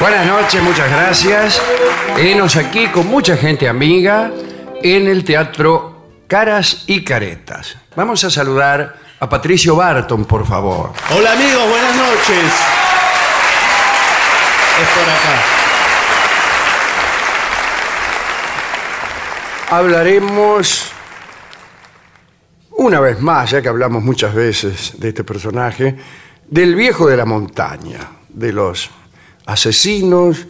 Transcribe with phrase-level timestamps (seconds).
[0.00, 1.60] Buenas noches, muchas gracias.
[2.16, 4.30] Enos aquí con mucha gente amiga
[4.80, 7.76] en el teatro Caras y Caretas.
[7.96, 10.92] Vamos a saludar a Patricio Barton, por favor.
[11.10, 12.44] Hola amigos, buenas noches.
[14.80, 15.42] Es por acá.
[19.70, 20.92] Hablaremos
[22.70, 25.96] una vez más, ya que hablamos muchas veces de este personaje,
[26.46, 27.98] del viejo de la montaña,
[28.28, 28.90] de los
[29.48, 30.46] asesinos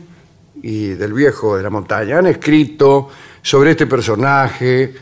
[0.61, 2.19] y del viejo de la montaña.
[2.19, 3.09] Han escrito
[3.41, 4.93] sobre este personaje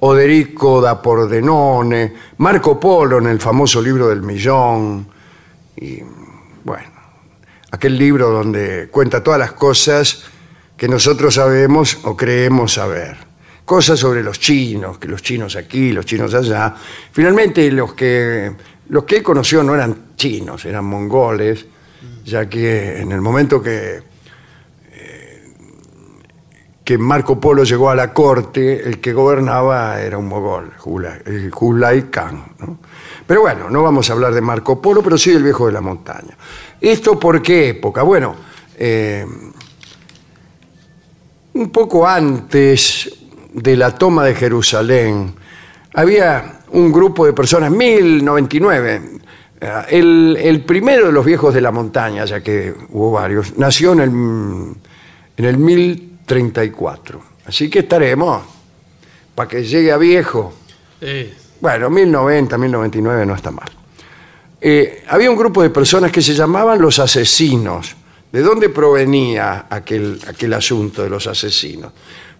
[0.00, 5.06] Oderico da Pordenone, Marco Polo en el famoso libro del millón,
[5.76, 6.00] y
[6.64, 6.90] bueno,
[7.70, 10.24] aquel libro donde cuenta todas las cosas
[10.76, 13.16] que nosotros sabemos o creemos saber.
[13.64, 16.74] Cosas sobre los chinos, que los chinos aquí, los chinos allá.
[17.12, 18.52] Finalmente los que,
[18.88, 21.66] los que él conoció no eran chinos, eran mongoles,
[22.24, 24.02] ya que en el momento que,
[24.92, 25.42] eh,
[26.84, 30.72] que Marco Polo llegó a la corte, el que gobernaba era un mogol,
[31.26, 32.44] el Khan.
[32.58, 32.78] ¿no?
[33.26, 35.80] Pero bueno, no vamos a hablar de Marco Polo, pero sí del viejo de la
[35.80, 36.36] montaña.
[36.80, 38.02] ¿Esto por qué época?
[38.02, 38.34] Bueno,
[38.76, 39.26] eh,
[41.54, 43.10] un poco antes
[43.52, 45.34] de la toma de Jerusalén,
[45.94, 49.20] había un grupo de personas, 1099.
[49.64, 53.92] Eh, El, el primero de los viejos de la montaña, ya que hubo varios, nació
[53.92, 54.10] en el,
[55.38, 57.22] en el 1034.
[57.46, 58.42] Así que estaremos
[59.34, 60.54] para que llegue a viejo.
[61.60, 63.68] Bueno, 1090, 1099 no está mal.
[64.60, 67.96] Eh, había un grupo de personas que se llamaban los asesinos.
[68.32, 71.92] ¿De dónde provenía aquel, aquel asunto de los asesinos?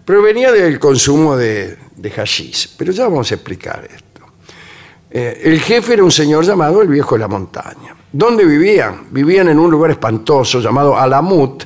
[0.03, 4.14] Provenía del consumo de, de hashish, pero ya vamos a explicar esto.
[5.17, 7.95] Eh, el jefe era un señor llamado el Viejo de la Montaña.
[8.11, 9.03] ¿Dónde vivían?
[9.11, 11.63] Vivían en un lugar espantoso llamado Alamut,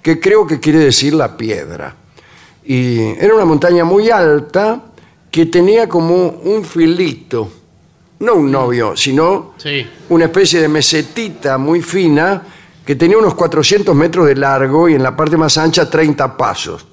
[0.00, 1.96] que creo que quiere decir la piedra.
[2.64, 4.80] Y era una montaña muy alta
[5.32, 7.50] que tenía como un filito,
[8.20, 9.84] no un novio, sino Sí.
[10.10, 12.40] una especie de mesetita muy fina
[12.86, 16.86] que tenía unos 400 metros de largo y en la parte más ancha 30 pasos.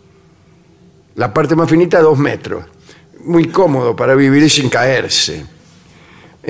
[1.13, 2.63] La parte más finita 2 metros.
[3.25, 5.58] Muy cómodo para vivir sin caerse.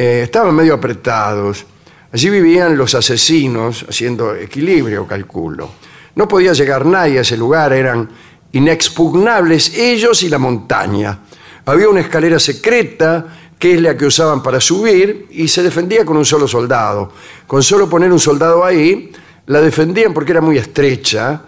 [0.02, 1.66] Eh, estaban medio apretados.
[2.14, 5.72] Allí vivían los asesinos, haciendo equilibrio, calculo.
[6.16, 8.10] No podía llegar nadie a ese lugar, eran
[8.54, 11.20] inexpugnables ellos y la montaña.
[11.66, 13.26] Había una escalera secreta
[13.60, 17.12] que es la que usaban para subir y se defendía con un solo soldado.
[17.46, 19.12] Con solo poner un soldado ahí,
[19.48, 21.42] la defendían porque era muy estrecha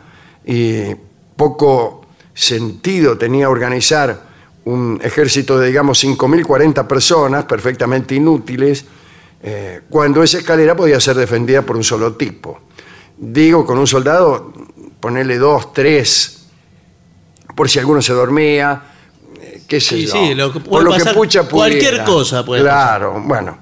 [0.46, 0.94] y
[1.38, 4.31] poco sentido tenía organizar
[4.66, 8.86] un ejército de, digamos, 5.040 personas perfectamente inútiles,
[9.44, 12.60] eh, cuando esa escalera podía ser defendida por un solo tipo.
[13.18, 14.54] Digo, con un soldado,
[15.00, 16.46] ponerle dos, tres,
[17.56, 18.82] por si alguno se dormía,
[19.40, 20.12] eh, qué sé Sí, yo.
[20.14, 22.06] sí, lo que por puede lo que pucha cualquier pudiera.
[22.06, 23.58] cosa puede Claro, bueno.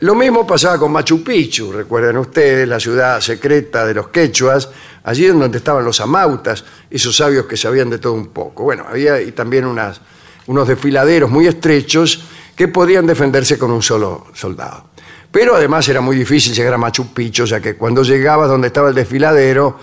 [0.00, 4.68] Lo mismo pasaba con Machu Picchu, recuerden ustedes, la ciudad secreta de los quechuas,
[5.04, 8.64] allí en donde estaban los amautas, esos sabios que sabían de todo un poco.
[8.64, 10.00] Bueno, había y también unas,
[10.46, 12.24] unos desfiladeros muy estrechos
[12.56, 14.84] que podían defenderse con un solo soldado.
[15.30, 18.90] Pero además era muy difícil llegar a Machu Picchu, ya que cuando llegabas donde estaba
[18.90, 19.78] el desfiladero,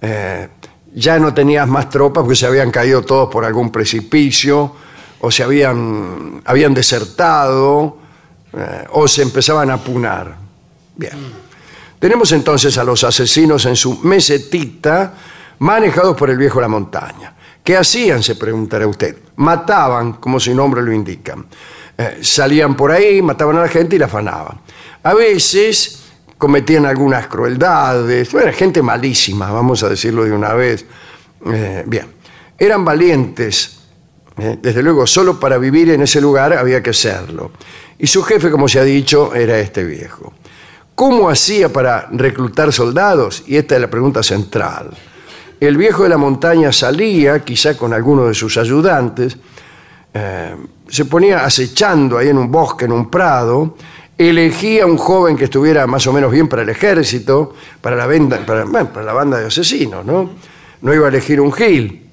[0.00, 0.48] eh,
[0.94, 4.74] ya no tenías más tropas porque se habían caído todos por algún precipicio
[5.20, 7.98] o se habían, habían desertado
[8.52, 10.36] eh, o se empezaban a apunar.
[10.96, 11.48] Bien.
[11.98, 15.14] Tenemos entonces a los asesinos en su mesetita
[15.60, 17.34] manejados por el viejo de la montaña.
[17.68, 18.22] ¿Qué hacían?
[18.22, 19.14] Se preguntará usted.
[19.36, 21.36] Mataban, como su nombre lo indica.
[21.98, 24.58] Eh, salían por ahí, mataban a la gente y la afanaban.
[25.02, 26.00] A veces
[26.38, 28.32] cometían algunas crueldades.
[28.32, 30.86] Era gente malísima, vamos a decirlo de una vez.
[31.44, 32.06] Eh, bien.
[32.56, 33.80] Eran valientes,
[34.38, 37.50] eh, desde luego, solo para vivir en ese lugar había que serlo.
[37.98, 40.32] Y su jefe, como se ha dicho, era este viejo.
[40.94, 43.44] ¿Cómo hacía para reclutar soldados?
[43.46, 44.96] Y esta es la pregunta central.
[45.60, 49.36] El viejo de la montaña salía, quizá con alguno de sus ayudantes,
[50.14, 50.54] eh,
[50.88, 53.74] se ponía acechando ahí en un bosque, en un prado,
[54.16, 58.44] elegía un joven que estuviera más o menos bien para el ejército, para la, venda-
[58.46, 60.30] para, para la banda de asesinos, ¿no?
[60.80, 62.06] No iba a elegir un gil,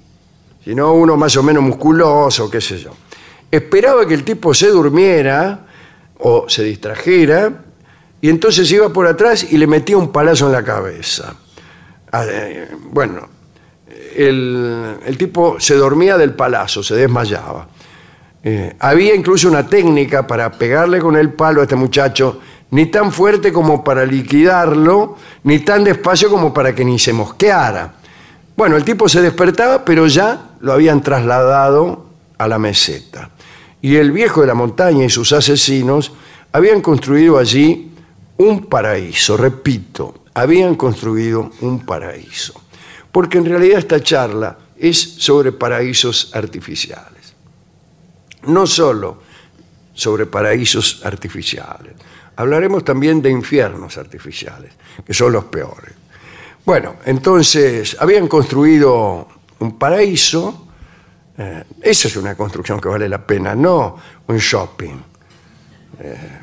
[0.64, 2.92] sino uno más o menos musculoso, qué sé yo.
[3.52, 5.66] Esperaba que el tipo se durmiera
[6.18, 7.52] o se distrajera
[8.22, 11.36] y entonces iba por atrás y le metía un palazo en la cabeza.
[12.12, 13.35] Ah, eh, Bueno,
[14.16, 17.68] el, tipo se dormía del palazo, se desmayaba.
[18.44, 22.40] Eh, había incluso una técnica para pegarle con el palo a este muchacho,
[22.72, 27.94] ni tan fuerte como para liquidarlo, ni tan despacio como para que ni se mosqueara.
[28.56, 32.06] Bueno, el tipo se despertaba, pero ya lo habían trasladado
[32.38, 33.30] a la meseta.
[33.82, 36.12] Y el viejo de la montaña y sus asesinos
[36.52, 37.92] habían construido allí
[38.38, 42.65] un paraíso, repito, habían construido un paraíso.
[43.16, 47.16] Porque en realidad esta charla es sobre paraísos artificiales
[48.48, 49.18] no solo
[49.94, 51.94] sobre paraísos artificiales,
[52.36, 54.74] hablaremos también de infiernos artificiales,
[55.06, 55.94] que son los peores.
[56.66, 59.28] Bueno, entonces habían construido
[59.60, 60.68] un paraíso,
[61.38, 63.98] eh, esa es una construcción que vale la pena, no
[64.28, 64.96] un shopping.
[66.00, 66.42] Eh,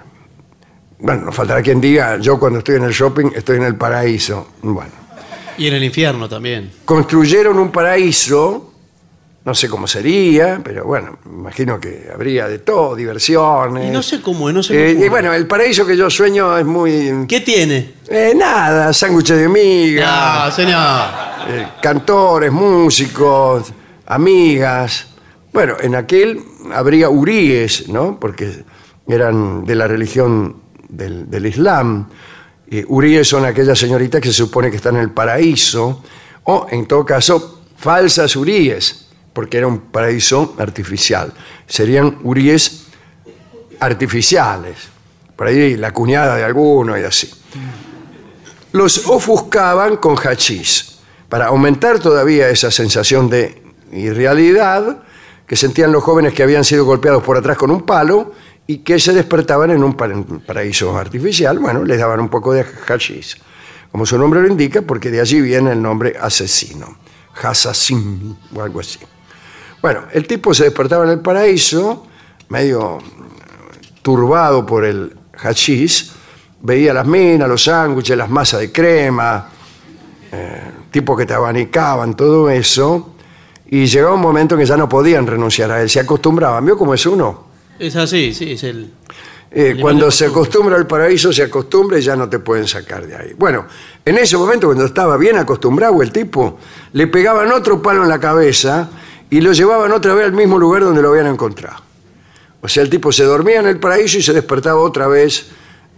[1.00, 4.52] bueno, nos faltará quien diga, yo cuando estoy en el shopping estoy en el paraíso.
[4.62, 4.92] Bueno,
[5.58, 6.70] Y en el infierno también.
[6.84, 8.72] construyeron un paraíso,
[9.44, 13.88] no sé cómo sería, pero bueno, imagino que habría de todo, diversiones.
[13.88, 16.08] Y no sé cómo es, no sé Eh, cómo y bueno, el paraíso que yo
[16.08, 17.26] sueño es muy...
[17.28, 17.94] ¿Qué tiene?
[18.08, 21.06] eh, nada, sándwiches de miga, No, señor.
[21.48, 23.72] eh, cantores, músicos,
[24.06, 25.06] amigas.
[25.52, 26.40] Bueno, en aquel
[26.72, 28.18] habría uríes, ¿no?
[28.20, 28.64] Porque
[29.08, 30.56] eran de la religión
[30.88, 32.08] del, del Islam.
[32.72, 36.02] Y uríes son aquellas señoritas que se supone que están en el paraíso,
[36.44, 41.32] o en todo caso, falsas uríes, porque era un paraíso artificial.
[41.66, 42.84] Serían uríes
[43.78, 44.78] artificiales.
[45.36, 47.30] Por ahí la cuñada de alguno y así
[48.72, 50.98] los ofuscaban con hachís
[51.28, 53.62] para aumentar todavía esa sensación de
[53.92, 55.02] irrealidad
[55.46, 58.32] que sentían los jóvenes que habían sido golpeados por atrás con un palo
[58.66, 61.58] y que se despertaban en un paraíso artificial.
[61.58, 63.36] Bueno, les daban un poco de hachís,
[63.90, 66.98] como su nombre lo indica, porque de allí viene el nombre asesino,
[67.42, 68.98] Hassassin o algo así.
[69.80, 72.06] Bueno, el tipo se despertaba en el paraíso,
[72.48, 72.98] medio
[74.00, 76.12] turbado por el hachís,
[76.60, 79.48] veía las minas, los sándwiches, las masas de crema,
[80.30, 83.16] eh, tipos que te abanicaban, todo eso,
[83.66, 86.64] y llegaba un momento en que ya no podían renunciar a él, se acostumbraban.
[86.64, 87.51] ¿Vio cómo es uno?
[87.82, 88.92] Es así, sí, es el.
[89.50, 93.16] Eh, cuando se acostumbra al paraíso, se acostumbra y ya no te pueden sacar de
[93.16, 93.32] ahí.
[93.36, 93.66] Bueno,
[94.04, 96.60] en ese momento, cuando estaba bien acostumbrado el tipo,
[96.92, 98.88] le pegaban otro palo en la cabeza
[99.28, 101.82] y lo llevaban otra vez al mismo lugar donde lo habían encontrado.
[102.60, 105.46] O sea, el tipo se dormía en el paraíso y se despertaba otra vez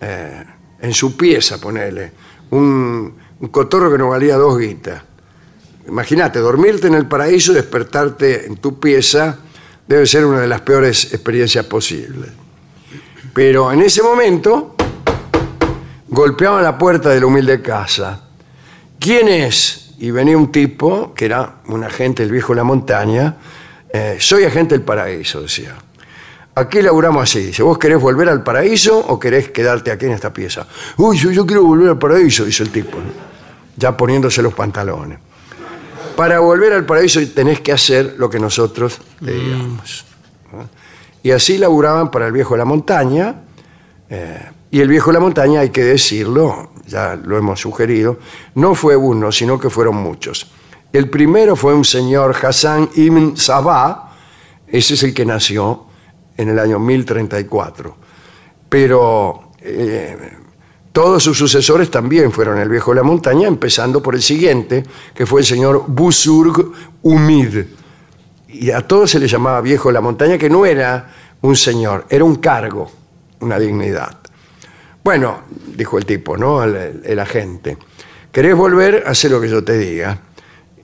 [0.00, 0.42] eh,
[0.80, 2.12] en su pieza, ponele.
[2.48, 5.02] Un, un cotorro que no valía dos guitas.
[5.86, 9.38] Imagínate, dormirte en el paraíso y despertarte en tu pieza
[9.86, 12.30] debe ser una de las peores experiencias posibles.
[13.32, 14.74] Pero en ese momento
[16.08, 18.22] golpeaban la puerta de la humilde casa.
[18.98, 19.94] ¿Quién es?
[19.98, 23.36] Y venía un tipo, que era un agente del viejo de la montaña.
[23.92, 25.76] eh, soy agente del paraíso, decía.
[26.56, 27.46] Aquí laburamos así.
[27.46, 30.66] Dice, ¿vos querés volver al paraíso o querés quedarte aquí en esta pieza?
[30.96, 32.98] Uy, yo, yo quiero volver al paraíso, dice el tipo,
[33.76, 35.18] ya poniéndose los pantalones.
[36.16, 40.04] Para volver al paraíso tenés que hacer lo que nosotros te digamos.
[40.52, 40.68] ¿no?
[41.22, 43.42] Y así laburaban para el viejo de la montaña.
[44.08, 48.18] eh, y el viejo de la montaña, hay que decirlo, ya lo hemos sugerido,
[48.56, 50.50] no fue uno, sino que fueron muchos.
[50.92, 54.12] El primero fue un señor Hassan ibn Sabah,
[54.66, 55.86] ese es el que nació
[56.36, 57.96] en el año 1034.
[58.68, 60.38] Pero eh,
[60.94, 65.26] todos sus sucesores también fueron el viejo de la montaña, empezando por el siguiente, que
[65.26, 66.70] fue el señor Busurg
[67.02, 67.64] Umid.
[68.46, 72.06] Y a todos se le llamaba viejo de la montaña, que no era un señor,
[72.08, 72.92] era un cargo,
[73.40, 74.18] una dignidad.
[75.02, 75.40] Bueno,
[75.76, 76.62] dijo el tipo, ¿no?
[76.62, 77.76] El, agente.
[78.30, 79.02] ¿Querés volver?
[79.04, 80.16] Hace lo que yo te diga.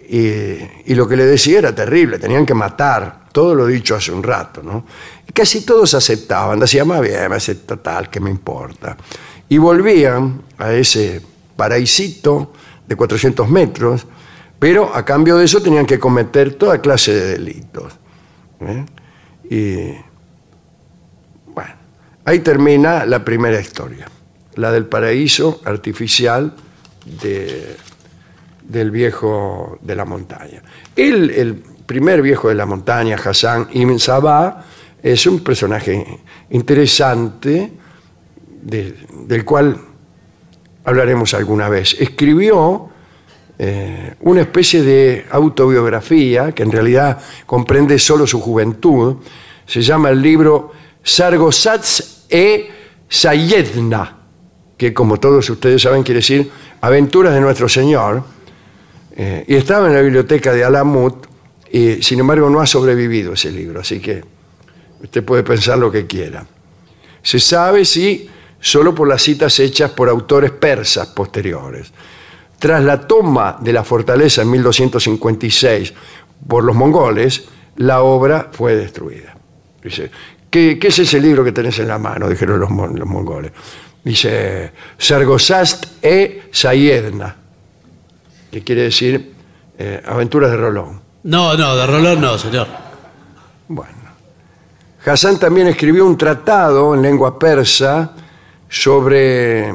[0.09, 4.25] Y, lo que le decía era terrible, tenían que matar, todo lo dicho hace un
[4.25, 4.85] rato, ¿no?
[5.29, 8.97] Y casi todos aceptaban, decían, más bien, me acepta tal, que me importa.
[9.51, 11.21] Y volvían a ese
[11.57, 12.53] paraísito
[12.87, 14.07] de 400 metros,
[14.59, 17.93] pero a cambio de eso tenían que cometer toda clase de delitos.
[18.61, 18.87] ¿eh?
[19.51, 21.75] Y bueno,
[22.25, 24.09] ahí termina la primera historia,
[24.55, 26.55] la del paraíso artificial
[27.21, 27.77] de,
[28.63, 30.63] del viejo de la montaña.
[30.95, 31.55] El, el
[31.87, 34.65] primer viejo de la montaña, Hassan Ibn Sabah,
[35.03, 37.73] es un personaje interesante
[38.63, 38.95] de-
[39.27, 39.77] del cual
[40.85, 41.97] hablaremos alguna vez.
[41.99, 42.89] Escribió
[43.59, 49.17] eh, una especie de autobiografía que en realidad comprende solo su juventud.
[49.67, 52.71] Se llama el libro Sargosats e
[53.09, 54.17] Sayedna,
[54.79, 56.51] que como todos ustedes saben quiere decir
[56.81, 58.23] Aventuras de Nuestro Señor.
[59.15, 61.27] Eh, y estaba en la biblioteca de Alamut
[61.71, 64.25] y sin embargo no ha sobrevivido ese libro, así que
[65.03, 66.47] usted puede pensar lo que quiera.
[67.23, 68.29] Se sabe, sí,
[68.61, 71.93] solo por las citas hechas por autores persas posteriores.
[72.59, 75.95] Tras la toma de la fortaleza en 1256
[76.47, 77.45] por los mongoles,
[77.77, 79.35] la obra fue destruida.
[79.83, 80.11] Dice,
[80.51, 82.29] ¿qué, qué es ese libro que tenés en la mano?
[82.29, 83.53] Dijeron los, mon- los mongoles.
[84.05, 87.35] Dice, Sargosast e Sayedna,
[88.51, 89.33] que quiere decir
[89.79, 91.01] eh, Aventuras de Rolón.
[91.23, 92.67] No, no, de Rolón no, señor.
[93.69, 94.01] Bueno.
[95.05, 98.13] Hassan también escribió un tratado en lengua persa
[98.71, 99.75] sobre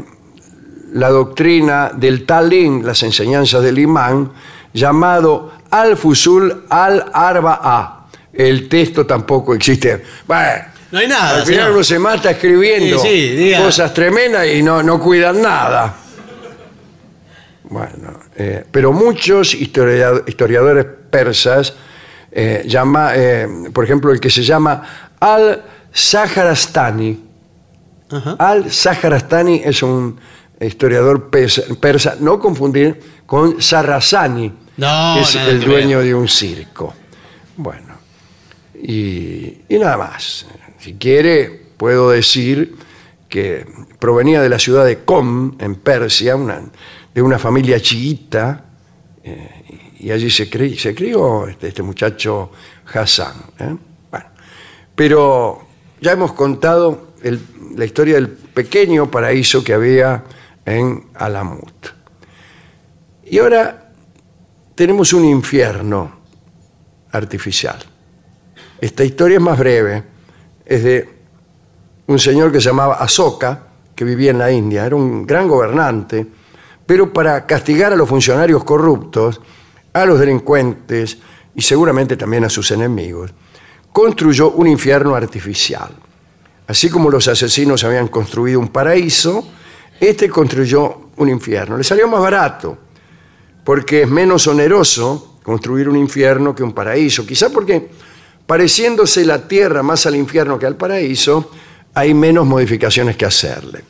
[0.94, 4.32] la doctrina del Talín, las enseñanzas del imán,
[4.74, 8.08] llamado Al-Fusul al-Arba'a.
[8.34, 10.02] El texto tampoco existe.
[10.26, 11.72] Bueno, No hay nada, al final señor.
[11.76, 13.60] uno se mata escribiendo Sí, sí, diga.
[13.60, 15.94] cosas tremendas y no, no cuidan nada.
[17.64, 21.74] Bueno, eh, pero muchos historia- historiadores persas,
[22.32, 24.84] eh, llama, eh, por ejemplo, el que se llama
[25.20, 27.25] Al-Saharastani.
[28.12, 28.36] Ajá.
[28.40, 30.18] Al-Saharastani es un
[30.60, 36.08] historiador persa, persa, no confundir con Sarrasani, No, que es el dueño ver.
[36.08, 36.94] de un circo.
[37.58, 37.96] Bueno,
[38.82, 40.46] y, y nada más.
[40.80, 42.76] Si quiere, puedo decir
[43.30, 43.66] que
[44.00, 46.62] provenía de la ciudad de Qom, en Persia, una-
[47.14, 48.66] de una familia chiita,
[49.24, 49.50] eh,
[50.00, 52.52] y allí se, cri- se crió este, este muchacho
[52.94, 53.34] Hassan.
[53.60, 53.76] ¿eh?
[54.12, 54.26] Bueno,
[54.94, 55.66] pero
[56.02, 57.40] ya hemos contado el-
[57.76, 60.24] la historia del pequeño paraíso que había
[60.66, 61.88] en Alamut.
[63.26, 63.92] Y ahora
[64.76, 66.20] tenemos un infierno
[67.12, 67.80] artificial.
[68.80, 70.04] Esta historia es más breve.
[70.66, 71.10] Es de
[72.08, 74.86] un señor que se llamaba Asoka, que vivía en la India.
[74.86, 76.26] Era un gran gobernante,
[76.86, 79.42] pero para castigar a los funcionarios corruptos,
[79.94, 81.18] a los delincuentes
[81.56, 83.34] y seguramente también a sus enemigos,
[83.92, 85.90] construyó un infierno artificial.
[86.68, 89.48] Así como los asesinos habían construido un paraíso,
[90.00, 91.78] este construyó un infierno.
[91.78, 92.78] Le salió más barato,
[93.64, 97.26] porque es menos oneroso construir un infierno que un paraíso.
[97.26, 97.90] Quizá porque,
[98.48, 101.52] pareciéndose la tierra más al infierno que al paraíso,
[101.94, 103.84] hay menos modificaciones que hacerle.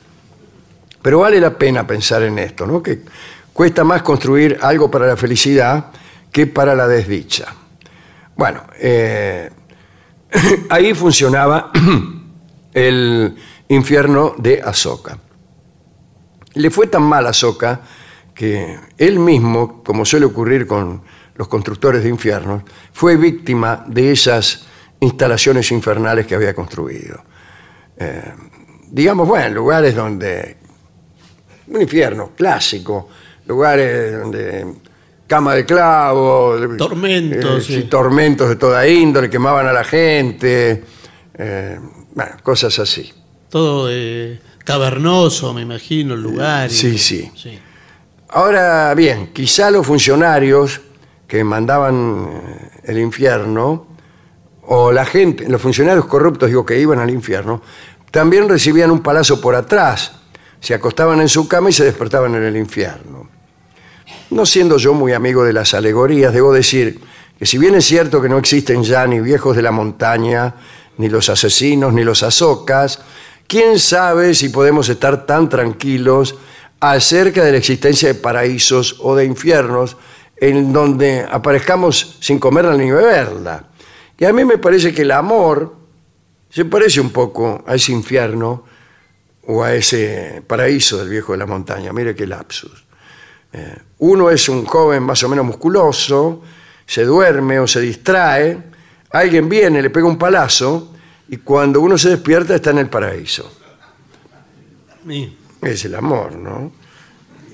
[1.02, 2.84] Pero vale la pena pensar en esto, ¿no?
[2.84, 3.02] Que
[3.54, 5.92] cuesta más construir algo para la felicidad
[6.32, 7.46] que para la desdicha.
[8.36, 9.50] Bueno, eh,
[10.70, 11.72] ahí funcionaba
[12.76, 13.34] el
[13.70, 15.18] infierno de Azoka.
[16.54, 17.82] Le fue tan mal a Azoka
[18.34, 21.02] que él mismo, como suele ocurrir con
[21.36, 24.68] los constructores de infiernos, fue víctima de esas
[25.00, 27.24] instalaciones infernales que había construido.
[27.98, 28.34] Eh,
[28.92, 30.58] digamos, bueno, lugares donde...
[31.68, 33.10] Un infierno clásico,
[33.48, 34.66] lugares donde
[35.26, 40.84] cama de clavo, Tormentos, eh, sí, tormentos de toda índole, quemaban a la gente,
[41.34, 41.80] eh,
[42.16, 43.14] bueno, cosas así.
[43.50, 46.70] Todo eh, cavernoso, me imagino, el lugar.
[46.72, 47.32] y- sí, sí.
[48.30, 50.82] Ahora bien, quizá los funcionarios
[51.28, 53.88] que mandaban eh, el infierno,
[54.68, 57.62] o la gente, los funcionarios corruptos, digo, que iban al infierno,
[58.12, 60.14] también recibían un palazo por atrás,
[60.60, 63.30] se acostaban en su cama y se despertaban en el infierno.
[64.32, 67.00] No siendo yo muy amigo de las alegorías, debo decir
[67.38, 70.56] que si bien es cierto que no existen ya ni viejos de la montaña,
[70.98, 73.00] ni los asesinos, ni los azocas,
[73.48, 76.36] quién sabe si podemos estar tan tranquilos
[76.80, 79.98] acerca de la existencia de paraísos o de infiernos
[80.38, 83.70] en donde aparezcamos sin comerla ni beberla.
[84.18, 85.76] Y a mí me parece que el amor
[86.50, 88.64] se parece un poco a ese infierno
[89.48, 91.92] o a ese paraíso del viejo de la montaña.
[91.94, 92.86] Mire qué lapsus.
[93.54, 96.42] Eh, uno es un joven más o menos musculoso,
[96.86, 98.58] se duerme o se distrae,
[99.12, 100.94] alguien viene, le pega un palazo
[101.28, 103.52] y cuando uno se despierta está en el paraíso.
[105.08, 105.38] Sí.
[105.62, 106.72] Es el amor, ¿no?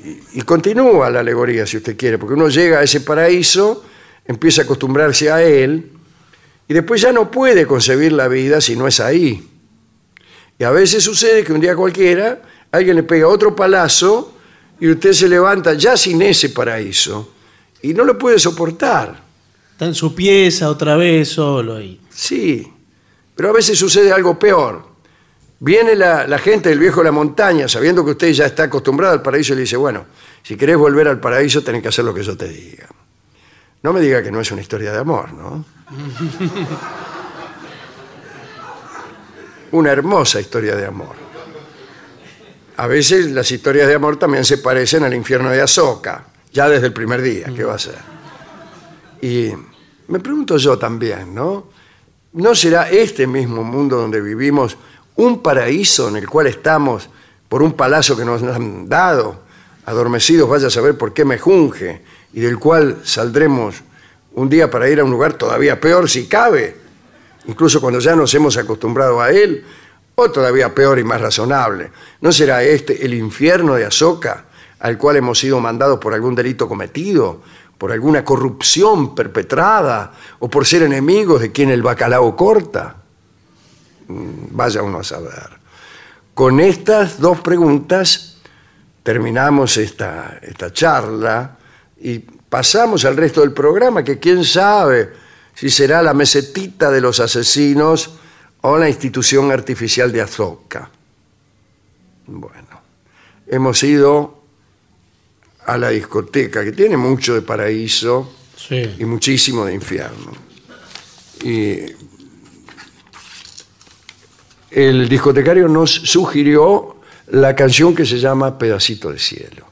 [0.03, 3.86] Y, y continúa la alegoría, si usted quiere, porque uno llega a ese paraíso,
[4.25, 5.91] empieza a acostumbrarse a él
[6.67, 9.48] y después ya no puede concebir la vida si no es ahí.
[10.58, 12.41] Y a veces sucede que un día cualquiera
[12.72, 14.34] alguien le pega otro palazo
[14.79, 17.34] y usted se levanta ya sin ese paraíso
[17.81, 19.30] y no lo puede soportar.
[19.81, 22.00] Está en su pieza otra vez solo ahí.
[22.11, 22.71] Sí,
[23.33, 24.85] pero a veces sucede algo peor.
[25.59, 29.15] Viene la, la gente del viejo de la montaña sabiendo que usted ya está acostumbrado
[29.15, 30.05] al paraíso y le dice, bueno,
[30.43, 32.89] si querés volver al paraíso tenés que hacer lo que yo te diga.
[33.81, 35.65] No me diga que no es una historia de amor, ¿no?
[39.71, 41.15] una hermosa historia de amor.
[42.77, 46.85] A veces las historias de amor también se parecen al infierno de Azoka, ya desde
[46.85, 47.98] el primer día, ¿qué va a ser?
[49.24, 49.53] Y
[50.11, 51.67] me pregunto yo también, ¿no?
[52.33, 54.75] ¿No será este mismo mundo donde vivimos
[55.15, 57.09] un paraíso en el cual estamos
[57.47, 59.39] por un palacio que nos han dado,
[59.85, 62.01] adormecidos, vaya a saber por qué me junge,
[62.33, 63.83] y del cual saldremos
[64.33, 66.75] un día para ir a un lugar todavía peor si cabe,
[67.45, 69.63] incluso cuando ya nos hemos acostumbrado a él,
[70.15, 71.89] o todavía peor y más razonable?
[72.19, 74.45] ¿No será este el infierno de Azoka
[74.81, 77.41] al cual hemos sido mandados por algún delito cometido,
[77.81, 82.96] por alguna corrupción perpetrada o por ser enemigos de quien el bacalao corta?
[84.07, 85.50] Mm, Vaya uno a saber.
[86.35, 88.37] Con estas dos preguntas
[89.01, 91.57] terminamos esta, esta charla
[92.00, 95.13] y pasamos al resto del programa, que quién sabe
[95.55, 98.11] si será la mesetita de los asesinos
[98.61, 100.87] o la institución artificial de Azoka.
[102.27, 102.79] Bueno,
[103.48, 104.40] hemos ido
[105.65, 108.95] a la discoteca, que tiene mucho de paraíso Sí.
[109.00, 110.31] y muchísimo de infierno.
[111.43, 111.79] Y
[114.69, 116.97] el discotecario nos sugirió
[117.27, 119.65] la canción que se llama Pedacito de Cielo.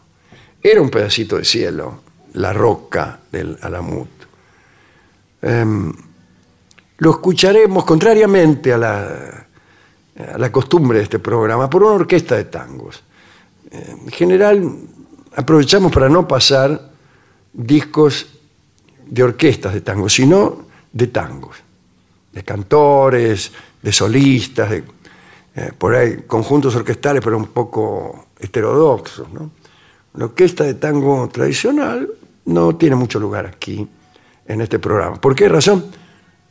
[0.61, 2.01] Era un pedacito de cielo,
[2.33, 4.09] la roca del Alamut.
[5.41, 5.93] Em,
[6.97, 9.47] lo escucharemos, contrariamente a la,
[10.33, 13.01] a la costumbre de este programa, por una orquesta de tangos.
[13.71, 14.69] En general,
[15.35, 16.91] aprovechamos para no pasar
[17.53, 18.27] discos
[19.05, 21.57] de orquestas de tango, sino de tangos,
[22.31, 24.83] de cantores, de solistas, de,
[25.55, 29.31] eh, por ahí conjuntos orquestales, pero un poco heterodoxos.
[29.31, 29.51] ¿no?
[30.13, 32.09] La orquesta de tango tradicional
[32.45, 33.87] no tiene mucho lugar aquí,
[34.49, 35.21] en este programa.
[35.21, 35.85] ¿Por qué razón?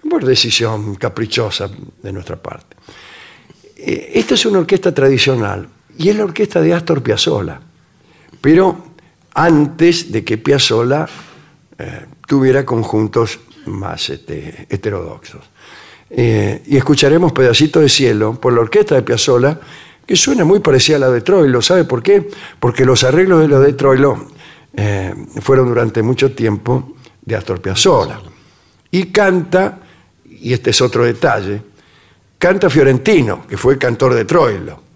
[0.09, 1.69] Por decisión caprichosa
[2.03, 2.77] de nuestra parte.
[3.77, 7.61] Eh, Esta es una orquesta tradicional y es la orquesta de Astor Piazzolla,
[8.41, 8.85] pero
[9.35, 11.07] antes de que Piazzolla
[11.79, 15.43] eh, tuviera conjuntos más este, heterodoxos.
[16.11, 19.61] Eh, y escucharemos Pedacito de Cielo por la orquesta de Piazzolla,
[20.07, 21.61] que suena muy parecida a la de Troilo.
[21.61, 22.29] ¿Sabe por qué?
[22.59, 24.29] Porque los arreglos de la de Troilo
[24.75, 28.21] eh, fueron durante mucho tiempo de Astor Piazzolla.
[28.91, 29.79] Y canta,
[30.25, 31.61] y este es otro detalle,
[32.39, 34.88] canta Fiorentino, que fue el cantor de Troilo.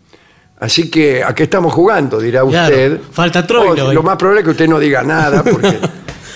[0.62, 2.20] Así que, ¿a qué estamos jugando?
[2.20, 3.00] Dirá Claro, usted.
[3.10, 5.76] falta Troilo lo más probable es que usted no diga nada, porque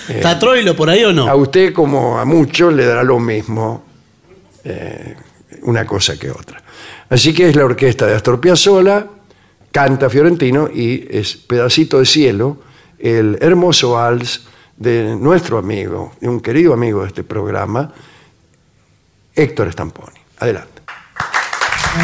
[0.09, 1.29] ¿Está Troilo por ahí o no?
[1.29, 3.85] a usted, como a muchos, le dará lo mismo
[4.65, 5.15] eh,
[5.61, 6.61] una cosa que otra.
[7.09, 9.07] Así que es la orquesta de Astor Piazzolla,
[9.71, 12.57] canta Fiorentino y es Pedacito de Cielo,
[12.99, 17.93] el hermoso vals de nuestro amigo, de un querido amigo de este programa,
[19.33, 20.19] Héctor Stamponi.
[20.39, 20.76] Adelante.
[21.97, 22.03] La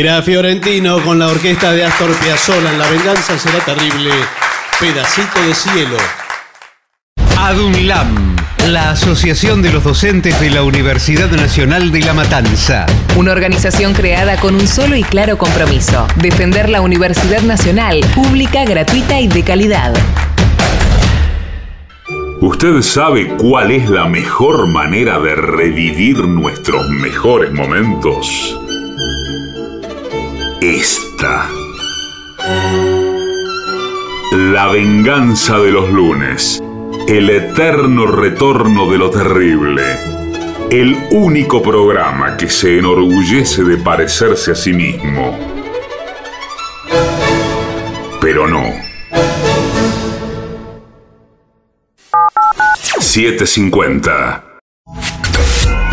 [0.00, 4.10] Era Fiorentino con la orquesta de Astor Piazzolla en La venganza será terrible.
[4.80, 5.96] Pedacito de cielo.
[7.36, 8.34] ADUNLAM,
[8.68, 12.86] la Asociación de los Docentes de la Universidad Nacional de La Matanza.
[13.14, 19.20] Una organización creada con un solo y claro compromiso, defender la Universidad Nacional, pública, gratuita
[19.20, 19.92] y de calidad.
[22.40, 28.59] ¿Usted sabe cuál es la mejor manera de revivir nuestros mejores momentos?
[34.72, 36.62] Venganza de los lunes.
[37.08, 39.82] El eterno retorno de lo terrible.
[40.70, 45.36] El único programa que se enorgullece de parecerse a sí mismo.
[48.20, 48.62] Pero no.
[53.00, 54.44] 750.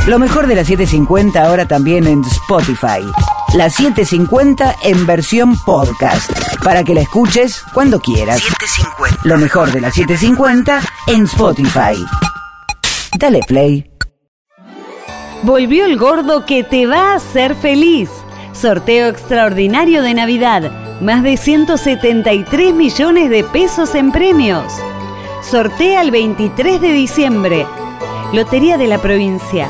[0.08, 3.02] Lo mejor de la 750 ahora también en Spotify.
[3.54, 6.30] La 750 en versión podcast.
[6.64, 8.42] Para que la escuches cuando quieras.
[9.24, 12.06] Lo mejor de la 750 en Spotify.
[13.18, 13.90] Dale play.
[15.44, 18.10] Volvió el gordo que te va a hacer feliz.
[18.52, 21.00] Sorteo extraordinario de Navidad.
[21.00, 24.74] Más de 173 millones de pesos en premios.
[25.42, 27.66] Sortea el 23 de diciembre.
[28.34, 29.70] Lotería de la provincia.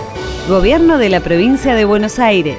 [0.49, 2.57] Gobierno de la provincia de Buenos Aires.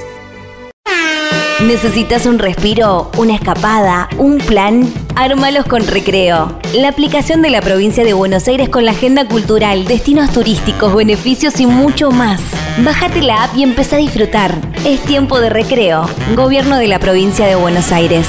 [1.66, 4.88] ¿Necesitas un respiro, una escapada, un plan?
[5.16, 6.56] Ármalos con Recreo.
[6.72, 11.58] La aplicación de la provincia de Buenos Aires con la agenda cultural, destinos turísticos, beneficios
[11.58, 12.40] y mucho más.
[12.84, 14.54] Bájate la app y empieza a disfrutar.
[14.86, 16.08] Es tiempo de recreo.
[16.36, 18.28] Gobierno de la provincia de Buenos Aires.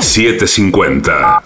[0.00, 1.40] 750.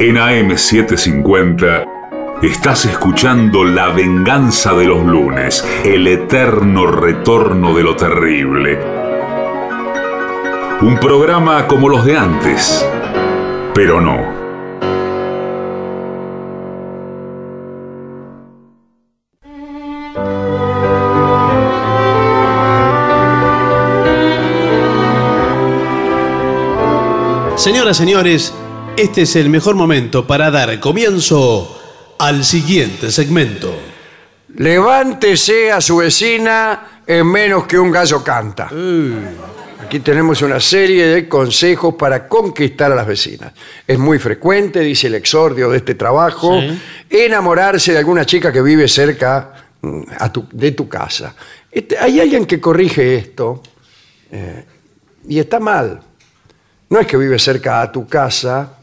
[0.00, 1.99] En AM750
[2.42, 8.80] Estás escuchando La venganza de los lunes, el eterno retorno de lo terrible.
[10.80, 12.88] Un programa como los de antes,
[13.74, 14.40] pero no.
[27.56, 28.54] Señoras, señores,
[28.96, 31.79] este es el mejor momento para dar comienzo
[32.20, 33.74] al siguiente segmento.
[34.56, 38.68] Levántese a su vecina en menos que un gallo canta.
[39.82, 43.52] Aquí tenemos una serie de consejos para conquistar a las vecinas.
[43.86, 46.78] Es muy frecuente, dice el exordio de este trabajo, Sí.
[47.08, 51.34] enamorarse de alguna chica que vive cerca mm, a tu- de tu casa.
[51.72, 53.62] Este, hay alguien que corrige esto
[54.30, 54.64] eh,
[55.26, 56.00] y está mal.
[56.90, 58.74] No es que vive cerca a tu casa,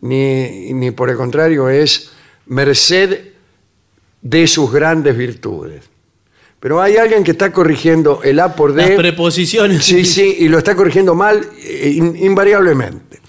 [0.00, 2.10] ni, ni por el contrario es
[2.50, 3.28] merced
[4.22, 5.84] de sus grandes virtudes.
[6.60, 8.86] Pero hay alguien que está corrigiendo el A por D.
[8.90, 9.82] Las preposiciones.
[9.84, 13.20] Sí, sí, y lo está corrigiendo mal eh, in- invariablemente.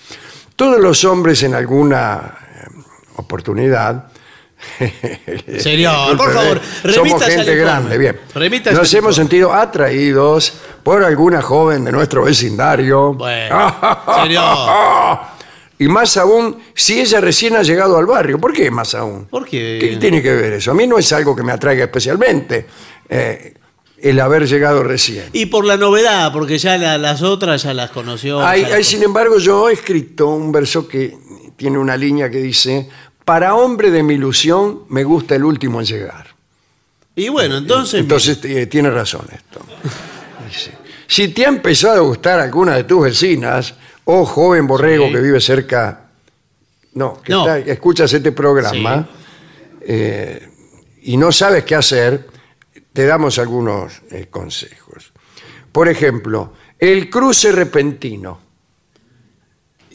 [0.57, 2.67] Todos los hombres en alguna eh,
[3.15, 4.07] oportunidad.
[5.59, 6.61] Señor, por favor,
[6.93, 8.19] somos gente grande, bien.
[8.35, 10.53] Remítase Nos hemos sentido atraídos
[10.83, 13.13] por alguna joven de nuestro vecindario.
[13.13, 13.71] Bueno,
[14.23, 15.19] señor.
[15.81, 18.37] Y más aún si ella recién ha llegado al barrio.
[18.39, 19.25] ¿Por qué más aún?
[19.25, 19.79] ¿Por qué?
[19.81, 20.69] ¿Qué tiene que ver eso?
[20.69, 22.67] A mí no es algo que me atraiga especialmente
[23.09, 23.55] eh,
[23.97, 25.25] el haber llegado recién.
[25.33, 28.39] Y por la novedad, porque ya la- las otras ya las conoció.
[28.45, 31.17] Hay, ya las hay, sin embargo, yo he escrito un verso que
[31.57, 32.87] tiene una línea que dice,
[33.25, 36.27] para hombre de mi ilusión me gusta el último en llegar.
[37.15, 37.99] Y bueno, entonces.
[38.01, 39.59] Entonces eh, tiene razón esto.
[40.47, 40.71] Dice,
[41.07, 43.73] si te ha empezado a gustar alguna de tus vecinas,
[44.13, 45.13] o joven borrego Sí.
[45.13, 46.09] que vive cerca,
[46.93, 47.41] no, que, No.
[47.47, 49.07] está- que escuchas este programa
[49.81, 50.47] eh,
[51.03, 52.27] y no sabes qué hacer,
[52.93, 55.11] te damos algunos eh, consejos.
[55.71, 58.39] Por ejemplo, el cruce repentino.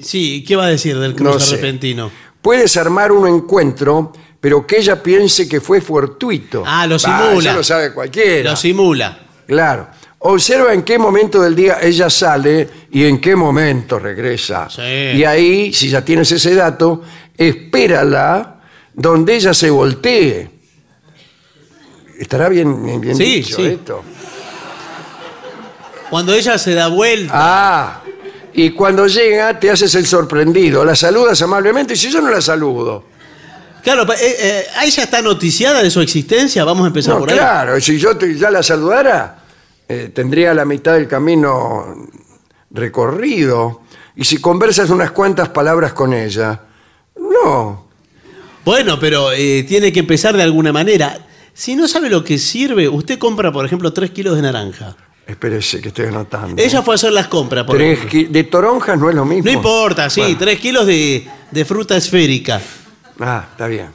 [0.00, 1.57] Sí, ¿qué va a decir del cruce No sé.
[1.57, 2.11] repentino?
[2.42, 6.62] Puedes armar un encuentro, pero que ella piense que fue fortuito.
[6.66, 7.50] Ah, lo Ah, simula.
[7.50, 8.50] eso lo sabe cualquiera.
[8.50, 9.18] Lo simula.
[9.46, 9.88] Claro.
[10.18, 14.68] Observa en qué momento del día ella sale y en qué momento regresa.
[14.70, 14.83] Sí.
[14.83, 17.02] Y ahí, si ya tienes ese dato,
[17.37, 18.57] espérala
[18.94, 20.50] donde ella se voltee.
[22.18, 23.66] ¿Estará bien, bien, Sí, dicho sí.
[23.66, 24.02] esto?
[26.11, 27.33] Cuando ella se da vuelta.
[27.35, 28.02] Ah,
[28.55, 32.40] y cuando llega te haces el sorprendido, la saludas amablemente y si yo no la
[32.40, 33.05] saludo.
[33.83, 36.64] Claro, eh, eh, ¿a ella está noticiada de su existencia?
[36.64, 37.37] Vamos a empezar No, por ahí.
[37.37, 39.38] claro, si yo te- ya la saludara,
[39.88, 42.07] eh, tendría la mitad del camino
[42.70, 43.83] recorrido.
[44.16, 46.61] Y si conversas unas cuantas palabras con ella,
[47.16, 47.87] no.
[48.64, 51.18] Bueno, pero eh, tiene que empezar de alguna manera.
[51.53, 54.96] Si no sabe lo que sirve, usted compra, por ejemplo, 3 kilos de naranja.
[55.27, 56.61] Espérese que estoy anotando.
[56.62, 58.11] Ella fue a hacer las compras, por Tres ejemplo.
[58.11, 59.44] ki- de toronjas no es lo mismo.
[59.44, 60.38] No importa, sí, Bueno.
[60.38, 62.61] 3 kilos de, de fruta esférica.
[63.18, 63.88] Ah, está bien.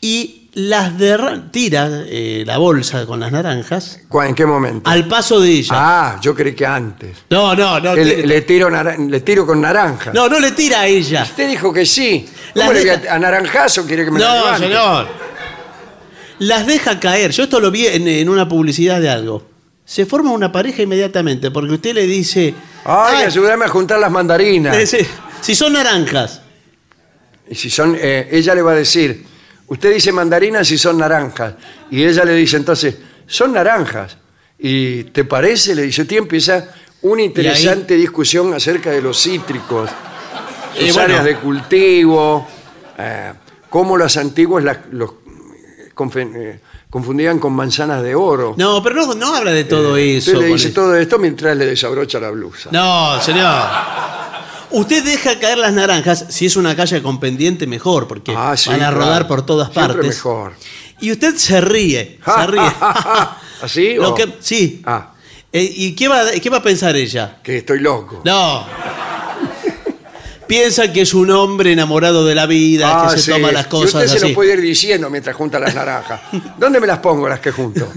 [0.00, 4.88] Y las derra- tira eh, la bolsa con las naranjas ¿Cu- ¿En qué momento?
[4.88, 5.68] al paso de ella.
[5.72, 7.18] Ah, yo creí que antes.
[7.28, 7.94] No, no, no.
[7.94, 10.12] Le, tiro le tiro con naranja.
[10.14, 11.24] No, no le tira a ella.
[11.24, 12.26] Usted dijo que sí.
[12.54, 15.08] ¿Cómo le deja- a, naranjazo quiere que me No, señor.
[16.38, 17.32] Las deja caer.
[17.32, 19.46] Yo esto lo vi en, en una publicidad de algo.
[19.84, 22.54] Se forma una pareja inmediatamente porque usted le dice.
[22.84, 24.76] Ay, "Ay, ayúdame a juntar las mandarinas.
[24.76, 25.06] dice,
[25.42, 26.40] si son naranjas.
[27.48, 29.24] Y si son, eh, ella le va a decir,
[29.68, 31.54] usted dice mandarinas y son naranjas.
[31.90, 34.16] Y ella le dice entonces, son naranjas.
[34.58, 35.74] ¿Y te parece?
[35.74, 36.68] Le dice, usted empieza
[37.02, 39.90] una interesante discusión acerca de los cítricos,
[40.80, 41.02] Y sus bueno.
[41.14, 42.46] áreas de cultivo,
[42.98, 43.32] eh,
[43.68, 45.92] cómo las antiguas las, los eh,
[46.34, 48.54] eh, confundían con manzanas de oro.
[48.56, 50.32] No, pero no, no habla de todo eso.
[50.32, 52.70] Usted le dice todo esto mientras le desabrocha la blusa.
[52.72, 54.15] No, señor.
[54.70, 58.68] Usted deja caer las naranjas, si es una calle con pendiente, mejor, porque Ah, sí,
[58.70, 59.28] van a rodar claro.
[59.28, 60.16] por todas Siempre partes.
[60.16, 60.52] mejor.
[61.00, 62.62] Y usted se ríe, se ríe.
[63.62, 63.94] ¿Así?
[63.96, 64.82] Lo o- que- sí.
[64.84, 65.12] Ah,
[65.52, 67.38] Eh, ¿Y qué va, qué va a pensar ella?
[67.42, 68.20] que estoy loco.
[68.24, 68.66] No.
[70.46, 73.30] Piensa que es un hombre enamorado de la vida, Ah, que se sí.
[73.32, 74.28] toma las y cosas usted se así.
[74.28, 76.20] lo puede ir diciendo mientras junta las naranjas.
[76.56, 77.88] ¿Dónde me las pongo las que junto?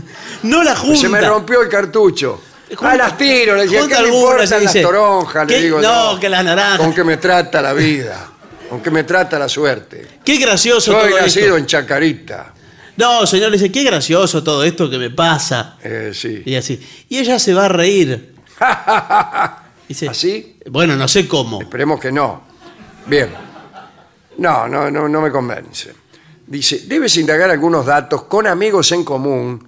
[0.43, 0.99] No la junta.
[1.01, 2.41] Se me rompió el cartucho.
[2.75, 3.55] Junta- ah, las tiro.
[3.55, 5.47] Le decía, junta ¿qué me algunas y importan las dice, toronjas?
[5.47, 5.61] Le ¿qué?
[5.63, 6.77] digo No, que las naranjas.
[6.79, 8.27] Con que me trata la vida.
[8.69, 10.07] Con que me trata la suerte.
[10.23, 11.57] Qué gracioso Soy todo nacido esto.
[11.57, 12.53] en Chacarita.
[12.97, 15.77] No, señor, le dice, qué gracioso todo esto que me pasa.
[15.81, 16.43] Eh, sí.
[16.45, 16.79] Y así.
[17.09, 18.35] Y ella se va a reír.
[19.87, 20.57] Dice, ¿Así?
[20.69, 21.61] Bueno, no sé cómo.
[21.61, 22.43] Esperemos que no.
[23.07, 23.29] Bien.
[24.37, 25.91] No, no, no, no me convence.
[26.45, 29.67] Dice, debes indagar algunos datos con amigos en común.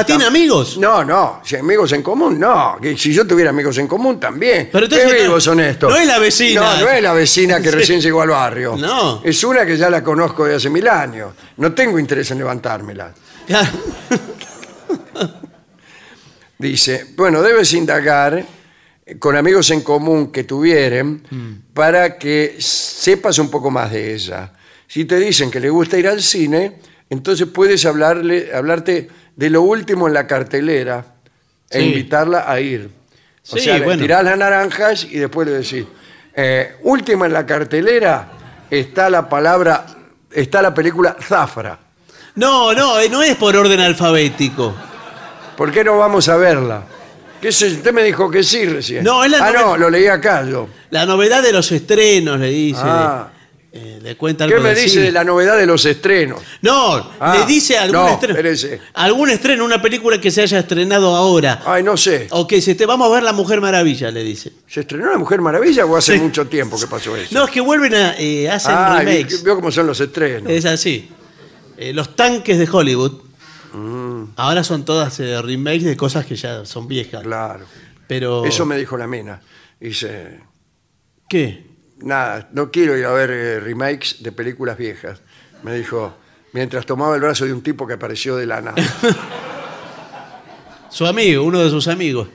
[0.00, 0.76] Ah, ¿tiene amigos?
[0.78, 2.78] No, no, si amigos en común, no.
[2.80, 4.68] Que si yo tuviera amigos en común, también.
[4.72, 5.90] Pero entonces ¿Qué no- vivos son estos?
[5.90, 6.60] no es la vecina.
[6.60, 8.76] No, no es la vecina que recién llegó al barrio.
[8.76, 9.20] No.
[9.24, 11.32] Es una que ya la conozco de hace mil años.
[11.58, 13.12] No tengo interés en levantármela.
[13.46, 13.68] Claro.
[16.58, 18.44] Dice, bueno, debes indagar
[19.18, 21.74] con amigos en común que tuvieren Mm.
[21.74, 24.52] para que sepas un poco más de ella.
[24.86, 26.78] Si te dicen que le gusta ir al cine,
[27.10, 31.04] entonces puedes hablarle, hablarte de lo último en la cartelera
[31.70, 31.84] e Sí.
[31.86, 32.90] invitarla a ir.
[33.50, 34.02] O Sí, sea, le bueno.
[34.02, 35.84] tirás las naranjas y después le decís,
[36.34, 38.28] eh, última en la cartelera
[38.70, 39.84] está la palabra,
[40.30, 41.78] está la película Zafra.
[42.36, 44.74] No, no, eh, no es por orden alfabético.
[45.56, 46.82] ¿Por qué no vamos a verla?
[47.40, 47.66] ¿Qué sé?
[47.72, 49.02] Usted me dijo que sí recién.
[49.02, 50.68] No, es la ah, novela- no, lo leí acá yo.
[50.90, 52.80] La novedad de los estrenos, le dice.
[52.84, 53.28] Ah.
[53.74, 55.02] Eh, le cuenta ¿Qué me del dice cine.
[55.04, 56.42] de la novedad de los estrenos?
[56.60, 58.34] No, Ah, le dice algún no, estreno.
[58.34, 58.80] espérese.
[58.92, 61.62] Algún estreno, una película que se haya estrenado ahora.
[61.64, 62.26] Ay, no sé.
[62.32, 64.52] O que se te vamos a ver La Mujer Maravilla, le dice.
[64.68, 66.20] ¿Se estrenó La Mujer Maravilla o hace Sí.
[66.20, 67.34] mucho tiempo que pasó eso?
[67.34, 68.14] No, es que vuelven a.
[68.18, 69.42] eh, hacen ah, remakes.
[69.42, 70.52] vio cómo son los estrenos.
[70.52, 71.08] Es así.
[71.78, 73.22] Eh, los tanques de Hollywood.
[73.72, 74.24] Mm.
[74.36, 77.22] Ahora son todas eh, remakes de cosas que ya son viejas.
[77.22, 77.64] Claro.
[78.06, 78.44] Pero.
[78.44, 79.40] Eso me dijo la mina.
[79.80, 80.40] Dice,
[81.26, 81.71] ¿Qué?
[82.02, 85.20] Nada, no quiero ir a ver eh, remakes de películas viejas.
[85.62, 86.14] Me dijo,
[86.52, 88.76] mientras tomaba el brazo de un tipo que apareció de la nada.
[90.90, 92.28] Su amigo, uno de sus amigos.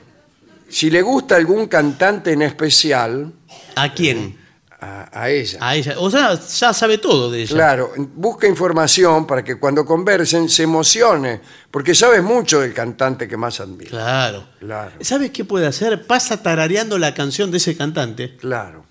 [0.68, 3.32] si le gusta algún cantante en especial,
[3.76, 4.36] ¿A quién?
[4.80, 5.58] a, a ella.
[5.60, 5.94] A ella.
[5.98, 7.54] O sea, ya sabe todo de ella.
[7.54, 13.36] Claro, busca información para que cuando conversen se emocione, porque sabes mucho del cantante que
[13.36, 13.90] más admira.
[13.90, 14.44] Claro.
[14.58, 16.04] Claro, ¿Sabes qué puede hacer?
[16.06, 18.84] Pasa tarareando la canción de ese cantante claro.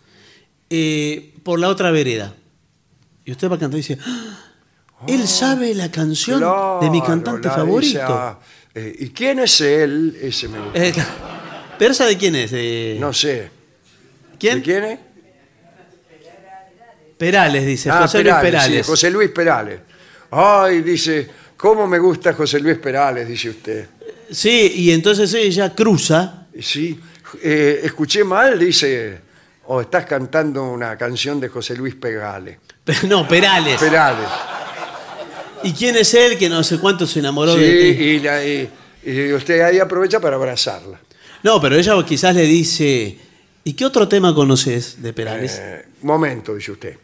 [0.70, 2.34] Eh, por la otra vereda.
[3.26, 4.40] Y usted va a cantar y dice, "Ah,
[5.08, 6.42] él sabe la canción
[6.82, 8.00] de mi cantante favorito.
[8.00, 8.40] esa,
[8.74, 10.18] eh, ¿Y quién es él?
[10.22, 10.84] Ese me gusta.
[10.86, 10.94] Eh,
[11.78, 12.52] ¿Pero esa de quién es?
[12.52, 13.50] De- No sé.
[14.40, 14.56] ¿Quién?
[14.58, 15.00] ¿De quién es?
[17.18, 17.90] Perales, dice.
[17.90, 18.86] Ah, José Perales, Luis Perales.
[18.86, 19.80] sí, José Luis Perales.
[20.32, 23.28] Ay, dice, ¿cómo me gusta José Luis Perales?
[23.28, 23.88] Dice usted.
[24.30, 26.48] Sí, y entonces ella cruza.
[26.60, 27.00] Sí,
[27.42, 29.20] eh, escuché mal, dice,
[29.68, 32.58] o estás cantando una canción de José Luis Pegales.
[33.08, 33.80] No, Perales.
[33.80, 34.28] Perales.
[35.64, 38.04] ¿Y quién es él que no sé cuánto se enamoró Sí, de ti?
[38.04, 38.70] y, la- y-
[39.04, 41.00] y usted ahí aprovecha para abrazarla.
[41.44, 43.18] No, pero ella quizás le dice,
[43.64, 45.58] ¿y qué otro tema conoces de Perales?
[45.62, 46.98] Eh, momento, dice usted.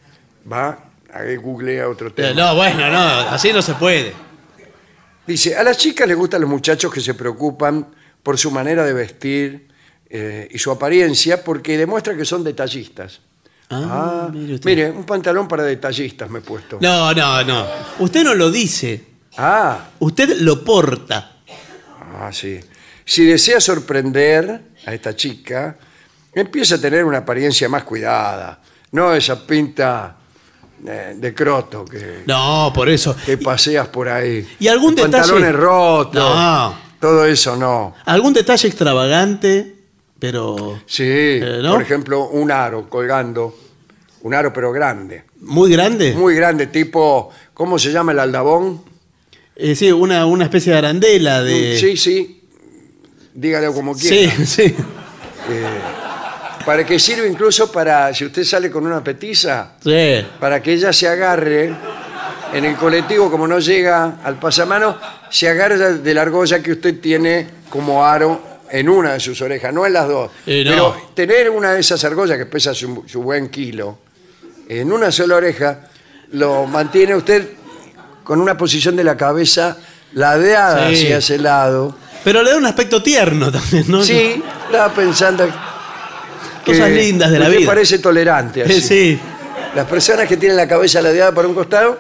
[0.52, 0.78] Va,
[1.14, 2.34] ahí googlea otro Eh, tema.
[2.34, 3.00] no, bueno, no,
[3.30, 4.14] así no se puede.
[5.26, 7.88] Dice, a las chicas les gustan los muchachos que se preocupan
[8.22, 9.68] por su manera de vestir
[10.16, 13.20] eh, y su apariencia porque demuestra que son detallistas.
[13.72, 14.70] Ah, Ah, mire usted.
[14.70, 16.78] mire, un pantalón para detallistas me he puesto.
[16.80, 17.66] No, no, no.
[18.00, 19.04] Usted no lo dice,
[19.38, 21.38] Ah, usted lo porta.
[22.20, 22.60] ah, sí.
[23.04, 25.76] Si desea sorprender a esta chica,
[26.34, 28.62] empieza a tener una apariencia más cuidada.
[28.92, 30.18] No esa pinta
[30.86, 33.16] eh, de croto que, No, por eso.
[33.26, 34.48] que paseas por ahí.
[34.60, 35.12] ¿Y algún detalle?
[35.18, 36.14] Pantalones rotos.
[36.36, 36.76] No.
[37.00, 37.96] Todo eso no.
[38.06, 39.76] Algún detalle extravagante,
[40.24, 41.74] pero Sí, Eh, ¿no?
[41.74, 43.54] por ejemplo, un aro colgando,
[44.22, 46.14] un aro pero grande, muy grande.
[46.14, 48.82] muy grande, tipo, ¿cómo se llama el aldabón?
[49.54, 51.78] Eh, sí, una, una especie de arandela de...
[51.78, 52.42] Sí, sí,
[53.34, 54.34] dígalo como sí, quiera.
[54.46, 54.74] sí.
[56.66, 60.26] Para que sirve incluso para, si usted sale con una petiza, sí.
[60.40, 61.76] para que ella se agarre
[62.54, 64.98] en el colectivo, como no llega al pasamano,
[65.30, 69.72] se agarra de la argolla que usted tiene como aro en una de sus orejas,
[69.72, 70.32] no en las dos.
[70.48, 70.72] Eh, no.
[70.72, 74.00] Pero tener una de esas argollas que pesa su, su buen kilo,
[74.68, 75.82] en una sola oreja,
[76.32, 77.48] lo mantiene usted
[78.24, 79.78] con una posición de la cabeza
[80.14, 80.96] ladeada Sí.
[81.06, 81.96] hacia ese lado.
[82.24, 84.02] Pero le da un aspecto tierno también, ¿no?
[84.04, 85.46] Sí, estaba pensando
[86.66, 87.68] que Cosas lindas de la usted vida.
[87.70, 88.82] parece tolerante así.
[88.82, 89.20] Sí.
[89.76, 92.00] Las personas que tienen la cabeza ladeada por un costado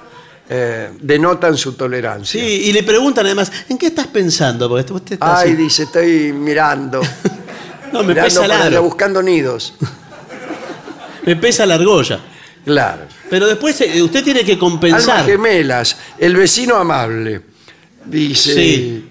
[0.49, 2.39] eh, denotan su tolerancia.
[2.41, 4.67] Sí, y le preguntan además, ¿en qué estás pensando?
[4.69, 5.55] Porque usted está Ay, así.
[5.57, 7.01] dice, estoy mirando.
[7.93, 9.75] No, me mirando pesa la allá, buscando nidos.
[11.25, 12.19] Me pesa la argolla.
[12.65, 13.03] Claro.
[13.29, 15.25] Pero después eh, usted tiene que Almas compensar.
[15.25, 17.41] gemelas, el vecino amable.
[18.05, 18.53] Dice.
[18.55, 19.09] Sí.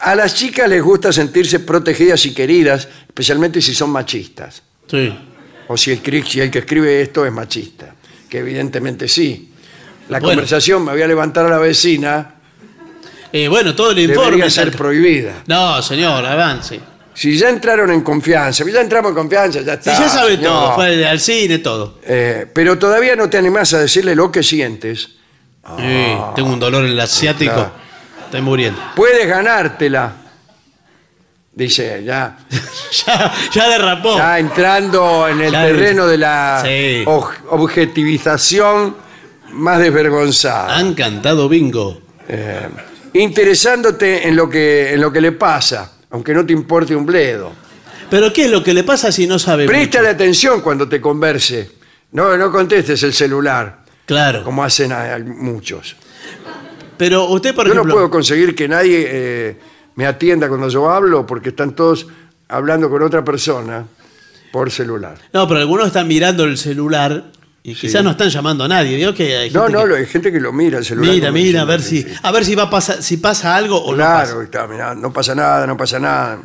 [0.00, 4.62] A las chicas les gusta sentirse protegidas y queridas, especialmente si son machistas.
[4.90, 5.16] Sí.
[5.68, 7.94] O si el, cri- si el que escribe esto es machista.
[8.28, 9.51] Que evidentemente sí.
[10.08, 10.40] La Bueno.
[10.40, 12.34] conversación, me voy a levantar a la vecina,
[13.32, 14.24] Eh, bueno, todo el informe.
[14.32, 15.42] debería ser prohibida.
[15.46, 16.78] No, señor, avance.
[17.14, 19.98] Si ya entraron en confianza, ya entramos en confianza, ya Si está.
[20.00, 20.50] ya sabe señor.
[20.52, 21.98] todo, fue al cine, todo.
[22.04, 25.08] Eh, pero todavía no te animás a decirle lo que sientes.
[25.78, 27.52] Sí, tengo un dolor en el asiático.
[27.54, 27.72] claro.
[28.26, 28.80] Estoy muriendo.
[28.96, 30.12] Puedes ganártela.
[31.54, 32.38] Dice, ya,
[33.06, 34.16] ya, ya derrapó.
[34.16, 37.04] ya entrando en el Ya terreno de la Sí.
[37.06, 38.96] oj- objetivización
[39.52, 40.76] más desvergonzada.
[40.76, 42.00] Han cantado bingo.
[42.28, 42.68] Eh,
[43.14, 47.52] interesándote en lo, que, en lo que le pasa, aunque no te importe un bledo.
[48.10, 50.14] Pero ¿qué es lo que le pasa si no sabe Préstale mucho?
[50.14, 51.70] atención cuando te converse.
[52.12, 54.44] No, no contestes el celular, Claro.
[54.44, 55.96] como hacen a- a muchos.
[56.98, 57.88] Pero usted, por Yo ejemplo...
[57.88, 59.56] no puedo conseguir que nadie eh,
[59.96, 62.06] me atienda cuando yo hablo porque están todos
[62.48, 63.86] hablando con otra persona
[64.52, 65.16] por celular.
[65.32, 67.31] No, pero algunos están mirando el celular
[67.64, 68.96] y quizás no están llamando a nadie.
[68.96, 71.12] Digo que hay No, gente no, que- lo- hay gente que lo mira el celular.
[71.14, 73.90] Mira, mira, a ver si, a ver si va a pasar, si pasa algo o
[73.92, 76.38] no Claro, está mirando, no pasa nada, no pasa nada.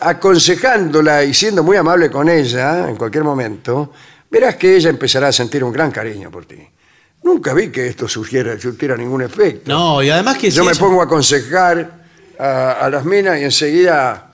[0.00, 3.92] Aconsejándola y siendo muy amable con ella en cualquier momento,
[4.30, 6.56] verás que ella empezará a sentir un gran cariño por ti.
[7.22, 9.70] Nunca vi que esto surgiera, surtiera ningún efecto.
[9.70, 12.00] No, y además que Yo si me ella- pongo a aconsejar
[12.38, 14.32] a, a las minas y enseguida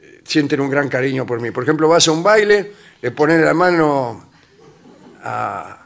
[0.00, 1.50] eh, sienten un gran cariño por mí.
[1.50, 4.30] Por ejemplo, vas a un baile, le pones la mano
[5.24, 5.78] a-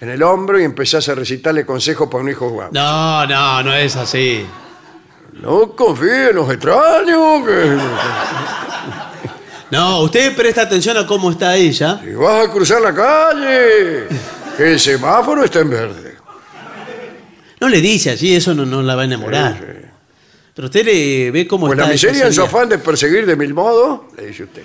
[0.00, 2.70] en el hombro y empezás a recitarle consejos para un hijo guapo.
[2.74, 4.44] No, no, no es así.
[5.40, 7.44] No confíe en los extraños.
[7.46, 7.78] Que...
[9.70, 12.00] No, usted presta atención a cómo está ella.
[12.04, 14.06] Si vas a cruzar la calle,
[14.56, 16.14] que el semáforo está en verde.
[17.60, 19.56] No le dice así, eso no, no la va a enamorar.
[19.58, 19.88] Sí.
[20.54, 23.34] Pero usted le ve cómo Pues está la miseria en su afán de perseguir de
[23.36, 24.62] mil modos, le dice usted.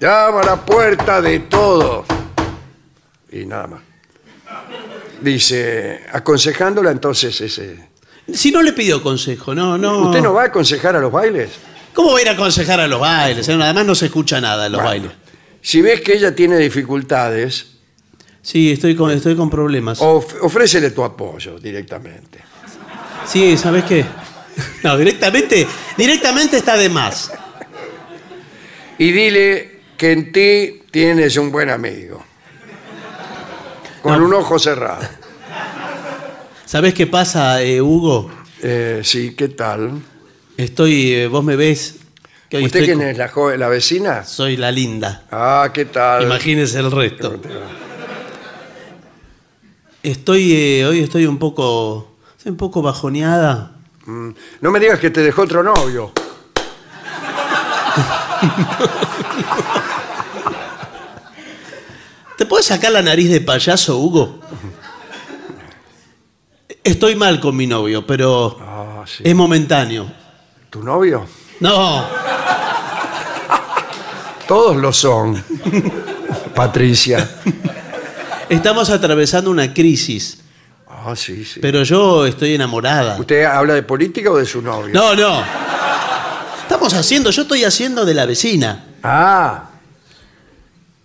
[0.00, 2.04] Llama a la puerta de todos.
[3.34, 3.80] Y nada más.
[5.20, 7.88] Dice, aconsejándola entonces ese...
[8.32, 10.06] Si no le pidió consejo, no, no.
[10.08, 11.50] ¿Usted no va a aconsejar a los bailes?
[11.92, 13.48] ¿Cómo va a ir a aconsejar a los bailes?
[13.48, 15.16] Además no se escucha nada en los Bueno, bailes.
[15.60, 17.66] Si ves que ella tiene dificultades,
[18.42, 19.98] Sí, estoy con, estoy con problemas.
[20.02, 22.40] of- ofrécele tu apoyo directamente.
[23.26, 24.04] Sí, ¿sabes qué?
[24.82, 25.66] No, directamente,
[25.96, 27.32] directamente está de más.
[28.98, 32.24] Y dile que en ti tienes un buen amigo.
[34.04, 35.00] Con un ojo cerrado.
[36.66, 38.30] ¿Sabes qué pasa, eh, Hugo?
[38.62, 39.92] Eh, sí, ¿qué tal?
[40.58, 41.96] Estoy, eh, vos me ves.
[42.50, 43.16] Que hoy ¿Usted estoy quién con- es?
[43.16, 44.22] ¿La, joven, la vecina?
[44.24, 45.22] Soy la linda.
[45.30, 46.24] Ah, ¿qué tal?
[46.24, 47.40] Imagínese el resto.
[50.02, 53.72] Estoy, eh, hoy estoy un poco, estoy un poco bajoneada.
[54.04, 54.30] Mm,
[54.60, 56.12] No me digas que te dejó otro novio.
[62.36, 64.40] ¿Te puedes sacar la nariz de payaso, Hugo?
[66.82, 69.22] Estoy mal con mi novio, pero Ah, sí.
[69.24, 70.10] es momentáneo.
[70.70, 71.26] ¿Tu novio?
[71.60, 72.04] No,
[74.48, 75.42] Todos lo son.
[76.54, 77.28] Patricia.
[78.48, 80.38] estamos atravesando una crisis,
[80.88, 81.60] Ah, sí, sí.
[81.60, 83.16] pero yo estoy enamorada.
[83.18, 84.92] ¿Usted habla de política o de su novio?
[84.92, 85.42] No, no.
[86.62, 88.84] Estamos haciendo, yo estoy haciendo de la vecina.
[89.02, 89.70] Ah,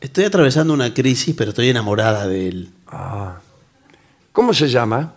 [0.02, 2.70] Estoy atravesando una crisis, pero estoy enamorada de él.
[4.32, 5.14] ¿cómo se llama?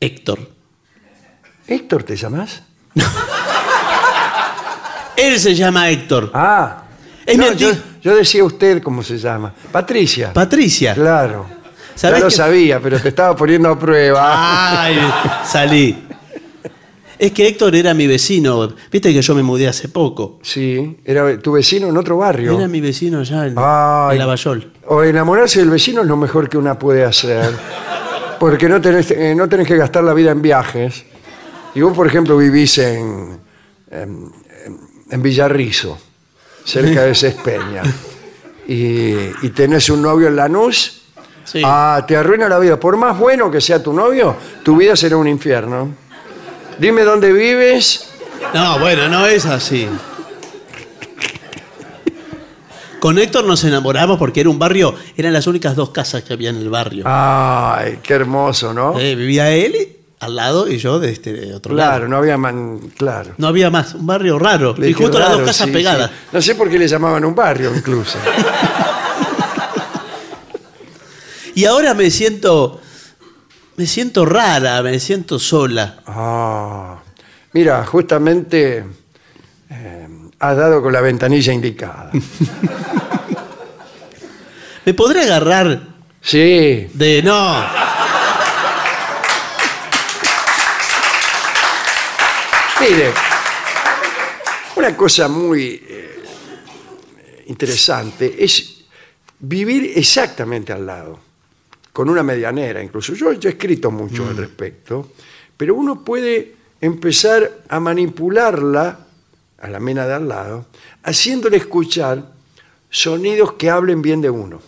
[0.00, 0.38] Héctor.
[1.66, 2.62] ¿Héctor te llamas?
[5.16, 6.30] Él se llama Héctor.
[6.32, 6.84] Ah.
[7.26, 7.72] Es No, mentira.
[7.72, 9.52] yo, yo decía usted cómo se llama.
[9.72, 10.32] Patricia.
[10.32, 10.94] Patricia.
[10.94, 11.46] Claro.
[11.96, 14.82] ¿Sabés ya lo que- sabía, pero te estaba poniendo a prueba.
[14.84, 14.96] Ay,
[15.44, 16.06] salí.
[17.18, 18.68] Es que Héctor era mi vecino.
[18.92, 20.38] Viste que yo me mudé hace poco.
[20.42, 22.56] Sí, era tu vecino en otro barrio.
[22.56, 24.12] Era mi vecino allá en, Ay.
[24.12, 24.72] en Lavallol.
[24.86, 27.50] O enamorarse del vecino es lo mejor que una puede hacer.
[28.38, 31.04] Porque no tenés, eh, no tenés que gastar la vida en viajes.
[31.74, 33.38] Y vos, por ejemplo, vivís en,
[33.90, 34.32] en,
[35.10, 35.98] en Villarrizo,
[36.64, 37.82] cerca de Cespeña,
[38.68, 39.12] y,
[39.42, 40.94] y tenés un novio en Lanús,
[41.44, 41.62] Sí.
[41.64, 42.78] ah, te arruina la vida.
[42.78, 45.88] Por más bueno que sea tu novio, tu vida será un infierno.
[46.78, 48.08] Dime dónde vives.
[48.54, 49.88] No, bueno, no es así.
[53.00, 56.50] Con Héctor nos enamoramos porque era un barrio, eran las únicas dos casas que había
[56.50, 57.04] en el barrio.
[57.06, 58.98] Ay, qué hermoso, ¿no?
[58.98, 62.08] Eh, vivía él al lado y yo de este de otro claro, lado.
[62.08, 63.34] no había man, claro.
[63.36, 64.74] No había más, un barrio raro.
[64.76, 66.10] Le Y dije, justo las dos casas sí, pegadas.
[66.10, 66.16] sí.
[66.32, 68.18] No sé por qué le llamaban un barrio incluso.
[71.54, 72.80] Y ahora me siento.
[73.78, 76.02] Me siento rara, me siento sola.
[76.04, 76.98] Ah,
[77.52, 78.84] mira, justamente
[79.70, 80.08] eh,
[80.40, 82.10] has dado con la ventanilla indicada.
[84.84, 85.80] ¿Me podré agarrar
[86.20, 87.22] Sí, de.
[87.22, 87.64] No.
[92.80, 93.12] mire,
[94.76, 96.24] una cosa muy eh,
[97.46, 98.82] interesante es
[99.38, 101.18] vivir exactamente al lado,
[101.98, 103.12] con una medianera incluso.
[103.12, 104.28] Yo, yo he escrito mucho Mm.
[104.28, 105.10] al respecto,
[105.56, 109.00] pero uno puede empezar a manipularla,
[109.60, 110.66] a la mena de al lado,
[111.02, 112.22] haciéndole escuchar
[112.88, 114.62] sonidos que hablen bien de uno.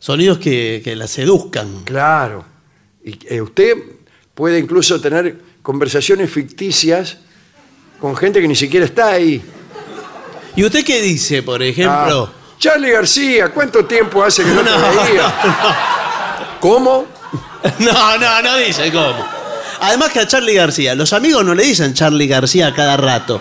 [0.00, 1.84] Sonidos que, que la seduzcan.
[1.84, 2.44] Claro.
[3.04, 3.76] Y eh, usted
[4.34, 7.18] puede incluso tener conversaciones ficticias
[8.00, 9.40] con gente que ni siquiera está ahí.
[10.56, 12.28] ¿Y usted qué dice, por ejemplo?
[12.28, 15.93] Ah, Charlie García, ¿cuánto tiempo hace que no, te No, veía?
[16.64, 17.04] ¿Cómo?
[17.78, 19.24] No, no, no dice cómo.
[19.80, 23.38] Además que a Charlie García, los amigos no le dicen Charlie García a cada rato.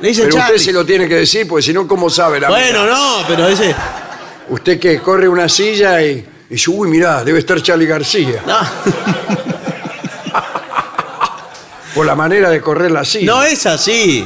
[0.00, 0.64] Le dicen Pero usted Charlie.
[0.64, 2.94] se lo tiene que decir, porque si no, ¿cómo sabe la Bueno, amiga?
[2.96, 3.74] no, pero ese.
[4.50, 6.24] Usted que corre una silla y, y
[6.54, 8.42] dice, uy, mirá, debe estar Charlie García.
[8.46, 8.58] No,
[11.94, 13.26] Por la manera de correr la silla.
[13.26, 14.24] no es así.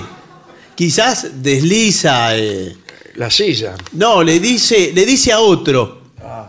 [0.74, 2.36] Quizás desliza.
[2.36, 2.76] eh,
[3.14, 3.74] La silla.
[3.92, 6.02] No, le dice, le dice a otro.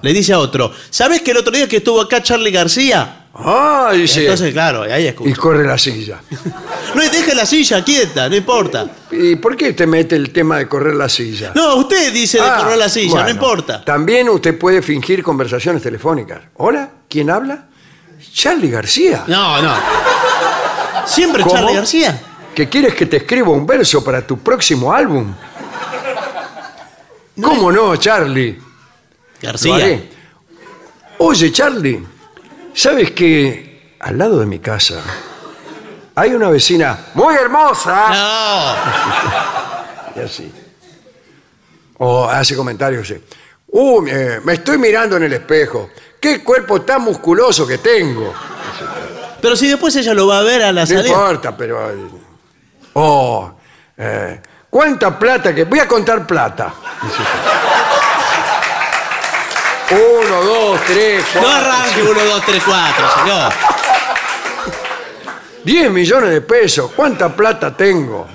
[0.05, 0.71] Le dice a otro.
[0.91, 3.25] ¿Sabes que el otro día que estuvo acá Charlie García?
[3.33, 4.21] Ah, dice.
[4.21, 5.35] Entonces, claro, ahí y escucha.
[5.35, 6.21] corre la silla.
[6.95, 8.85] No, deje la silla quieta, no importa.
[9.11, 11.51] ¿Y por qué te mete el tema de correr la silla?
[11.53, 13.83] No, usted dice de Ah, correr la silla, no importa.
[13.83, 16.39] También usted puede fingir conversaciones telefónicas.
[16.55, 17.65] Hola, ¿quién habla?
[18.31, 19.25] Charlie García.
[19.27, 19.73] No, no.
[21.05, 21.53] Siempre ¿Cómo?
[21.55, 22.21] Charlie García.
[22.53, 25.33] ¿Que quieres que te escriba un verso para tu próximo álbum?
[27.41, 28.57] ¿Cómo no, Charlie?
[29.45, 30.01] García.
[31.17, 32.03] Oye, Charlie,
[32.73, 35.01] ¿sabes que al lado de mi casa
[36.15, 38.09] hay una vecina muy hermosa?
[38.09, 38.75] No.
[40.15, 40.49] Y así.
[41.97, 43.21] O hace comentarios así.
[43.67, 45.89] Uh, eh, me estoy mirando en el espejo.
[46.21, 48.33] ¡Qué cuerpo tan musculoso que tengo!
[49.41, 51.07] Pero si después ella lo va a ver a la No salida.
[51.09, 51.91] importa, pero...
[51.91, 51.95] eh,
[52.93, 53.53] Oh,
[53.97, 55.65] eh, ¿cuánta plata que...
[55.65, 56.73] Voy a contar plata.
[59.91, 63.53] Uno, dos, tres, No cuatro, arranque 1, 2, 3, 4, señor.
[65.63, 66.91] diez millones de pesos.
[66.95, 68.25] ¿Cuánta plata tengo?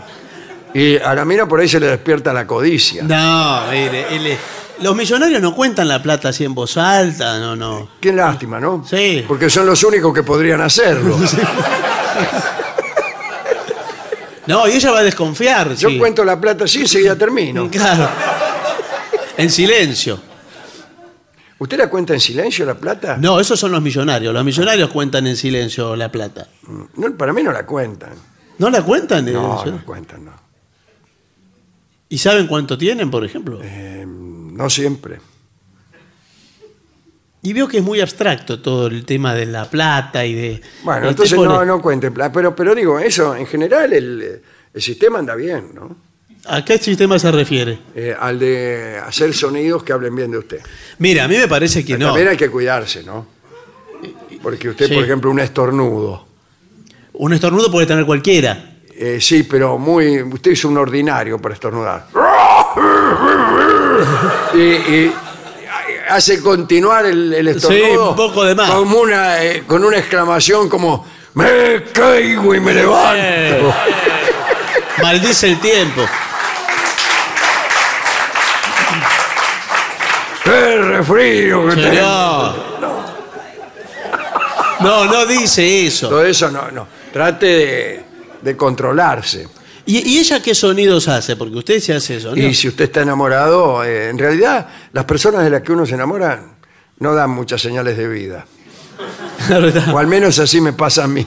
[0.73, 3.03] Y a la mina por ahí se le despierta la codicia.
[3.03, 4.39] No, mire, él es-
[4.81, 7.89] los millonarios no cuentan la plata así en voz alta, no, no.
[8.01, 8.85] Qué lástima, ¿no?
[8.89, 9.25] Sí.
[9.29, 11.19] Porque son los únicos que podrían hacerlo.
[14.47, 15.77] No, y ella va a desconfiar.
[15.77, 15.99] Yo sí.
[15.99, 17.71] cuento la plata así y enseguida termino.
[17.71, 18.09] Claro.
[19.37, 20.21] En silencio.
[21.61, 23.19] ¿Usted la cuenta en silencio la plata?
[23.19, 24.33] No, esos son los millonarios.
[24.33, 26.49] Los millonarios cuentan en silencio la plata.
[26.97, 28.13] No, para mí no la cuentan.
[28.57, 29.29] ¿No la cuentan?
[29.29, 29.73] en No, silencio?
[29.73, 30.33] no cuentan, no.
[32.09, 33.61] ¿Y saben cuánto tienen, por ejemplo?
[33.63, 35.21] Eh, no siempre.
[37.43, 40.63] Y veo que es muy abstracto todo el tema de la plata y de...
[40.83, 42.33] Bueno, entonces no, no cuenten plata.
[42.33, 44.41] Pero, pero digo, eso, en general el,
[44.73, 45.95] el sistema anda bien, ¿no?
[46.47, 47.79] ¿A qué sistema se refiere?
[47.95, 50.61] Eh, al de hacer sonidos que hablen bien de usted.
[50.99, 52.07] Mira, a mí me parece que no.
[52.07, 53.27] También hay que cuidarse, ¿no?
[54.43, 54.95] Porque usted, Sí.
[54.95, 56.27] por ejemplo, un estornudo.
[57.13, 58.79] Un estornudo puede tener cualquiera.
[58.97, 60.23] Eh, sí, pero muy.
[60.23, 62.07] Usted es un ordinario para estornudar.
[64.55, 65.13] Y, y
[66.09, 67.85] hace continuar el, el estornudo.
[67.85, 68.71] Sí, un poco de más.
[68.71, 73.17] Como una, eh, con una exclamación como: ¡Me caigo y me levanto!
[73.17, 73.61] Eh.
[75.03, 76.03] Maldice el tiempo.
[81.05, 82.01] ¡Qué refrío que.
[84.81, 86.09] No, no dice eso.
[86.09, 86.87] Todo eso no, no.
[87.13, 88.05] Trate de,
[88.41, 89.49] de controlarse.
[89.87, 91.37] ¿Y, y ella qué sonidos hace?
[91.37, 92.37] Porque usted se hace eso, ¿no?
[92.37, 95.95] Y si usted está enamorado, eh, en realidad las personas de las que uno se
[95.95, 96.43] enamora
[96.99, 98.47] no dan muchas señales de vida.
[99.93, 101.25] O al menos así me pasa a mí.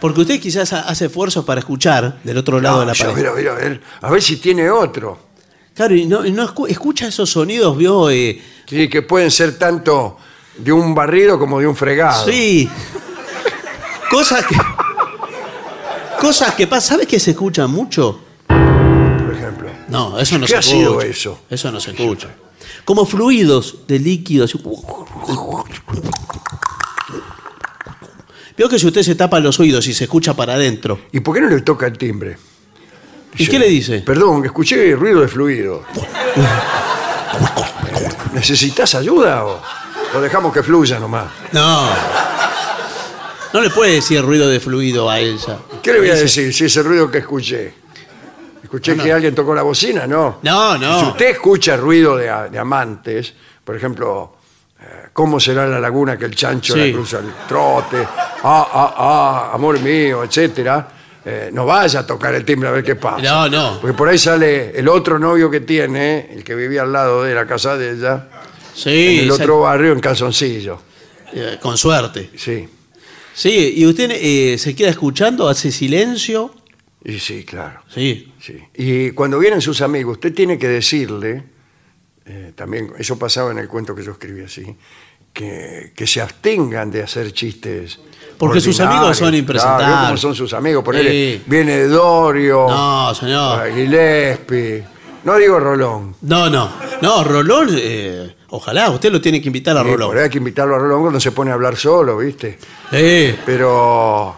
[0.00, 3.14] Porque usted quizás ha- hace esfuerzos para escuchar del otro lado No, de la pared.
[3.14, 5.25] mira, mira, a ver, a ver si tiene otro.
[5.76, 8.10] Claro, y no, y no escu- escucha esos sonidos, vio.
[8.10, 10.16] Eh, Sí, que pueden ser tanto
[10.58, 12.24] de un barrido como de un fregado.
[12.26, 12.68] sí.
[14.10, 14.56] Cosas que.
[16.20, 16.88] Cosas que pasan.
[16.96, 18.20] ¿Sabes que se escuchan mucho?
[18.48, 19.68] Por ejemplo.
[19.88, 20.76] No, eso no ¿Qué se ha escucha.
[20.78, 21.40] sido eso?
[21.50, 22.28] Eso no se escucha.
[22.84, 24.56] Como fluidos de líquidos.
[28.56, 30.98] Veo que si usted se tapa los oídos y se escucha para adentro.
[31.12, 32.38] ¿Y por qué no le toca el timbre?
[33.38, 34.00] ¿Y qué le dice?
[34.00, 35.82] Perdón, escuché ruido de fluido.
[38.32, 39.60] ¿Necesitas ayuda o
[40.14, 41.26] lo dejamos que fluya nomás?
[41.52, 41.88] No.
[43.52, 45.58] No le puede decir ruido de fluido a ella.
[45.82, 47.74] ¿Qué le voy a decir si ese ruido que escuché?
[48.62, 49.04] ¿Escuché No, no.
[49.04, 50.06] que alguien tocó la bocina?
[50.06, 50.38] No.
[50.42, 51.00] No, no.
[51.00, 53.32] Si usted escucha ruido de, de amantes,
[53.64, 54.36] por ejemplo,
[54.80, 56.88] eh, ¿cómo será la laguna que el chancho Sí.
[56.90, 58.06] la cruza el trote?
[58.42, 60.88] Ah, ah, ah, amor mío, etcétera.
[61.26, 63.20] Eh, no vaya a tocar el timbre a ver qué pasa.
[63.20, 63.80] No, no.
[63.80, 67.34] Porque por ahí sale el otro novio que tiene, el que vivía al lado de
[67.34, 68.28] la casa de ella,
[68.72, 70.78] Sí, en el otro barrio en calzoncillo.
[71.32, 72.30] eh, con suerte.
[72.36, 72.68] Sí,
[73.34, 76.54] Sí, y usted eh, se queda escuchando, hace silencio.
[77.04, 77.82] y sí, claro.
[77.92, 78.32] Sí.
[78.40, 78.58] Sí.
[78.74, 81.42] Y cuando vienen sus amigos, usted tiene que decirle,
[82.54, 84.64] también eso pasaba en el cuento que yo escribí así,
[85.32, 87.98] que, que se abstengan de hacer chistes
[88.38, 89.88] Porque sus amigos son Claro, impresentables.
[89.88, 90.84] ¿vio cómo son sus amigos?
[90.84, 91.42] Ponele, Sí.
[91.46, 93.72] viene Dorio, No, señor.
[93.74, 94.84] Gillespie.
[95.24, 96.14] No digo Rolón.
[96.22, 96.70] No, no.
[97.02, 100.08] No, Rolón, eh, ojalá, usted lo tiene que invitar a Sí, Rolón.
[100.10, 102.58] por ahí hay que invitarlo a Rolón cuando se pone a hablar solo, ¿viste?
[102.92, 104.36] Eh, Pero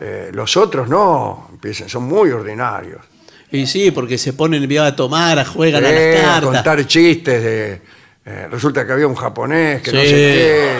[0.00, 3.00] eh, los otros no, empiezan, son muy ordinarios.
[3.50, 6.50] y sí, porque se ponen a tomar, a juegan a Eh, las a cartas.
[6.50, 7.82] contar chistes de...
[8.26, 10.06] eh, resulta que había un japonés que no Sí.
[10.08, 10.70] sé qué.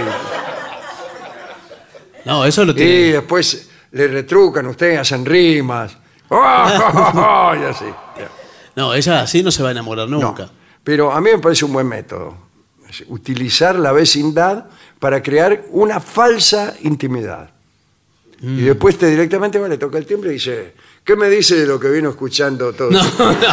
[2.26, 2.92] No, eso lo Y tiene.
[3.12, 5.96] después le retrucan ustedes, hacen rimas.
[6.30, 7.84] y así.
[8.74, 10.50] No, ella así no se va a enamorar nunca.
[10.84, 12.36] Pero a mí me parece un buen método.
[12.88, 14.66] Es utilizar la vecindad
[14.98, 17.50] para crear una falsa intimidad.
[18.42, 18.64] Y Mm.
[18.66, 21.80] después te directamente va, le toca el timbre y dice, ¿qué me dice de lo
[21.80, 22.90] que vino escuchando todo?
[22.90, 23.34] No, este tiempo?"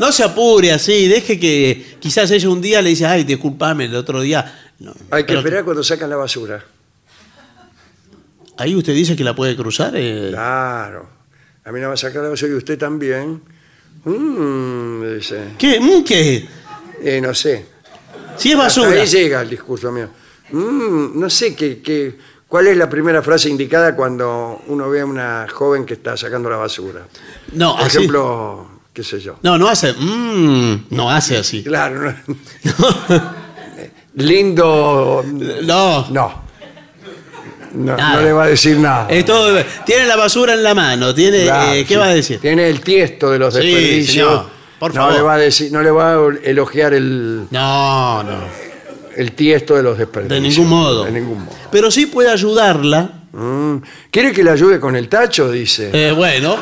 [0.00, 0.06] no.
[0.06, 3.94] No se apure así, deje que quizás ella un día le dice, ay, discúlpame, el
[3.96, 4.63] otro día.
[4.80, 6.64] No, Hay que pero esperar cuando sacan la basura.
[8.56, 9.92] Ahí usted dice que la puede cruzar.
[9.96, 10.28] eh.
[10.30, 11.08] Claro.
[11.64, 13.42] A mí no va a sacar la basura y usted también.
[14.04, 15.54] Mm, dice.
[15.58, 15.80] ¿Qué?
[15.80, 16.46] Mm, ¿Qué?
[17.02, 17.66] Eh, no sé.
[18.36, 19.00] Si es Hasta basura.
[19.00, 20.08] ahí llega el discurso mío.
[20.52, 25.06] Mm, no sé qué, qué- cuál es la primera frase indicada cuando uno ve a
[25.06, 27.06] una joven que está sacando la basura.
[27.52, 27.96] No, Por así.
[27.98, 29.38] ejemplo, qué sé yo.
[29.42, 29.92] No, no hace.
[29.94, 31.64] mm, no hace así.
[31.64, 32.14] Claro, no-
[34.16, 35.24] lindo.
[35.62, 36.06] No.
[36.10, 36.44] No.
[37.74, 38.14] No, Nada.
[38.16, 39.06] no le va a decir nada.
[39.10, 41.12] Es todo- tiene la basura en la mano.
[41.12, 42.00] Tiene, Claro, eh, ¿Qué sí.
[42.00, 42.40] va a decir?
[42.40, 44.28] Tiene el tiesto de los Sí, desperdicios.
[44.28, 44.46] señor,
[44.78, 45.14] por no favor.
[45.14, 48.30] le va a decir, no le va a elogiar el, No, no.
[49.16, 50.40] el tiesto de los desperdicios.
[50.40, 51.04] De ningún modo.
[51.04, 51.56] De ningún modo.
[51.72, 53.10] Pero sí puede ayudarla.
[53.32, 53.78] Mm.
[54.12, 55.50] ¿Quiere que le ayude con el tacho?
[55.50, 55.90] Dice.
[55.92, 56.54] eh, bueno.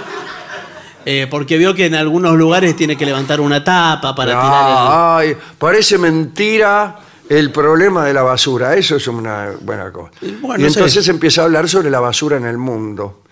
[1.04, 5.16] eh, porque vio que en algunos lugares tiene que levantar una tapa para tirar Ah,
[5.18, 6.96] ay, parece mentira
[7.28, 8.74] el problema de la basura.
[8.76, 10.10] Eso es una buena cosa.
[10.40, 10.78] bueno, y sé.
[10.78, 13.22] entonces empieza a hablar sobre la basura en el mundo.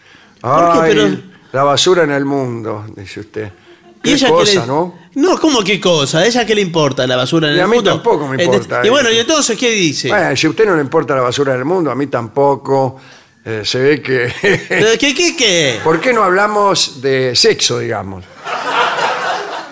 [0.43, 1.09] Ay, Pero-
[1.53, 3.51] la basura en el mundo, dice usted.
[4.03, 4.95] Qué ella cosa, le- ¿no?
[5.17, 6.21] No, ¿cómo qué cosa?
[6.21, 7.91] ¿A ella qué le importa la basura en Y el a mí mundo?
[7.91, 10.09] tampoco me importa, Y bueno, ¿y entonces qué dice?
[10.09, 12.97] Bueno, si a usted no le importa la basura en el mundo, a mí tampoco.
[13.45, 14.31] Eh, se ve que...
[14.69, 15.81] ¿Pero ¿Qué, qué, qué?
[15.85, 18.25] ¿Por qué no hablamos de sexo, digamos?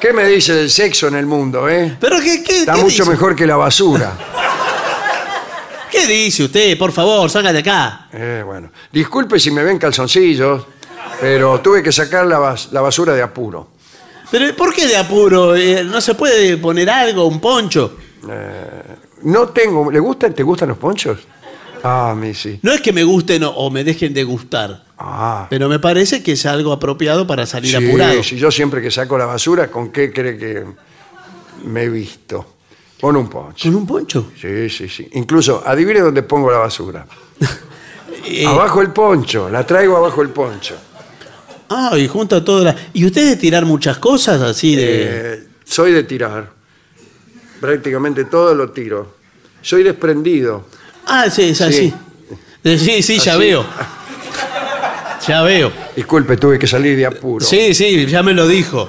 [0.01, 1.97] ¿Qué me dice del sexo en el mundo, eh?
[2.01, 3.11] ¿Pero qué, qué, Está qué mucho dice?
[3.11, 4.13] mejor que la basura.
[5.91, 6.79] ¿Qué dice usted?
[6.79, 8.09] Por favor, salga de acá.
[8.13, 10.65] Eh, bueno, disculpe si me ven calzoncillos,
[11.21, 13.69] pero tuve que sacar la, bas- la basura de apuro.
[14.31, 15.57] ¿Pero por qué de apuro?
[15.57, 17.97] Eh, ¿No se puede poner algo, un poncho?
[19.23, 19.91] No tengo.
[19.91, 20.35] ¿Le gustan?
[20.35, 21.19] ¿Te gustan los ponchos?
[21.83, 22.59] Ah, a mí sí.
[22.63, 26.23] No es que me gusten o, o me dejen de gustar, Ah, pero me parece
[26.25, 28.23] que es algo apropiado para salir sí, apurado.
[28.25, 30.65] sí, yo siempre que saco la basura, ¿con qué cree que
[31.65, 32.55] me he visto?
[33.01, 33.69] Con un poncho.
[33.69, 34.33] ¿Con un poncho?
[34.41, 35.09] Sí, sí, sí.
[35.13, 37.07] Incluso, adivine dónde pongo la basura.
[38.31, 40.75] Eh, Abajo el poncho, la traigo abajo el poncho.
[41.71, 42.77] Ah, y junta toda la...
[42.93, 44.85] ¿Y usted de tirar muchas cosas así de...?
[45.35, 46.51] Eh, soy de tirar.
[47.61, 49.15] Prácticamente todo lo tiro.
[49.63, 50.67] Soy desprendido.
[51.09, 51.93] Ah, sí, es así.
[52.65, 53.41] Eh, Sí, sí, ya Así.
[53.41, 53.65] veo.
[55.27, 55.73] Ya veo.
[55.97, 57.45] Disculpe, tuve que salir de apuro.
[57.45, 58.89] Sí, sí, ya me lo dijo.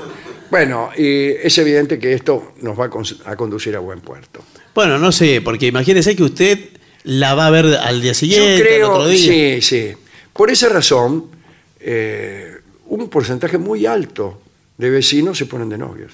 [0.52, 2.86] Bueno, y es evidente que esto nos va
[3.26, 4.44] a, conducir a buen puerto.
[4.74, 6.60] Bueno, no sé, porque imagínese que usted
[7.04, 9.56] la va a ver al día siguiente, Yo creo, al otro día.
[9.56, 9.94] sí, sí.
[10.34, 11.26] Por esa razón,
[11.80, 12.58] eh,
[12.88, 14.42] un porcentaje muy alto
[14.78, 16.14] de vecinos se ponen de novios.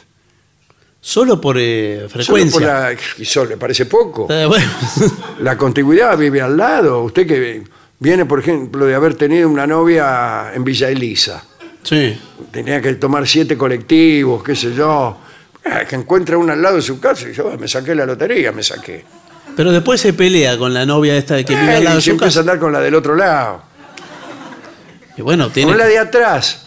[1.07, 2.51] Solo por eh, Solo frecuencia.
[2.59, 4.25] por la- y solo le parece poco.
[4.27, 4.65] Eh, bueno,
[5.41, 7.03] La contigüidad vive al lado.
[7.03, 7.63] Usted que
[7.99, 11.43] viene, por ejemplo, de haber tenido una novia en Villa Elisa.
[11.83, 12.19] sí.
[12.51, 15.17] Tenía que tomar siete colectivos, qué sé yo.
[15.63, 18.05] Eh, Que encuentra una al lado de su casa y yo "Ah, me saqué la
[18.07, 19.05] lotería, me saqué.
[19.55, 22.01] Pero después se pelea con la novia esta que vive Eh, al lado y de
[22.01, 23.61] su empieza a andar con la del otro lado.
[25.17, 25.69] Y bueno, tiene...
[25.71, 26.64] Con la de atrás,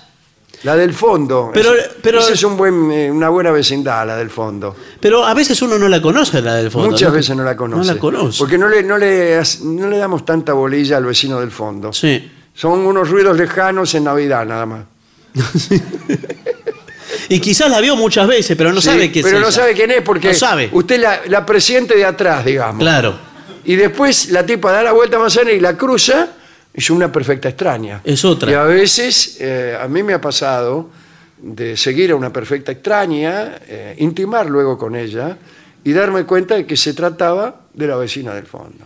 [0.65, 1.51] la del fondo.
[1.53, 1.75] Pero-
[2.21, 4.75] esa es un buen, eh, una buena vecindad, la del fondo.
[5.01, 6.91] Pero a veces uno no la conoce, la del fondo.
[6.91, 7.15] Muchas ¿no?
[7.15, 7.87] veces no la conoce.
[7.89, 8.39] No la conoce.
[8.39, 11.93] Porque no le, no, le, no le damos tanta bolilla al vecino del fondo.
[11.93, 12.31] Sí.
[12.55, 14.85] Son unos ruidos lejanos en Navidad nada más.
[17.31, 19.53] Y quizás la vio muchas veces, pero no Sí, sabe qué es Pero no ella.
[19.57, 20.71] sabe quién es porque No sabe.
[20.73, 22.81] usted la, la presiente de atrás, digamos.
[22.81, 23.19] Claro,
[23.65, 26.29] Y después la tipa da la vuelta a manzana y la cruza,
[26.75, 28.01] es una perfecta extraña.
[28.05, 28.51] Es otra.
[28.51, 30.91] Y a veces, eh, a mí me ha pasado
[31.41, 35.37] de seguir a una perfecta extraña, eh, intimar luego con ella
[35.85, 38.85] y darme cuenta de que se trataba de la vecina del fondo.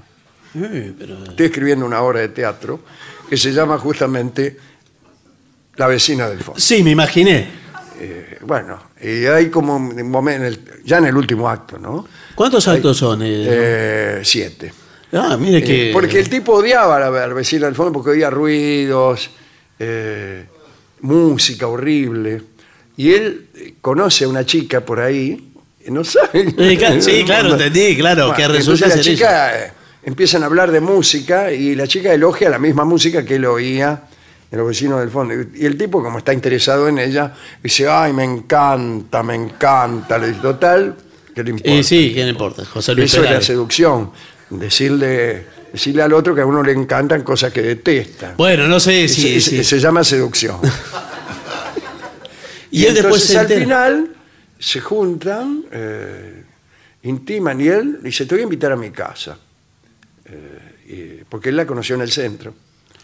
[0.55, 2.80] Eh, pero- Estoy escribiendo una obra de teatro
[3.28, 4.57] que se llama justamente
[5.76, 6.61] La vecina del fondo.
[6.61, 7.49] Sí, me imaginé.
[7.99, 12.07] Eh, bueno, y hay como un momento, en el- ya en el último acto, ¿no?
[12.35, 13.22] ¿Cuántos actos son?
[13.22, 13.26] eh?
[13.49, 14.72] Eh, siete.
[15.12, 15.90] Ah, mire Eh, que.
[15.92, 19.30] porque el tipo odiaba la, vecino del fondo porque oía ruidos,
[19.78, 20.46] eh,
[21.00, 22.42] música horrible.
[22.96, 25.52] Y él eh, conoce a una chica por ahí,
[25.84, 26.54] y no sabe.
[27.00, 29.72] Sí, claro, entendí, claro, que resulta la ser chica eh,
[30.04, 34.02] empiezan a hablar de música y la chica elogia la misma música que él oía
[34.50, 35.34] de los vecinos del fondo.
[35.54, 37.32] Y el tipo, como está interesado en ella,
[37.62, 40.18] dice, ay, me encanta, me encanta.
[40.18, 40.96] Le dice, total,
[41.34, 41.70] ¿qué le importa?
[41.70, 42.64] Y sí, ¿qué le importa?
[42.64, 44.10] José Luis Eso es la seducción.
[44.59, 48.34] Decirle, decirle al otro que a uno le encantan cosas que detesta.
[48.36, 49.40] Bueno, no sé si.
[49.40, 50.59] si- Se llama seducción.
[52.70, 53.61] Y él después entonces se al entera.
[53.61, 54.09] final
[54.59, 56.42] se juntan, eh,
[57.03, 59.36] intiman y él dice, te voy a invitar a mi casa.
[60.24, 62.55] Eh, y- porque él la conoció en el centro.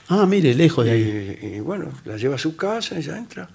[0.08, 1.38] Ah, mire, lejos de ahí.
[1.42, 3.46] Y, y bueno, la lleva a su casa, ella entra.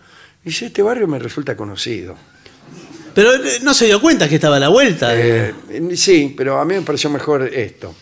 [0.46, 2.16] Y dice, este barrio me resulta conocido.
[3.14, 5.12] Pero eh, no se dio cuenta que estaba a la vuelta.
[5.16, 5.54] Eh,
[5.96, 7.94] sí, pero a mí me pareció mejor esto.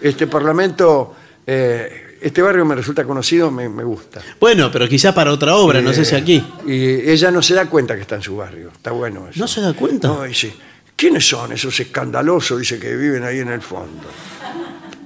[0.00, 1.14] Este parlamento,
[1.46, 4.20] eh, este barrio me resulta conocido, me, me gusta.
[4.38, 6.44] Bueno, pero quizá para otra obra, no sé si Eh, aquí.
[6.66, 8.70] Y ella no se da cuenta que está en su barrio.
[8.74, 9.40] Está bueno eso.
[9.40, 10.08] ¿No se da cuenta?
[10.08, 10.52] No, dice,
[10.94, 12.58] ¿quiénes son esos escandalosos?
[12.60, 14.06] Dice que viven ahí en el fondo.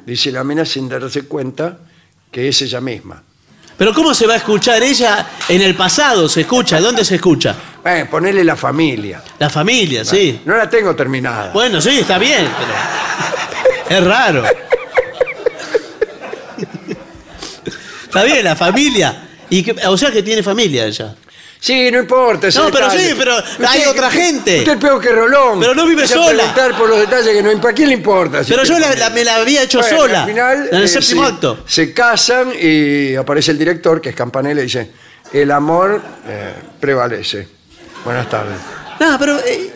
[0.04, 1.78] Dice la mina sin darse cuenta
[2.30, 3.22] que es ella misma.
[3.82, 6.28] Pero ¿cómo se va a escuchar ella en el pasado?
[6.28, 6.80] ¿Se escucha?
[6.80, 7.52] ¿Dónde se escucha?
[7.84, 9.20] Eh, ponele la familia.
[9.40, 10.40] La familia, sí.
[10.44, 11.50] No la tengo terminada.
[11.52, 12.48] Bueno, sí, está bien,
[13.88, 13.98] pero.
[13.98, 14.44] Es raro.
[18.04, 19.28] Está bien, la familia.
[19.50, 21.16] Y que- o sea que tiene familia ella.
[21.64, 22.48] Sí, no importa.
[22.48, 23.08] ese No, pero detalle.
[23.10, 23.36] sí, pero
[23.68, 24.58] hay otra gente.
[24.58, 25.60] Usted es peor que Rolón.
[25.60, 26.36] Pero no vive Empieza a sola.
[26.52, 28.42] preguntar por los detalles que no ¿A quién le importa?
[28.42, 30.22] si Pero yo la, la- me la había hecho Bueno, sola.
[30.24, 31.62] Al final, en el eh, séptimo se- acto.
[31.64, 34.90] Se casan y aparece el director, que es Campanella, y dice:
[35.32, 37.46] El amor eh, prevalece.
[38.04, 38.56] Buenas tardes.
[38.98, 39.38] No, pero.
[39.38, 39.70] eh,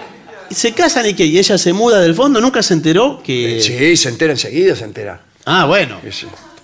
[0.51, 1.24] ¿Se casan y qué?
[1.24, 2.41] ¿Y ella se muda del fondo?
[2.41, 3.61] ¿Nunca se enteró que.?
[3.62, 5.20] Sí, se entera enseguida, se entera.
[5.45, 6.01] Ah, bueno.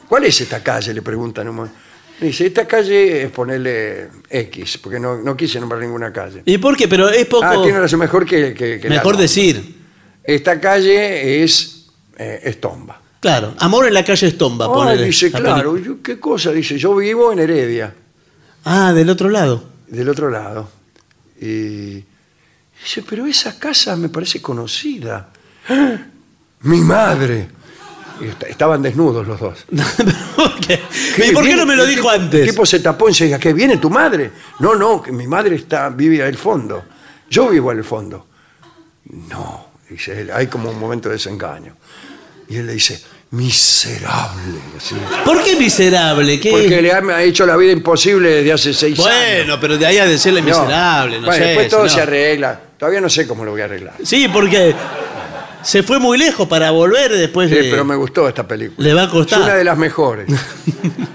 [0.09, 0.93] ¿Cuál es esta calle?
[0.93, 1.49] Le preguntan.
[1.49, 1.79] un momento.
[2.23, 6.43] Dice: Esta calle es ponerle X, porque no, no quise nombrar ninguna calle.
[6.47, 6.87] ¿Y por qué?
[6.87, 7.45] Pero es poco.
[7.45, 9.77] Ah, tiene razón, mejor que, que, que la mejor decir.
[10.23, 13.01] Esta calle es eh, Estomba.
[13.18, 16.51] Claro, Amor en la calle Estomba, Ah, ponele, dice, la claro, yo- ¿qué cosa?
[16.53, 17.93] Dice, yo vivo en Heredia,
[18.64, 19.64] Ah, del otro lado.
[19.89, 20.68] del otro lado.
[21.41, 22.05] Y
[22.83, 25.31] dice, pero esa casa me parece conocida.
[25.68, 25.97] ¡Ah!
[26.62, 27.49] Mi madre.
[28.20, 29.64] Y est- estaban desnudos los dos.
[29.70, 32.40] ¿Y por qué no me lo dijo antes?
[32.42, 34.30] El tipo se tapó y decía, ¿qué viene tu madre?
[34.60, 36.84] No, no, que mi madre está, vive al fondo.
[37.30, 38.26] Yo vivo al fondo.
[39.28, 41.74] No, dice él, hay como un momento de desengaño.
[42.48, 44.58] Y él le dice, miserable.
[44.76, 44.94] así.
[45.24, 46.38] ¿Por qué miserable?
[46.38, 46.50] ¿Qué?
[46.50, 49.10] Porque le ha, hecho la vida imposible desde hace seis años.
[49.12, 50.46] Bueno, pero de ahí a decirle No.
[50.48, 51.48] miserable, no Bueno, sé.
[51.50, 52.60] después todo se arregla.
[52.78, 53.94] Todavía no sé cómo lo voy a arreglar.
[54.02, 54.74] Sí, porque
[55.62, 57.70] se fue muy lejos para volver después Sí, de...
[57.70, 58.86] pero me gustó esta película.
[58.86, 59.40] Le va a costar.
[59.40, 60.28] Es una de las mejores.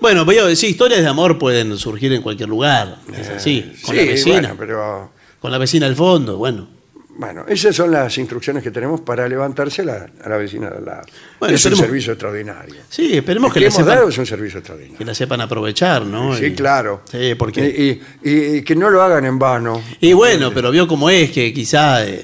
[0.00, 2.98] Bueno, voy a decir, historias de amor pueden surgir en cualquier lugar.
[3.18, 4.34] Es así, con Eh, sí, la vecina.
[4.40, 5.10] bueno, pero
[5.40, 6.68] Con la vecina al fondo, bueno.
[7.16, 10.76] bueno, esas son las instrucciones que tenemos para levantarse a la, a la vecina de
[10.76, 11.02] al lado.
[11.40, 12.74] Bueno, es un esperemos- servicio extraordinario.
[12.90, 14.98] Sí, esperemos que que la, hemos sepan, dado es un servicio extraordinario.
[14.98, 16.36] que la sepan aprovechar, ¿no?
[16.36, 17.00] Sí, Y- claro.
[17.10, 18.00] Sí, porque...
[18.22, 19.82] Y, y- y que no lo hagan en vano.
[20.00, 22.22] Y bueno, pero vio cómo es, que quizá eh,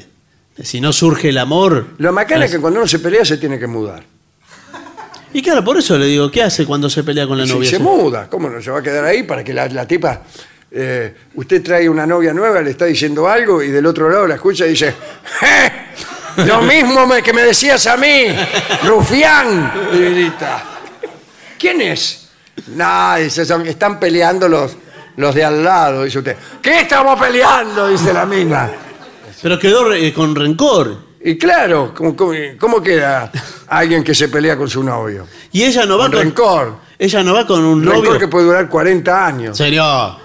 [0.61, 1.87] si no surge el amor...
[1.99, 4.03] Lo macana es que cuando uno se pelea se tiene que mudar.
[5.35, 7.71] Y claro, por eso le digo, ¿qué hace cuando se pelea con la Sí, novia?
[7.71, 8.29] se muda.
[8.29, 10.23] ¿Cómo no se va a quedar ahí para que la, la tipa...
[10.71, 14.35] eh, usted trae una novia nueva, le está diciendo algo y del otro lado la
[14.35, 14.89] escucha y dice...
[15.43, 15.73] "¡Eh!
[16.47, 18.25] Lo mismo me- que me decías a mí,
[18.85, 19.71] rufián.
[19.93, 20.65] Y grita.
[21.59, 22.29] ¿Quién es?
[22.69, 24.73] Nah, dice, son- están peleando los,
[25.17, 26.37] los de al lado, dice usted.
[26.63, 27.89] ¿Qué estamos peleando?
[27.89, 28.71] Dice la mina.
[29.43, 30.97] Pero quedó eh, con rencor.
[31.25, 33.31] Y claro, ¿cómo, cómo, cómo queda
[33.69, 35.27] alguien que se pelea con su novio?
[35.53, 36.21] Y ella no va Con con...
[36.23, 36.77] rencor.
[36.99, 38.19] Ella no va con un Rencor novio...
[38.19, 39.57] que puede durar 40 años.
[39.57, 40.17] Señor.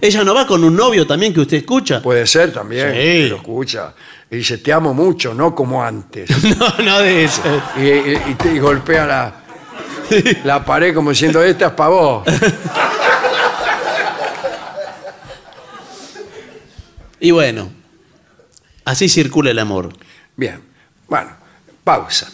[0.00, 2.02] Ella no va con un novio también que usted escucha.
[2.02, 3.28] Puede ser también, Sí.
[3.28, 3.94] lo escucha.
[4.30, 6.28] Y dice, te amo mucho, no como antes.
[6.58, 7.42] No, no de eso.
[7.76, 9.34] y, y- y te- y golpea la,
[10.44, 12.24] la pared como diciendo, esta es para vos.
[17.18, 17.70] Y bueno,
[18.86, 19.90] así circula el amor.
[20.36, 20.62] Bien,
[21.08, 21.30] bueno,
[21.84, 22.30] pausa.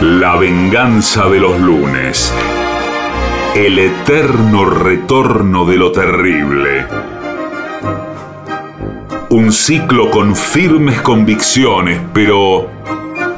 [0.00, 2.34] La venganza de los lunes.
[3.54, 6.86] El eterno retorno de lo terrible.
[9.30, 12.68] Un ciclo con firmes convicciones, pero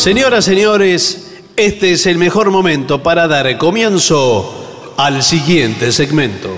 [0.00, 6.48] Señoras, señores, este es el mejor momento para dar comienzo al siguiente segmento.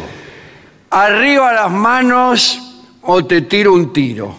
[0.91, 2.61] Arriba las manos
[3.03, 4.33] o te tiro un tiro.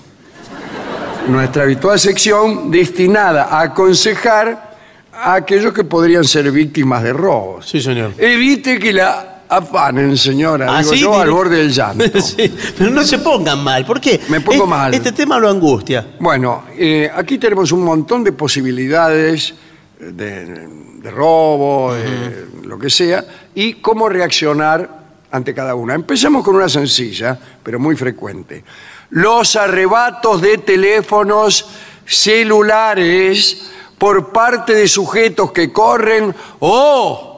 [1.28, 4.78] Nuestra habitual sección destinada a aconsejar
[5.12, 7.68] a aquellos que podrían ser víctimas de robos.
[7.68, 8.14] Sí, señor.
[8.18, 10.68] Evite que la afanen, señora.
[10.70, 12.04] ¿Ah, Digo yo al borde del llanto.
[12.22, 14.20] Sí, pero no se pongan mal, ¿por qué?
[14.30, 14.94] Me pongo Es- mal.
[14.94, 16.06] Este tema lo angustia.
[16.20, 19.54] Bueno, eh, aquí tenemos un montón de posibilidades
[20.00, 23.24] de, de robo, de lo que sea,
[23.56, 25.96] y cómo reaccionar ante cada una.
[25.96, 28.64] Empecemos con una sencilla, pero muy frecuente.
[29.12, 31.68] Los arrebatos de teléfonos
[32.06, 37.33] celulares por parte de sujetos que corren o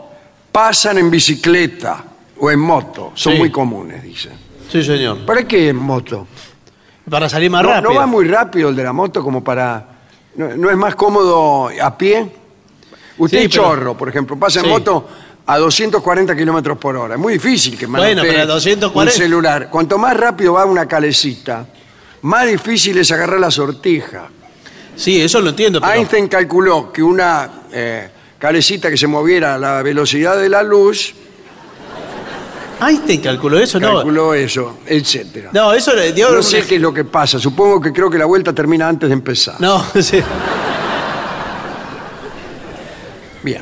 [0.56, 2.01] pasan en bicicleta
[2.39, 3.12] o en moto.
[3.14, 3.39] Son Sí.
[3.39, 4.32] muy comunes, dicen.
[4.72, 5.26] Sí, señor.
[5.26, 6.26] ¿Para qué en moto?
[7.10, 7.91] Para salir más no, rápido.
[7.91, 9.86] no va muy rápido el de la moto como para...
[10.38, 12.32] ¿No, no es más cómodo a pie?
[13.18, 14.72] Usted Sí, es pero- chorro, por ejemplo, pasa en Sí.
[14.72, 15.10] moto
[15.45, 17.16] a 240 kilómetros por hora.
[17.16, 19.70] Es muy difícil que Bueno, manotee pero a 240 un celular.
[19.70, 21.66] Cuanto más rápido va una calecita,
[22.22, 24.30] más difícil es agarrar la sortija.
[24.95, 25.91] Sí, eso lo entiendo, pero...
[25.93, 28.10] Einstein calculó que una eh,
[28.46, 31.16] calecita que se moviera a la velocidad de la luz,
[32.80, 33.96] Einstein calculó eso, ¿no?
[33.96, 35.50] calculó eso, etcétera.
[35.52, 36.30] No, eso le dio...
[36.30, 37.39] No sé qué es lo que pasa.
[37.39, 39.56] Supongo que creo que la vuelta termina antes de empezar.
[39.60, 40.20] No, sí.
[43.41, 43.62] Bien.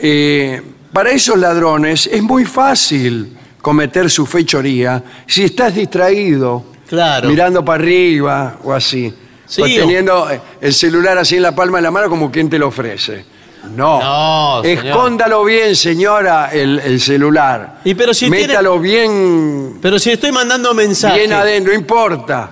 [0.00, 0.62] Eh,
[0.92, 7.28] para esos ladrones es muy fácil cometer su fechoría si estás distraído, Claro.
[7.28, 9.14] mirando para arriba o así,
[9.46, 12.32] Sí, o o- teniendo eh, el celular así en la palma de la mano como
[12.32, 13.35] quien te lo ofrece.
[13.74, 14.00] No.
[14.00, 14.86] No, señor.
[14.86, 17.80] Escóndalo bien, señora, el, el celular.
[17.84, 21.18] Y pero si tiene- Métalo bien, Pero si estoy mandando mensajes...
[21.18, 22.50] bien adentro, no importa.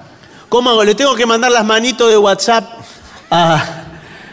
[0.49, 0.85] ¿Cómo hago?
[0.85, 2.65] ¿Le tengo que mandar las manitos de WhatsApp
[3.31, 3.65] a...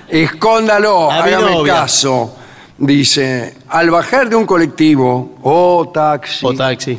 [0.07, 1.73] Escóndalo, A mi hágame novia.
[1.73, 2.35] caso.
[2.77, 6.97] Dice, al bajar de un colectivo o taxi, o taxi?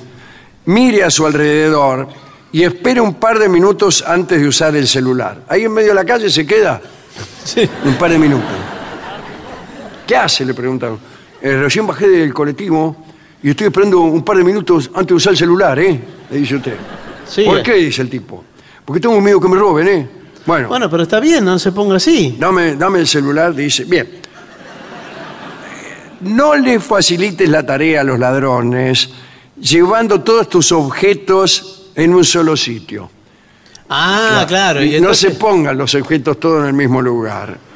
[0.66, 2.08] mire a su alrededor
[2.52, 5.38] y espere un par de minutos antes de usar el celular.
[5.48, 6.80] Ahí en medio de la calle se queda
[7.44, 7.68] Sí.
[7.84, 8.48] un par de minutos.
[10.12, 10.44] ¿Qué hace?
[10.44, 10.98] Le preguntan.
[11.40, 12.94] "Eh, recién bajé del colectivo
[13.42, 15.98] y estoy esperando un par de minutos antes de usar el celular, ¿eh?
[16.30, 16.76] Le dice usted.
[17.26, 17.62] Sí, ¿Por eh.
[17.62, 17.72] qué?
[17.76, 18.44] Dice el tipo.
[18.84, 20.08] Porque tengo miedo que me roben, ¿eh?
[20.44, 22.36] Bueno, Bueno, pero está bien, no se ponga así.
[22.38, 23.84] dame, dame el celular, dice.
[23.86, 24.06] Bien.
[26.20, 29.08] No le facilites la tarea a los ladrones
[29.58, 33.10] llevando todos tus objetos en un solo sitio.
[33.88, 34.82] Ah, claro.
[34.84, 37.71] y no se pongan los objetos todos en el mismo lugar.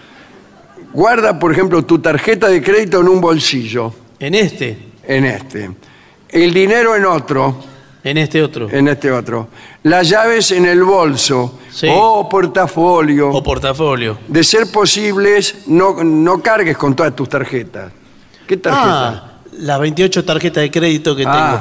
[0.97, 5.71] Guarda, por ejemplo, tu tarjeta de crédito en un bolsillo, En este, en este.
[6.31, 7.55] El dinero en otro,
[8.03, 8.71] en este otro.
[8.71, 9.49] en este otro.
[9.83, 11.87] Las llaves en el bolso Sí.
[11.91, 13.29] o portafolio.
[13.31, 14.17] O portafolio.
[14.27, 17.93] De ser posibles, no, no cargues con todas tus tarjetas.
[18.47, 19.09] ¿Qué tarjeta?
[19.09, 21.61] Ah, las 28 tarjetas de crédito que Ah,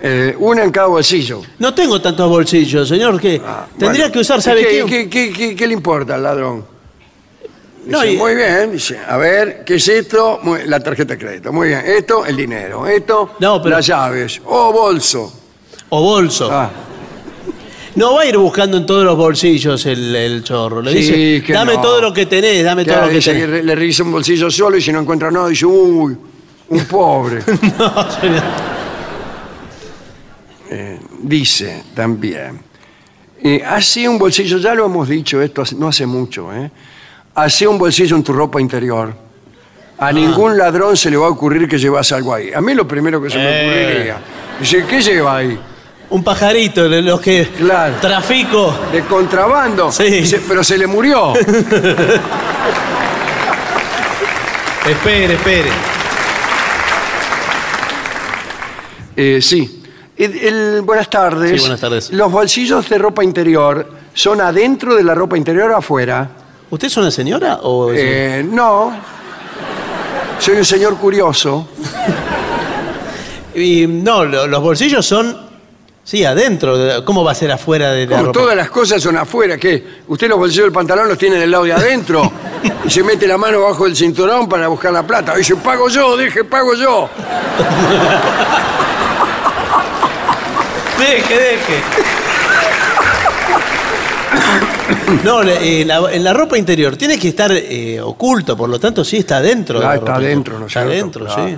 [0.00, 0.12] tengo.
[0.14, 1.42] eh, una en cada bolsillo.
[1.58, 4.12] No tengo tantos bolsillos, señor, que Ah, tendría bueno.
[4.14, 4.86] que usar, ¿Y ¿sabe qué, qué?
[4.86, 6.64] qué, qué- qué- qué le importa al ladrón?
[7.86, 10.40] No, Dice, y- Muy bien, dice, a ver, ¿qué es esto?
[10.42, 11.52] Muy- la tarjeta de crédito.
[11.52, 12.86] Muy bien, esto, el dinero.
[12.86, 14.40] Esto, No, pero- las llaves.
[14.44, 15.32] O bolso.
[15.90, 16.48] O bolso.
[16.50, 16.70] Ah,
[17.94, 20.82] No va a ir buscando en todos los bolsillos el, el chorro.
[20.82, 21.80] Le Sí, dice, que dame no.
[21.80, 23.50] todo lo que tenés, dame todo lo que dice que tenés.
[23.50, 26.14] re- le revisa un bolsillo solo y si no encuentra nada, dice, uy,
[26.68, 27.38] un pobre.
[27.78, 28.42] No, señor.
[31.22, 32.60] dice también,
[33.42, 36.70] eh, hace un bolsillo, ya lo hemos dicho esto hace- no hace mucho, ¿eh?
[37.36, 39.14] Hace un bolsillo en tu ropa interior.
[39.98, 40.08] Ah.
[40.08, 42.52] A ningún ladrón se le va a ocurrir que llevas algo ahí.
[42.52, 43.66] A mí lo primero que se me Eh.
[43.86, 44.16] ocurriría.
[44.60, 45.58] Dice, ¿qué lleva ahí?
[46.10, 47.94] Un pajarito de los que Claro.
[48.00, 48.74] trafico.
[48.92, 49.90] ¿De contrabando?
[49.92, 50.04] Sí.
[50.04, 51.32] Dice, pero se le murió.
[54.88, 55.70] Espere, espere.
[59.16, 59.82] Eh, sí.
[60.16, 61.50] El- el- buenas tardes.
[61.50, 62.12] Sí, buenas tardes.
[62.12, 66.28] Los bolsillos de ropa interior son adentro de la ropa interior o afuera.
[66.70, 68.92] ¿Usted es una señora o es- Eh, no.
[70.38, 71.68] Soy un señor curioso.
[73.54, 75.46] Y no, lo- los bolsillos son.
[76.04, 76.76] Sí, adentro.
[76.76, 78.40] de- ¿Cómo va a ser afuera de la Como ropa?
[78.40, 79.82] todas las cosas son afuera, ¿qué?
[80.08, 82.30] ¿Usted los bolsillos del pantalón los tiene del lado de adentro?
[82.84, 85.34] y se mete la mano bajo el cinturón para buscar la plata.
[85.36, 87.08] Dice, pago yo, deje, pago yo.
[90.98, 91.82] Deje, deje.
[95.24, 99.04] No, eh, la- en la ropa interior tiene que estar eh, oculto, por lo tanto
[99.04, 99.80] sí está dentro.
[99.80, 100.60] de Ah, la está ropa interior.
[100.60, 101.20] ¿no es Está cierto?
[101.20, 101.48] Claro.
[101.48, 101.56] sí.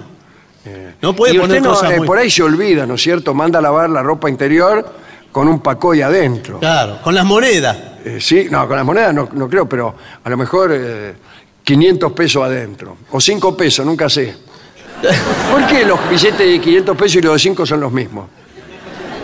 [1.01, 2.07] No puede y poner usted no, cosas eh, muy...
[2.07, 3.33] por ahí se olvida, ¿no es cierto?
[3.33, 4.85] Manda a lavar la ropa interior
[5.33, 6.59] con un pacoy adentro.
[6.59, 7.76] Claro, con las monedas.
[8.05, 11.14] Eh, sí, no, con las monedas no, no creo, pero a lo mejor eh,
[11.64, 12.97] 500 pesos adentro.
[13.12, 14.35] O 5 pesos, nunca sé.
[15.53, 18.26] ¿Por qué los billetes de 500 pesos y los de 5 son los mismos?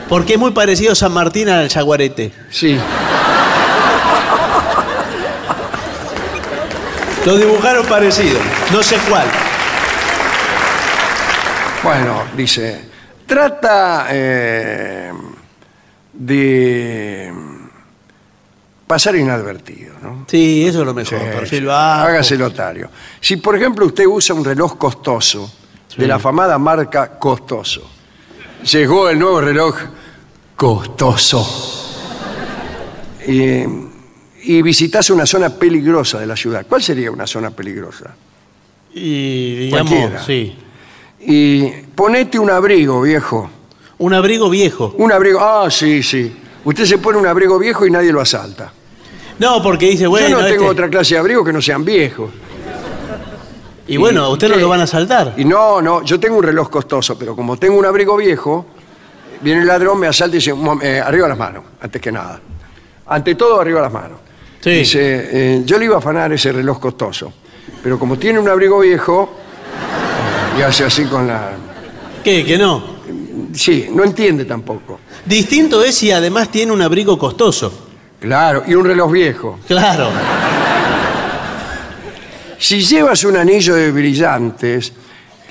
[0.08, 2.32] Porque es muy parecido San Martín al Jaguarete.
[2.50, 2.78] Sí.
[7.24, 8.38] Lo dibujaron parecido.
[8.70, 9.26] No sé cuál.
[11.82, 12.88] Bueno, dice,
[13.26, 15.12] trata eh,
[16.12, 17.32] de
[18.86, 20.24] pasar inadvertido, ¿no?
[20.28, 21.18] Sí, eso es lo mejor.
[21.18, 22.08] Sí, Perfil bajo.
[22.08, 22.90] Hágase notario.
[23.20, 25.50] Si, por ejemplo, usted usa un reloj costoso,
[25.96, 27.88] de la afamada marca Costoso,
[28.70, 29.76] llegó el nuevo reloj
[30.56, 31.46] Costoso,
[33.26, 33.64] y,
[34.44, 38.14] y visitas una zona peligrosa de la ciudad, ¿cuál sería una zona peligrosa?
[38.94, 40.22] Y digamos, Cualquiera.
[40.24, 40.56] sí.
[41.26, 43.50] Y ponete un abrigo, viejo.
[43.98, 44.94] Un abrigo viejo.
[44.98, 46.32] Un abrigo, ah, sí, sí.
[46.64, 48.72] Usted se pone un abrigo viejo y nadie lo asalta.
[49.38, 51.84] No, porque dice, bueno, Yo no tengo este- otra clase de abrigo que no sean
[51.84, 52.30] viejos.
[53.86, 54.60] Y bueno, a usted no qué?
[54.60, 55.34] lo van a asaltar.
[55.36, 58.64] Y no, no, yo tengo un reloj costoso, pero como tengo un abrigo viejo,
[59.42, 62.40] viene el ladrón, me asalta y dice, "Mom- eh, arriba las manos, antes que nada.
[63.06, 64.20] Ante todo, arriba las manos.
[64.64, 64.70] Sí.
[64.70, 67.30] Dice, eh, yo le iba a afanar ese reloj costoso,
[67.82, 69.30] pero como tiene un abrigo viejo,
[70.58, 71.50] y hace así con la...
[72.24, 72.42] ¿Qué?
[72.46, 72.82] Que no.
[73.52, 75.00] Sí, no entiende tampoco.
[75.26, 77.72] Distinto es si además tiene un abrigo costoso.
[78.18, 79.58] Claro, y un reloj viejo.
[79.66, 80.08] Claro.
[82.58, 84.94] Si llevas un anillo de brillantes,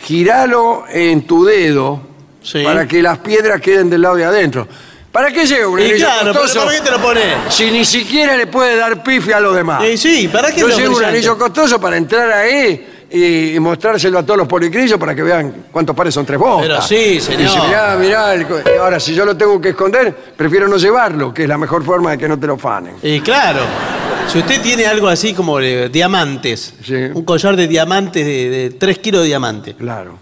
[0.01, 2.01] giralo en tu dedo
[2.41, 2.63] Sí.
[2.63, 4.67] para que las piedras queden del lado de adentro.
[5.13, 6.65] ¿Para qué lleva un Y anillo claro, costoso?
[6.65, 7.23] ¿para qué te lo pones?
[7.49, 9.83] Si ni siquiera le puede dar pifia a los demás.
[9.83, 11.19] Eh, sí, ¿para qué Yo los llevo un brillantes?
[11.27, 15.65] anillo costoso para entrar ahí y, y mostrárselo a todos los policrillos para que vean
[15.71, 16.61] cuántos pares son tres botas.
[16.67, 17.41] Pero sí, señor.
[17.41, 20.77] Y dice, mirá, mirá, el co- ahora si yo lo tengo que esconder, prefiero no
[20.77, 22.95] llevarlo, que es la mejor forma de que no te lo fanen.
[23.03, 23.59] Y claro,
[24.27, 26.95] si usted tiene algo así como de diamantes, Sí.
[27.13, 30.17] un collar de diamantes de, de 3 kilos de diamantes, Claro.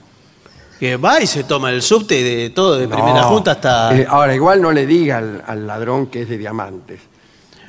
[0.82, 3.28] Que va y se toma el subte de todo, de primera No.
[3.30, 3.96] junta hasta...
[3.96, 7.00] Eh, ahora, igual no le diga al, al ladrón que es de diamantes.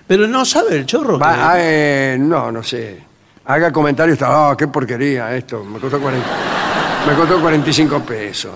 [0.06, 1.18] Pero no sabe el chorro.
[1.18, 3.02] Va, que- ah, eh, no, no sé.
[3.44, 6.26] Haga comentarios, ah, qué porquería esto, me costó, 40
[7.06, 8.50] me costó 45 pesos.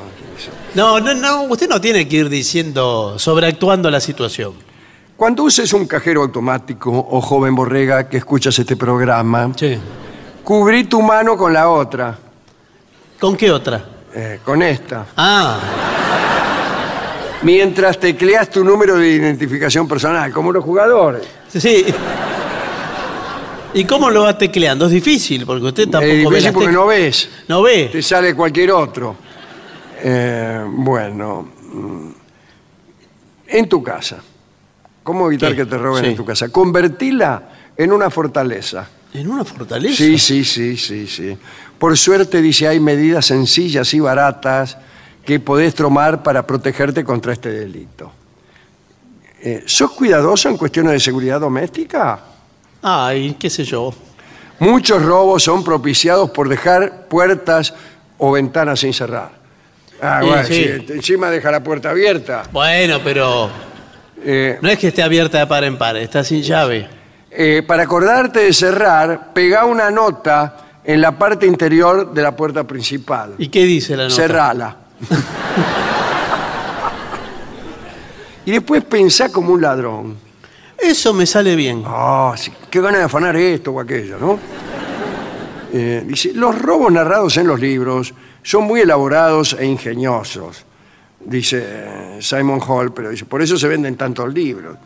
[0.75, 4.55] No, no, no, usted no tiene que ir diciendo, sobreactuando la situación.
[5.19, 9.77] Cuando uses un cajero automático, o joven borrega que escuchas este programa, Sí.
[10.43, 12.17] cubrí tu mano con la otra,
[13.21, 13.85] ¿Con qué otra?
[14.19, 15.59] Eh, con esta, Ah,
[17.43, 21.23] mientras tecleas tu número de identificación personal, como los jugadores.
[21.49, 21.85] sí.
[23.75, 24.87] ¿Y cómo lo va tecleando?
[24.87, 27.29] Es difícil, porque usted tampoco Es ve difícil las porque no ves.
[27.47, 27.91] No ve.
[27.93, 29.17] te sale cualquier otro.
[30.03, 32.09] Eh, bueno, mm,
[33.49, 34.17] en tu casa,
[35.03, 35.57] ¿cómo evitar ¿Qué?
[35.57, 36.11] que te roben Sí.
[36.13, 36.49] en tu casa?
[36.49, 37.43] Convertila
[37.77, 38.89] en una fortaleza.
[39.13, 39.97] ¿En una fortaleza?
[39.97, 41.37] Sí, sí, sí, sí, sí.
[41.79, 44.79] Por suerte, dice, hay medidas sencillas y baratas
[45.25, 48.13] que podés tomar para protegerte contra este delito.
[49.43, 52.19] Eh, ¿Sos cuidadoso en cuestiones de seguridad doméstica?
[52.83, 53.93] Ay, qué sé yo.
[54.59, 57.75] Muchos robos son propiciados por dejar puertas
[58.19, 59.31] o ventanas sin cerrar.
[60.01, 60.87] Ah, Sí, bueno, sí.
[60.95, 62.45] encima deja la puerta abierta.
[62.53, 63.51] Bueno, pero
[64.25, 66.89] Eh, no es que esté abierta de par en par, está sin llave.
[67.31, 70.57] eh, para acordarte de cerrar, pega una nota
[70.87, 73.35] en la parte interior de la puerta principal.
[73.39, 74.15] ¿Y qué dice la nota?
[74.15, 74.77] Cerrala.
[78.47, 80.17] y después pensá como un ladrón.
[80.79, 81.83] Eso me sale bien.
[81.85, 84.39] Ah, sí, qué ganas de afanar esto o aquello, ¿no?
[85.73, 90.65] Eh, dice, los robos narrados en los libros son muy elaborados e ingeniosos,
[91.25, 94.77] dice eh, Simon Hall, pero dice, por eso se venden tantos libros.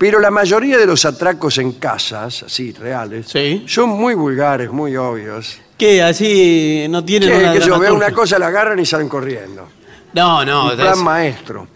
[0.00, 3.64] Pero la mayoría de los atracos en casas, así, reales, Sí.
[3.68, 5.58] son muy vulgares, muy obvios.
[5.76, 6.02] ¿Qué?
[6.02, 9.68] Así no tienen Que, una que yo veo una cosa, la agarran y salen corriendo.
[10.14, 10.64] No, no.
[10.64, 11.68] Un es- plan maestro.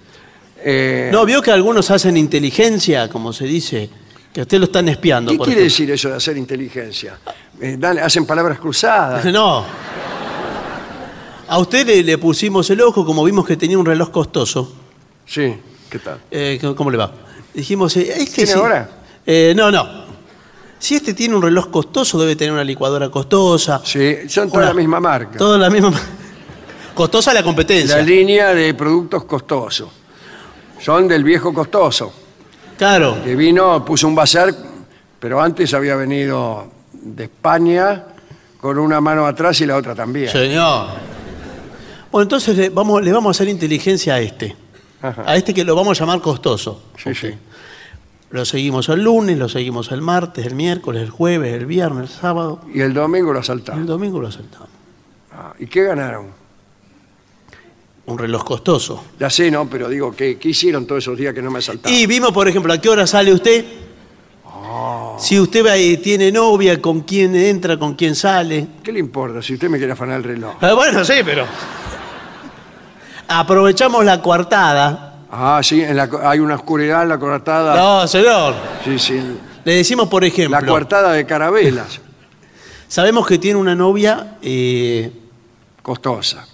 [0.67, 3.91] Eh, No, vio que algunos hacen inteligencia, como se dice,
[4.33, 5.31] que a usted lo están espiando.
[5.31, 5.73] ¿Qué por quiere ejemplo.
[5.83, 7.19] decir eso de hacer inteligencia?
[7.61, 9.23] Eh, dan- hacen palabras cruzadas.
[9.33, 9.67] No.
[11.47, 14.73] A usted le, le pusimos el ojo, como vimos que tenía un reloj costoso.
[15.27, 15.55] Sí,
[15.91, 16.21] ¿qué tal?
[16.31, 17.13] Eh, ¿cómo- ¿Cómo le va?
[17.55, 18.89] Dijimos, eh, este ¿Tiene sí- ahora?
[19.25, 20.05] Eh, no, no.
[20.79, 23.81] Si este tiene un reloj costoso, debe tener una licuadora costosa.
[23.85, 25.39] Sí, son toda Una- la misma marca.
[25.39, 25.93] Toda la misma.
[26.95, 27.97] Costosa la competencia.
[27.97, 29.89] La línea de productos costosos.
[30.81, 32.13] Son del viejo costoso.
[32.77, 33.17] Claro.
[33.25, 34.55] Que vino, puso un bazar,
[35.19, 38.05] pero antes había venido de España
[38.61, 40.29] con una mano atrás y la otra también.
[40.29, 40.89] Señor.
[42.13, 44.55] Bueno, entonces le vamos, le vamos a hacer inteligencia a este.
[45.05, 45.25] Ajá.
[45.27, 46.83] A este que lo vamos a llamar costoso.
[47.03, 47.29] Sí, sí.
[48.31, 52.17] Lo seguimos el lunes, lo seguimos el martes, el miércoles, el jueves, el viernes, el
[52.21, 52.61] sábado.
[52.73, 53.83] Y el domingo lo Y asaltaron.
[53.83, 54.69] el domingo lo saltamos.
[55.33, 56.29] Ah, ¿Y qué ganaron?
[58.07, 59.05] Un reloj costoso.
[59.21, 59.69] Ya sé, ¿no?
[59.69, 61.97] Pero digo, ¿qué, qué hicieron todos esos días que no me asaltaron?
[61.97, 63.65] Y vimos, por ejemplo, a qué hora sale usted.
[65.19, 68.67] Si usted va y tiene novia, con quién entra, con quién sale.
[68.83, 70.55] ¿Qué le importa si usted me quiere afanar el reloj?
[70.61, 71.45] Ah, bueno, sí, pero.
[73.41, 75.15] Aprovechamos la coartada.
[75.31, 77.75] Ah, sí, en la co- hay una oscuridad en la coartada.
[77.77, 78.55] No, señor.
[78.85, 79.39] Sí, sí.
[79.65, 80.61] Le decimos, por ejemplo.
[80.61, 82.01] La coartada de carabelas.
[82.89, 84.37] Sabemos que tiene una novia.
[84.43, 85.13] eh,
[85.83, 86.47] Costosa.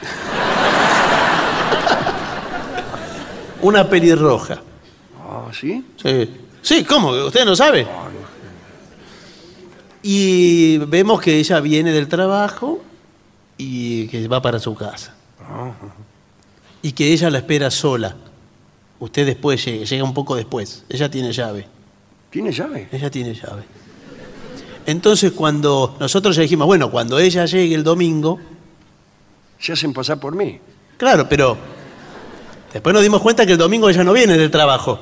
[3.62, 4.58] una pelirroja.
[5.28, 5.84] Ah, ¿sí?
[6.02, 6.30] Sí.
[6.62, 7.10] Sí, ¿cómo?
[7.10, 7.86] ¿Usted no sabe?
[10.02, 12.80] Y vemos que ella viene del trabajo
[13.56, 15.14] y que va para su casa.
[16.82, 18.14] Y que ella la espera sola.
[18.98, 20.84] Usted después llega, llega un poco después.
[20.88, 21.66] Ella tiene llave.
[22.30, 22.88] ¿Tiene llave?
[22.92, 23.62] Ella tiene llave.
[24.86, 28.38] Entonces cuando nosotros ya dijimos, bueno, cuando ella llegue el domingo,
[29.58, 30.60] Se hacen pasar por mí.
[30.96, 31.56] claro, pero
[32.72, 34.98] después nos dimos cuenta que el domingo ella no viene del trabajo.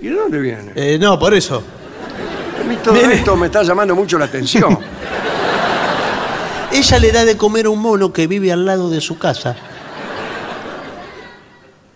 [0.00, 0.72] ¿Y de dónde viene?
[0.76, 1.62] Eh, no, por eso.
[2.60, 4.78] A mí todo Viene- esto me está llamando mucho la atención.
[6.72, 9.56] Ella le da de comer a un mono que vive al lado de su casa,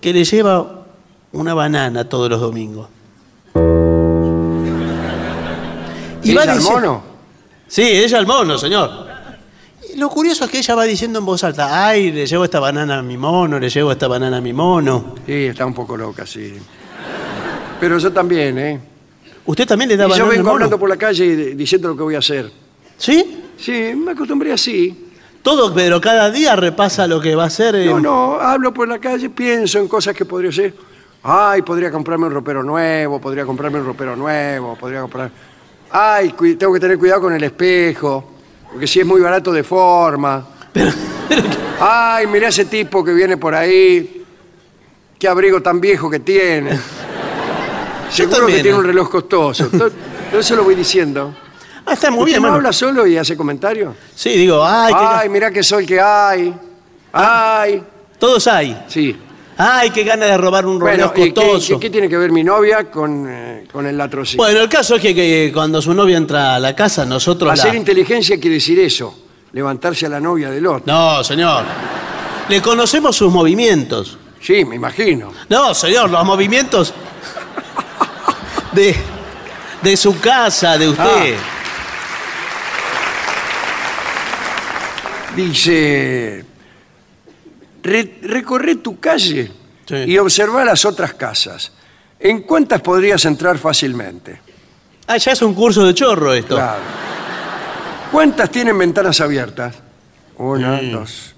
[0.04, 0.84] que le lleva
[1.32, 2.88] una banana todos los domingos.
[6.22, 7.02] ¿Ella al dici- mono?
[7.66, 8.90] Sí, ella al mono, señor.
[9.94, 12.60] Y lo curioso es que ella va diciendo en voz alta, ay, le llevo esta
[12.60, 15.14] banana a mi mono, le llevo esta banana a mi mono.
[15.24, 16.52] Sí, está un poco loca, sí.
[17.80, 18.80] Pero yo también, ¿eh?
[19.46, 20.54] ¿Usted también le da Y yo banana al vengo mono?
[20.56, 22.52] hablando por la calle y de- diciendo lo que voy a hacer.
[22.98, 23.42] ¿Sí?
[23.56, 25.03] Sí, me acostumbré así.
[25.44, 27.74] Todo, pero cada día repasa lo que va a hacer.
[27.76, 30.74] eh, No, no, hablo por la calle, pienso en cosas que podría hacer.
[31.22, 35.30] Ay, podría comprarme un ropero nuevo, podría comprarme un ropero nuevo, podría comprar...
[35.90, 38.32] Ay, cu- tengo que tener cuidado con el espejo,
[38.72, 40.46] porque si es muy barato de forma.
[41.78, 44.24] Ay, mirá ese tipo que viene por ahí,
[45.18, 46.78] qué abrigo tan viejo que tiene.
[48.10, 48.80] Seguro también, que tiene ¿eh?
[48.80, 49.66] un reloj costoso.
[49.68, 49.90] To-
[50.30, 51.34] Todo eso lo voy diciendo.
[51.86, 53.94] Ah, está muy ¿Usted bien, no habla solo y hace comentarios?
[54.14, 56.54] Sí, digo, ay, qué Ay, mirá qué sol que hay.
[57.12, 57.82] Ay.
[58.18, 58.84] Todos hay.
[58.88, 59.14] Sí.
[59.56, 61.74] Ay, qué gana de robar un Bueno, reloj ¿y qué, costoso.
[61.74, 64.42] qué- qué tiene que ver mi novia con, eh, con el latrocinio?
[64.44, 67.72] Bueno, el caso es que, que cuando su novia entra a la casa, nosotros Hacer
[67.72, 67.76] la...
[67.78, 69.16] inteligencia quiere decir eso,
[69.52, 70.82] levantarse a la novia del otro.
[70.86, 71.64] No, señor.
[72.48, 74.18] Le conocemos sus movimientos.
[74.40, 75.32] Sí, me imagino.
[75.48, 76.92] No, señor, los movimientos
[78.72, 78.94] de,
[79.82, 81.36] de su casa, de usted.
[85.36, 86.44] Dice,
[87.82, 89.50] "Re- recorre tu calle
[89.86, 89.94] Sí.
[90.06, 91.72] y observa las otras casas.
[92.18, 94.40] ¿En cuántas podrías entrar fácilmente?
[95.06, 96.54] Ah, ya es un curso de chorro esto.
[96.54, 96.80] Claro.
[98.10, 99.74] ¿Cuántas tienen ventanas abiertas?
[100.38, 100.90] Una, Sí.
[100.90, 101.34] dos.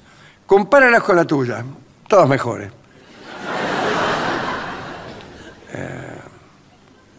[0.47, 1.65] Compáralas con la tuya.
[2.07, 2.71] Todas mejores.
[5.73, 6.19] Eh,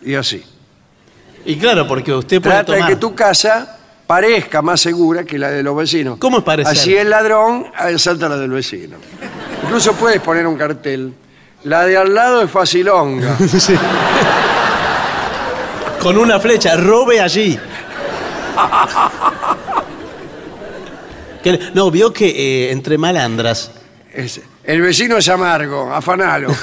[0.03, 0.43] y así.
[1.45, 2.89] Y claro, porque usted puede Trata de tomar...
[2.93, 3.76] que tu casa
[4.07, 6.17] parezca más segura que la de los vecinos.
[6.17, 6.71] ¿Cómo es parecer?
[6.73, 8.97] Así el ladrón asalta la del vecino.
[9.63, 11.13] Incluso puedes poner un cartel.
[11.65, 13.37] La de al lado es facilonga.
[13.59, 13.75] Sí.
[16.01, 17.59] Con una flecha, robe allí.
[21.43, 23.71] Que- No, vio que eh, entre malandras,
[24.13, 26.49] Es- el vecino es amargo, afanalo.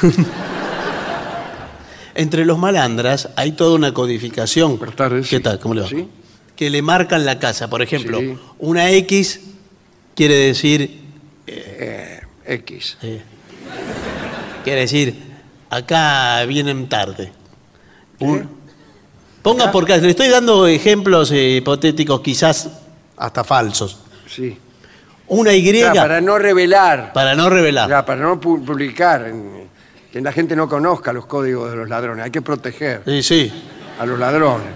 [2.14, 4.78] entre los malandras hay toda una codificación.
[4.78, 5.28] Buenas tardes.
[5.28, 5.58] ¿Qué tal?
[5.58, 5.88] ¿Cómo le va?
[5.88, 6.08] ¿Sí?
[6.56, 7.68] Que le marcan la casa.
[7.68, 8.38] Por ejemplo, Sí.
[8.58, 9.40] una X
[10.14, 11.02] quiere decir.
[11.46, 12.96] Eh, X.
[13.02, 13.22] eh,
[14.62, 15.14] quiere decir,
[15.70, 17.32] acá vienen tarde.
[18.20, 18.48] Un-
[19.42, 22.70] ponga por caso, le estoy dando ejemplos eh, hipotéticos, quizás
[23.16, 23.98] hasta falsos.
[24.28, 24.56] Sí.
[25.26, 28.04] Una Y para no revelar, para no revelar.
[28.04, 29.68] para no pu- publicar, en-
[30.12, 32.24] que la gente no conozca los códigos de los ladrones.
[32.24, 33.52] Hay que proteger Sí, sí.
[33.98, 34.68] a los ladrones.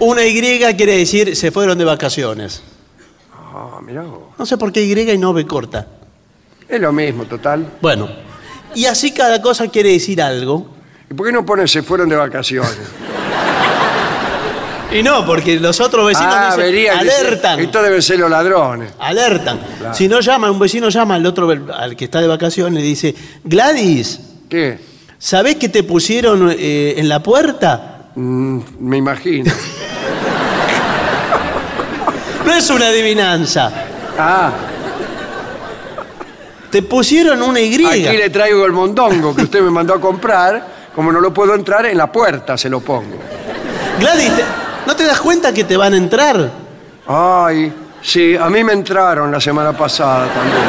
[0.00, 0.32] Una Y
[0.76, 2.62] quiere decir se fueron de vacaciones.
[3.32, 4.22] Ah, mirá vos.
[4.38, 5.86] No sé por qué Y y no B corta.
[6.68, 7.66] Es lo mismo, total.
[7.80, 8.08] Bueno,
[8.74, 10.68] y así cada cosa quiere decir algo.
[11.10, 12.78] ¿Y por qué no ponen se fueron de vacaciones?
[14.90, 17.60] Y no, porque los otros vecinos ah, dicen, verían, dice, alertan.
[17.60, 18.92] Esto deben ser los ladrones.
[18.98, 19.60] Alertan.
[19.78, 19.94] Claro.
[19.94, 23.14] Si no llama, un vecino llama al otro, al que está de vacaciones, y dice,
[23.44, 24.78] Gladys, ¿Qué?
[25.18, 27.97] ¿sabés que te pusieron eh, en la puerta?
[28.18, 29.52] Mm, me imagino.
[32.44, 33.70] No es una adivinanza.
[34.18, 34.50] Ah,
[36.70, 37.74] Te pusieron una Y.
[37.84, 40.78] aquí le traigo el mondongo que usted me mandó a comprar.
[40.94, 43.16] Como no lo puedo entrar, en la puerta se lo pongo.
[44.00, 44.44] Gladys, ¿te-
[44.86, 46.50] ¿no te das cuenta que te van a entrar?
[47.06, 47.72] Ay,
[48.02, 50.62] sí, a mí me entraron la semana pasada también.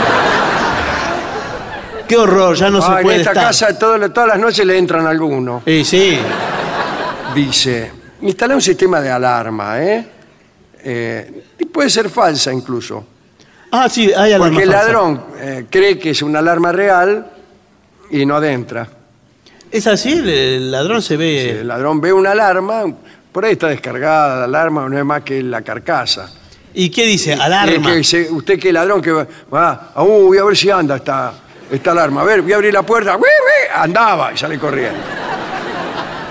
[2.08, 3.46] Qué horror, ya no se Ah, en puede esta estar.
[3.48, 5.64] casa todo- todas las noches le entran algunos.
[5.66, 6.20] Sí, sí.
[7.36, 7.92] Dice,
[8.22, 10.06] instala un sistema de alarma, ¿eh?
[10.84, 13.06] Eh, y puede ser falsa incluso.
[13.72, 14.86] Ah, sí, hay alarma Porque el falsa.
[14.86, 17.32] ladrón eh, cree que es una alarma real
[18.10, 18.88] y no adentra.
[19.72, 20.14] ¿Es así?
[20.14, 21.60] ¿El- ¿El ladrón se ve...?
[21.62, 22.84] El ladrón ve una alarma,
[23.32, 26.32] por ahí está descargada la alarma, no es más que la carcasa.
[26.74, 27.36] ¿Y qué dice?
[27.36, 27.74] Y Alarma.
[27.92, 30.70] es que se- usted que ladrón que va, va, ah, uh, voy a ver si
[30.72, 31.34] anda esta,
[31.70, 32.22] esta alarma.
[32.22, 33.18] A ver, voy a abrir la puerta.
[33.76, 35.00] Andaba y sale corriendo.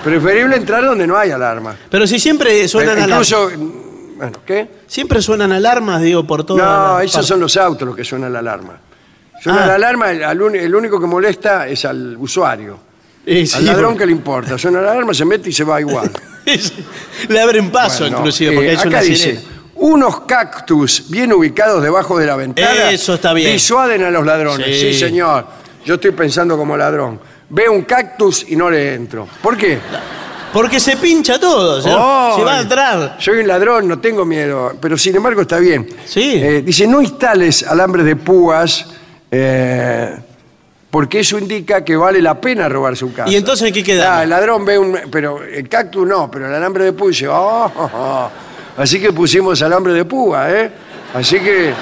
[0.09, 1.77] Preferible entrar donde no hay alarma.
[1.91, 3.31] Pero si siempre suenan Eh, alarmas.
[3.31, 3.51] incluso,
[4.17, 4.69] bueno, ¿qué?
[4.87, 6.59] Siempre suenan alarmas, digo, por todo.
[6.59, 8.79] No, esos son los autos los que suenan la alarma.
[9.43, 9.67] Suena Ah.
[9.69, 12.79] la alarma, el, al uni- el único que molesta es al usuario.
[13.27, 14.57] Eh, al ladrón que le importa.
[14.59, 16.11] Suena la alarma, se mete y se va igual.
[17.29, 19.41] Le abren paso, Bueno, inclusive, eh, porque hay acá una dice, sirena.
[19.75, 23.53] unos cactus bien ubicados debajo de la ventana Eso está bien.
[23.53, 24.67] disuaden a los ladrones.
[24.67, 24.93] Sí.
[24.95, 24.99] Sí.
[24.99, 25.47] señor.
[25.85, 27.21] Yo estoy pensando como ladrón.
[27.51, 29.27] Veo un cactus y no le entro.
[29.43, 29.79] ¿Por qué?
[30.53, 31.81] Porque se pincha todo.
[31.83, 33.17] Se va a entrar.
[33.19, 35.87] Soy un ladrón, no tengo miedo, pero sin embargo está bien.
[36.05, 36.35] Sí.
[36.37, 38.87] Eh, dice, no instales alambres de púas
[39.31, 40.17] eh,
[40.91, 43.31] porque eso indica que vale la pena robar su casa.
[43.31, 44.03] ¿Y entonces en qué?
[44.03, 44.99] Ah, el ladrón ve un...
[45.11, 48.31] Pero el cactus no, pero el alambre de púa dice, "Oh, oh, oh".
[48.79, 50.71] Así que pusimos alambre de púa, ¿eh?
[51.13, 51.73] Así que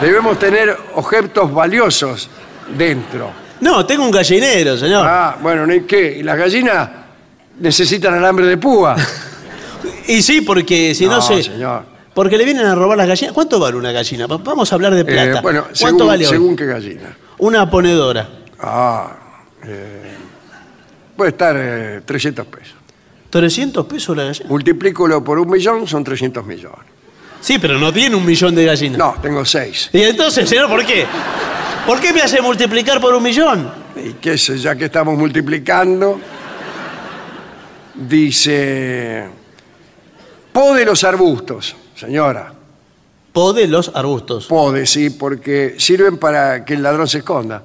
[0.00, 2.28] debemos tener objetos valiosos
[2.76, 3.45] dentro.
[3.60, 5.06] No, tengo un gallinero, señor.
[5.08, 6.18] Ah, bueno, ¿y ¿qué?
[6.18, 6.88] ¿Y las gallinas
[7.60, 8.96] necesitan alambre de púa?
[10.08, 11.42] Y sí, porque si no, No, se.
[11.42, 11.84] señor.
[12.14, 13.32] Porque le vienen a robar las gallinas.
[13.34, 14.26] ¿Cuánto vale una gallina?
[14.28, 15.38] Va- Vamos a hablar de plata.
[15.38, 16.30] Eh, bueno, ¿Cuánto según, vale hoy?
[16.32, 17.16] según qué gallina.
[17.38, 18.28] Una ponedora.
[18.60, 19.10] Ah,
[19.64, 20.12] eh,
[21.16, 22.74] puede estar eh, 300 pesos.
[23.30, 24.46] 300 pesos la gallina.
[24.48, 26.78] Multiplícalo por un millón, son 300 millones.
[27.40, 28.98] Sí, pero no tiene un millón de gallinas.
[28.98, 29.90] No, tengo 6.
[29.92, 31.04] Y entonces, señor, ¿por qué?
[31.86, 33.70] ¿Por qué me hace multiplicar por un millón?
[33.94, 36.18] Y qué sé, ya que estamos multiplicando,
[37.94, 39.28] dice,
[40.52, 42.52] pode los arbustos, señora.
[43.32, 44.46] Pode los arbustos.
[44.46, 47.62] Pode, sí, porque sirven para que el ladrón se esconda.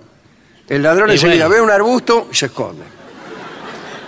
[0.69, 1.55] El ladrón Y enseguida bueno.
[1.55, 2.83] ve un arbusto y se esconde.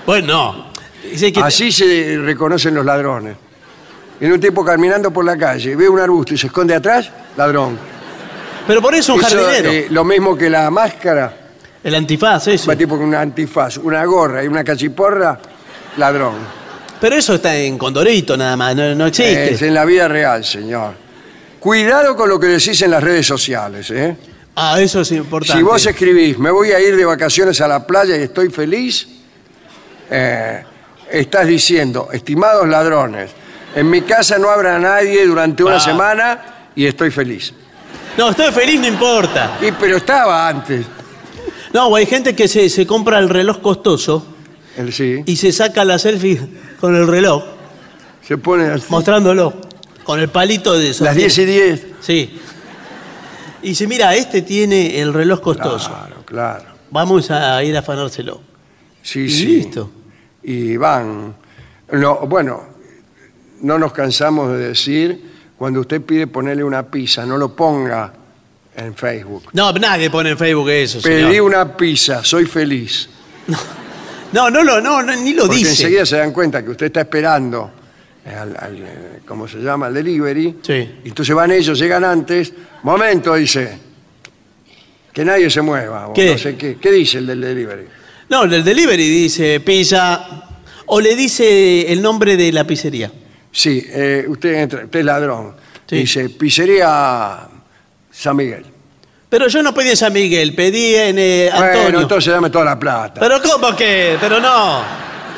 [0.05, 0.65] Bueno, no.
[1.09, 3.35] Dice que Así se reconocen los ladrones.
[4.19, 7.92] Viene un tipo caminando por la calle, ve un arbusto y se esconde atrás, ladrón.
[8.67, 9.69] Pero por eso un Eso, jardinero.
[9.71, 11.33] eh, lo mismo que la máscara,
[11.83, 12.67] El antifaz, eso.
[12.67, 15.37] va tipo con una antifaz, una gorra y una cachiporra,
[15.97, 16.35] ladrón.
[17.01, 19.53] Pero eso está en Condorito nada más, no, no existe.
[19.53, 20.93] Es en la vida real, señor.
[21.59, 24.15] Cuidado con lo que decís en las redes sociales, ¿eh?
[24.55, 25.57] Ah, eso es importante.
[25.57, 29.07] Si vos escribís, me voy a ir de vacaciones a la playa y estoy feliz,
[30.09, 30.63] eh,
[31.11, 33.31] estás diciendo, estimados ladrones,
[33.75, 35.79] en mi casa no habrá nadie durante una Ah.
[35.81, 36.45] semana
[36.75, 37.53] y estoy feliz.
[38.17, 39.57] No, estoy feliz, no importa.
[39.61, 40.85] Y, pero estaba antes.
[41.73, 44.25] No, hay gente que se, se compra el reloj costoso
[44.77, 45.23] El sí.
[45.25, 46.39] y se saca la selfie
[46.79, 47.43] con el reloj,
[48.21, 48.85] Se pone así.
[48.89, 49.53] mostrándolo,
[50.03, 51.85] con el palito de las 10 y 10.
[52.01, 52.39] Sí.
[53.63, 55.89] Y dice, mira, este tiene el reloj costoso.
[55.89, 56.65] Claro, claro.
[56.91, 58.41] Vamos a ir a afanárselo.
[59.01, 59.45] Sí, Y sí.
[59.47, 59.89] listo.
[60.43, 61.33] Y van.
[61.91, 62.63] No, bueno,
[63.61, 68.13] no nos cansamos de decir, cuando usted pide ponerle una pizza, no lo ponga
[68.75, 69.43] en Facebook.
[69.53, 71.41] No, nadie pone en Facebook eso, Pedí señor.
[71.41, 73.09] una pizza, soy feliz.
[74.31, 75.69] No, no, lo, no, no, ni lo Porque dice.
[75.71, 77.71] enseguida se dan cuenta que usted está esperando
[78.25, 79.85] al, al, eh, ¿cómo se llama?
[79.87, 80.57] Al delivery.
[80.63, 80.73] Sí.
[81.03, 82.51] Y entonces van ellos, llegan antes.
[82.81, 83.77] Momento, dice.
[85.13, 86.07] Que nadie se mueva.
[86.07, 86.31] o ¿Qué?
[86.31, 86.77] No sé qué.
[86.81, 87.85] ¿Qué dice el del delivery?
[88.29, 90.49] No, el delivery dice pizza
[90.87, 93.11] o le dice el nombre de la pizzería.
[93.53, 95.53] Sí, eh, usted entra, usted es ladrón.
[95.87, 95.97] Sí.
[95.97, 97.39] Dice, pizzería
[98.11, 98.65] San Miguel.
[99.29, 101.81] Pero yo no pedí en San Miguel, pedí en eh, Antonio.
[101.83, 103.19] Bueno, entonces dame toda la plata.
[103.19, 104.17] Pero ¿cómo que?
[104.19, 104.81] Pero no.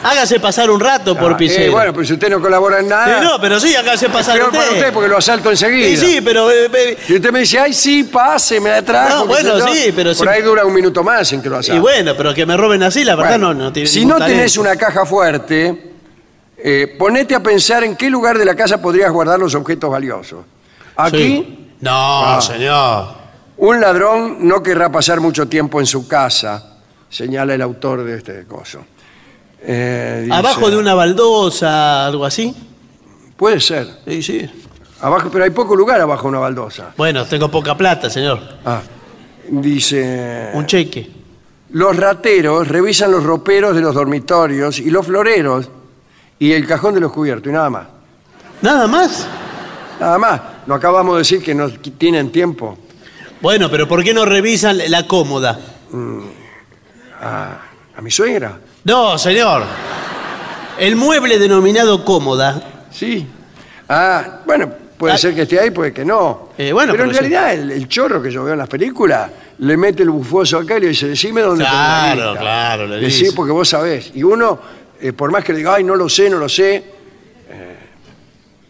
[0.04, 1.64] Hágase pasar un rato por Ah, pizzero.
[1.64, 3.18] eh, bueno, pero si usted no colabora en nada.
[3.20, 5.88] Eh, no, pero sí, hágase pasar peor para usted porque lo asalto enseguida.
[5.88, 6.52] Sí, sí, pero...
[6.52, 9.10] eh, eh, Si usted me dice, ay, sí, pase, me la trajo.
[9.22, 11.80] No, bueno, sí, pero Por ahí dura un minuto más en que lo y asalte.
[11.82, 14.54] bueno, pero que me roben así, la verdad no, no tiene Si ningún no tenés
[14.54, 14.62] talento.
[14.62, 15.95] una caja fuerte,
[16.68, 20.44] Eh, ponete a pensar en qué lugar de la casa podrías guardar los objetos valiosos.
[20.96, 21.70] Aquí, Sí.
[21.82, 22.42] No, Ah.
[22.42, 23.26] señor.
[23.58, 26.78] un ladrón no querrá pasar mucho tiempo en su casa,
[27.08, 28.80] señala el autor de este coso.
[29.62, 32.56] Eh, dice- Abajo de una baldosa, algo así.
[33.38, 33.88] Puede ser.
[34.08, 34.50] Sí, sí.
[35.02, 36.94] Abajo, pero hay poco lugar abajo de una baldosa.
[36.98, 38.40] Bueno, tengo poca plata, señor.
[38.66, 38.82] Ah,
[39.50, 40.50] dice...
[40.54, 41.10] Un cheque.
[41.72, 45.70] Los rateros revisan los roperos de los dormitorios y los floreros
[46.40, 47.88] y el cajón de los cubiertos y nada más.
[48.62, 49.28] ¿Nada más?
[50.00, 50.42] Nada más.
[50.68, 52.78] No acabamos de decir que no tienen tiempo.
[53.42, 55.60] Bueno, pero ¿por qué no revisan la cómoda?
[57.22, 58.58] ¿A mi suegra?
[58.84, 59.64] No, señor.
[60.80, 62.62] El mueble denominado cómoda.
[62.92, 63.26] Sí.
[63.88, 65.18] Ah, bueno, puede Ah.
[65.18, 66.50] ser que esté ahí, puede que no.
[66.58, 67.30] Eh, bueno, pero, en pero sí.
[67.34, 69.30] realidad el, el chorro que yo veo en las películas
[69.60, 72.42] le mete el bufoso acá y le dice, decime dónde la Claro, guita".
[72.42, 73.36] claro, le Decí dice.
[73.36, 74.12] porque vos sabés.
[74.14, 74.60] Y uno,
[75.02, 76.84] eh, por más que le diga, ay, no lo sé, no lo sé,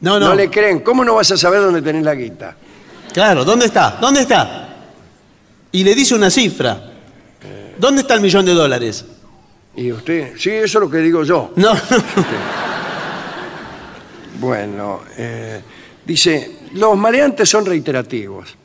[0.01, 0.27] No, no.
[0.29, 0.35] no.
[0.35, 0.81] le creen.
[0.81, 2.55] ¿Cómo no vas a saber dónde tenés la guita?
[3.13, 3.97] Claro, ¿dónde está?
[4.01, 4.69] ¿Dónde está?
[5.71, 6.91] Y le dice una cifra.
[7.77, 9.05] ¿Dónde está el millón de dólares?
[9.75, 11.51] Y usted, sí, eso es lo que digo yo.
[11.55, 11.79] No, no.
[14.39, 15.61] Bueno, eh,
[16.05, 18.55] dice, los maleantes son reiterativos.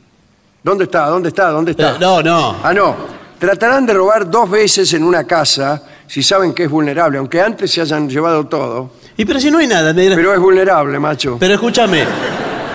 [0.63, 1.07] ¿Dónde está?
[1.07, 1.49] ¿Dónde está?
[1.49, 1.97] ¿Dónde está?
[1.97, 2.57] No, no.
[2.63, 3.20] Ah, no.
[3.41, 7.71] Tratarán de robar dos veces en una casa si saben que es vulnerable, aunque antes
[7.71, 8.91] se hayan llevado todo.
[9.17, 11.37] Y pero si no hay nada, me Pero es vulnerable, macho.
[11.39, 12.03] Pero escúchame,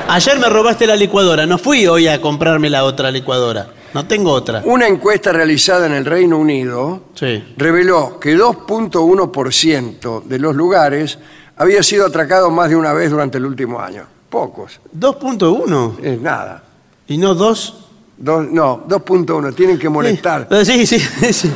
[0.09, 3.68] ayer me robaste la licuadora, no fui hoy a comprarme la otra licuadora.
[3.94, 4.62] No tengo otra.
[4.64, 7.44] Una encuesta realizada en el Reino Unido Sí.
[7.56, 11.20] reveló que 2.1% de los lugares
[11.59, 14.02] había sido atracado más de una vez durante el último año.
[14.28, 14.80] Pocos.
[14.93, 16.64] 2.1 Es nada.
[17.06, 17.85] y no 2.
[18.18, 19.55] Dos- no, 2.1.
[19.55, 20.48] Tienen que molestar.
[20.64, 21.32] Sí, sí, sí.
[21.32, 21.52] sí.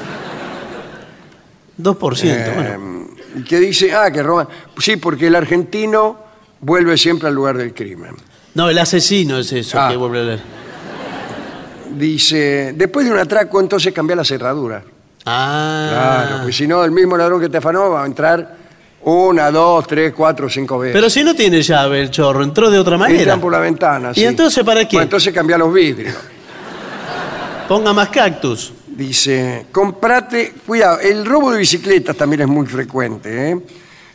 [1.79, 3.07] 2%, bueno.
[3.37, 4.49] Eh, que dice, ah, que roban.
[4.79, 6.19] Sí, porque el argentino
[6.61, 8.15] vuelve siempre al lugar del crimen.
[8.55, 9.89] No, el asesino es eso Ah.
[9.91, 10.41] que vuelve a leer.
[11.97, 14.83] Dice, después de un atraco, entonces cambia la cerradura.
[15.27, 15.89] Ah.
[15.91, 18.57] Claro, porque si no, el mismo ladrón que te afanó va a entrar
[19.03, 20.95] una, dos, tres, cuatro, cinco veces.
[20.95, 23.21] Pero si no tiene llave el chorro, entró de otra manera.
[23.21, 24.11] Entran por la ventana.
[24.13, 24.25] ¿Y sí.
[24.25, 24.97] entonces para qué?
[24.97, 26.15] Bueno, entonces cambia los vidrios.
[27.71, 28.73] Ponga más cactus.
[28.89, 33.61] Dice, comprate, cuidado, el robo de bicicletas también es muy frecuente, ¿eh?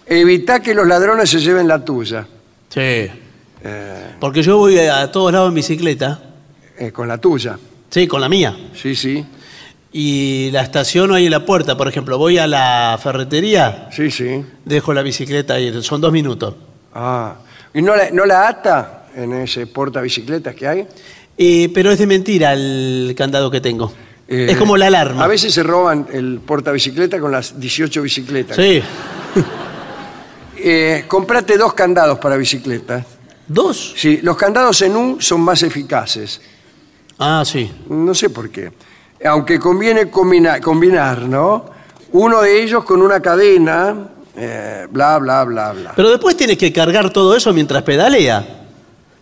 [0.08, 2.28] Evita que los ladrones se lleven la tuya.
[2.68, 2.82] Sí.
[2.82, 3.12] Eh,
[4.20, 6.20] Porque yo voy a todos lados en bicicleta.
[6.78, 7.58] eh, con la tuya.
[7.90, 8.54] Sí, con la mía.
[8.76, 9.26] Sí, sí,
[9.94, 11.78] Y la estaciono ahí en la puerta.
[11.78, 14.44] Por ejemplo, voy a la ferretería, sí, sí.
[14.66, 15.82] dejo la bicicleta ahí.
[15.82, 16.56] Son dos minutos.
[16.94, 17.36] Ah,
[17.74, 20.88] ¿y no la, no la ata en ese porta bicicletas que hay?
[21.38, 23.92] Eh, pero es de mentira el candado que tengo.
[24.28, 25.24] Eh, es como la alarma.
[25.24, 28.56] A veces se roban el portabicicleta con las 18 bicicletas.
[28.58, 28.82] Sí.
[30.58, 33.06] Eh, comprate dos candados para bicicletas.
[33.48, 33.94] ¿Dos?
[33.98, 36.42] Sí, los candados en U son más eficaces.
[37.20, 37.70] Ah, sí.
[37.90, 38.72] No sé por qué.
[39.26, 41.66] Aunque conviene combina- combinar, ¿no?
[42.14, 45.94] Uno de ellos con una cadena, eh, bla, bla, bla, bla.
[45.96, 48.65] Pero después tienes que cargar todo eso mientras pedalea.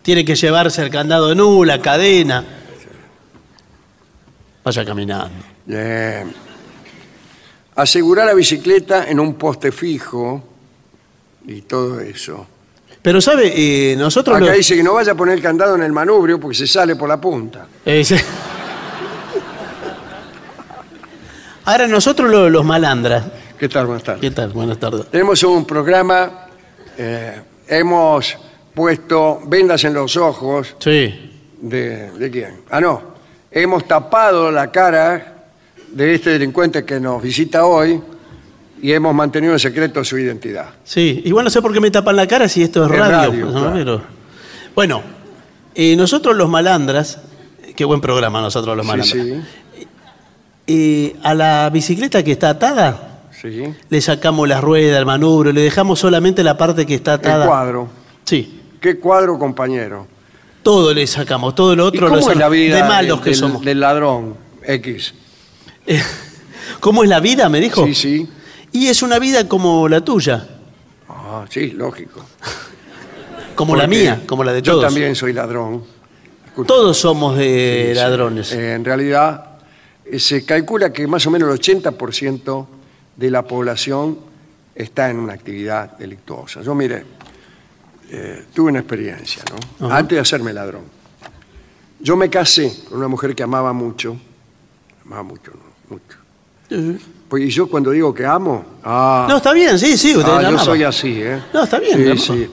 [0.04, 2.44] Tiene que llevarse el candado en U, la cadena.
[4.62, 5.30] Vaya caminando.
[7.74, 10.44] Asegurar la bicicleta en un poste fijo
[11.46, 12.46] y todo eso.
[13.00, 13.52] Pero, ¿sabe?
[13.92, 14.36] Eh, nosotros...
[14.36, 16.96] Acá dice que no vaya a poner el candado en el manubrio porque se sale
[16.96, 17.66] por la punta.
[17.86, 18.16] Eh, sí.
[21.64, 23.24] Ahora nosotros lo- los malandras.
[23.58, 23.86] ¿Qué tal?
[23.86, 24.20] Buenas tardes.
[24.20, 24.50] ¿Qué tal?
[24.50, 25.06] Buenas tardes.
[25.10, 26.46] Tenemos un programa,
[26.98, 28.36] eh, hemos
[28.74, 31.30] puesto vendas en los ojos Sí.
[31.60, 32.56] de, ¿de quién?
[32.70, 33.14] Ah, no.
[33.50, 35.44] Hemos tapado la cara
[35.92, 38.00] de este delincuente que nos visita hoy
[38.82, 40.70] y hemos mantenido en secreto su identidad.
[40.82, 43.16] Sí, igual no sé por qué me tapan la cara si esto es Es radio.
[43.30, 43.52] radio, ¿no?
[43.60, 43.72] claro.
[43.74, 44.02] Pero-
[44.74, 45.02] Bueno,
[45.76, 47.20] eh, nosotros los malandras,
[47.76, 49.26] qué buen programa nosotros los Sí, malandras.
[49.26, 49.42] sí,
[50.66, 53.62] Eh, a la bicicleta que está atada, sí.
[53.90, 57.46] le sacamos la rueda, el manubrio, le dejamos solamente la parte que está El atada.
[57.46, 57.88] cuadro.
[58.24, 60.06] Sí, ¿Qué cuadro, compañero?
[60.62, 62.52] todo le sacamos, todo lo ¿Y otro cómo lo es la sacamos.
[62.52, 63.64] vida de malos del, que somos.
[63.64, 65.14] del ladrón X?
[66.80, 67.48] ¿Cómo es la vida?
[67.48, 67.82] Me dijo.
[67.86, 68.28] Sí, sí.
[68.72, 70.46] Y es una vida como la tuya,
[71.08, 72.20] Ah, sí, lógico.
[73.54, 74.84] como la mía, como la de Yo todos.
[74.84, 75.82] también soy ladrón.
[76.48, 76.66] Escucha.
[76.66, 78.00] Todos somos de Sí, sí.
[78.02, 78.52] ladrones.
[78.52, 79.46] Eh, en realidad,
[80.04, 82.66] eh, se calcula que más o menos el 80%
[83.16, 84.18] de la población
[84.74, 86.60] está en una actividad delictuosa.
[86.60, 87.04] Yo, mire,
[88.16, 89.86] eh, tuve una experiencia, ¿no?
[89.86, 89.98] Ajá.
[89.98, 90.82] Antes de hacerme ladrón.
[92.00, 94.16] Yo me casé con una mujer que amaba mucho,
[95.04, 95.96] amaba mucho, ¿no?
[95.96, 96.98] mucho.
[97.28, 100.36] Pues y yo cuando digo que amo, ah, No, está bien, sí, sí, usted ah,
[100.36, 100.64] la yo amaba.
[100.64, 101.42] soy así, ¿eh?
[101.52, 102.50] No, está bien, Sí, sí.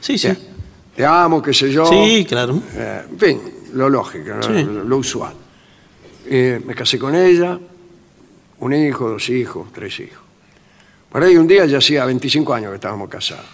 [0.00, 0.28] Sí, sí.
[0.28, 0.36] Te,
[0.96, 1.86] te amo, qué sé yo.
[1.86, 2.60] Sí, claro.
[2.74, 3.40] Eh, en fin,
[3.74, 4.42] lo lógico, ¿no?
[4.42, 4.64] Sí.
[4.64, 5.34] lo, lo usual.
[6.26, 7.58] Eh, me casé con ella,
[8.60, 10.18] un hijo, dos hijos, tres hijos.
[11.10, 13.46] Por ahí un día ya hacía 25 años que estábamos casados.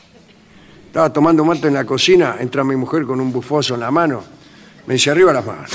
[0.89, 4.25] Estaba tomando mate en la cocina, entra mi mujer con un bufoso en la mano,
[4.87, 5.71] me dice arriba las manos.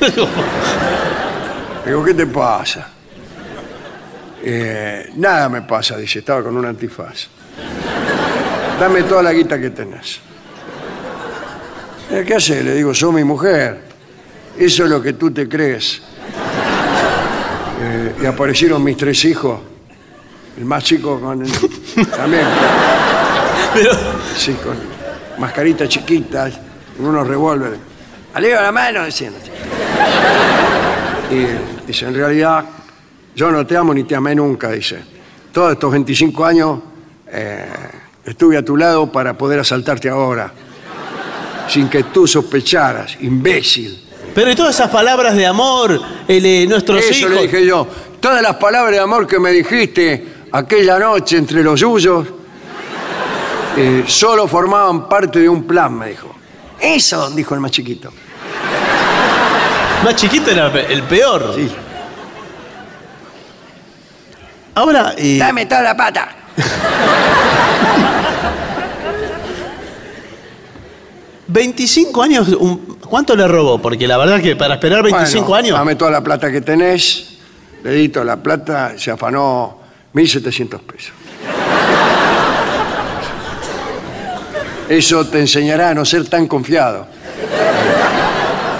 [1.86, 2.88] Digo, ¿qué te pasa?
[4.44, 7.26] Eh, nada me pasa, dice, estaba con un antifaz.
[8.78, 10.20] Dame toda la guita que tenés.
[12.10, 12.62] Eh, ¿Qué hace?
[12.62, 13.80] Le digo, soy mi mujer.
[14.58, 16.02] Eso es lo que tú te crees.
[17.80, 19.60] Eh, y aparecieron mis tres hijos.
[20.56, 21.52] El más chico con el-
[22.10, 22.46] también.
[24.36, 24.76] Sí, con
[25.38, 26.54] mascaritas chiquitas,
[26.96, 27.78] con unos revólveres.
[28.34, 29.34] Arriba la mano, decían.
[31.30, 32.64] Y dice, en realidad,
[33.34, 35.02] yo no te amo ni te amé nunca, dice.
[35.52, 36.80] Todos estos 25 años
[37.28, 37.66] eh,
[38.24, 40.52] estuve a tu lado para poder asaltarte ahora,
[41.68, 44.02] sin que tú sospecharas, imbécil.
[44.34, 47.30] Pero y todas esas palabras de amor, el, eh, nuestros Eso hijos.
[47.32, 47.86] le dije yo.
[48.18, 52.26] Todas las palabras de amor que me dijiste aquella noche entre los yuyos
[53.76, 56.34] eh, solo formaban parte de un plan, me dijo.
[56.80, 58.10] Eso, dijo el más chiquito.
[60.04, 61.52] Más chiquito era el peor.
[61.54, 61.70] Sí.
[64.74, 66.28] Ahora, eh, Dame toda la pata.
[71.48, 72.48] ¿25 años?
[72.48, 73.78] un- ¿Cuánto le robó?
[73.80, 75.78] Porque la verdad que para esperar 25 Bueno, años.
[75.78, 77.28] Dame toda la plata que tenés.
[77.82, 79.78] Le di toda la plata, se afanó
[80.14, 81.12] 1.700 pesos.
[84.88, 87.06] Eso te enseñará a no ser tan confiado.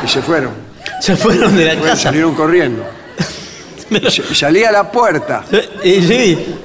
[0.04, 0.52] Y se fueron.
[1.00, 1.96] Se fueron de la casa.
[1.96, 2.84] salieron corriendo.
[3.90, 6.56] Y sa- Salí a la puerta eh, sí.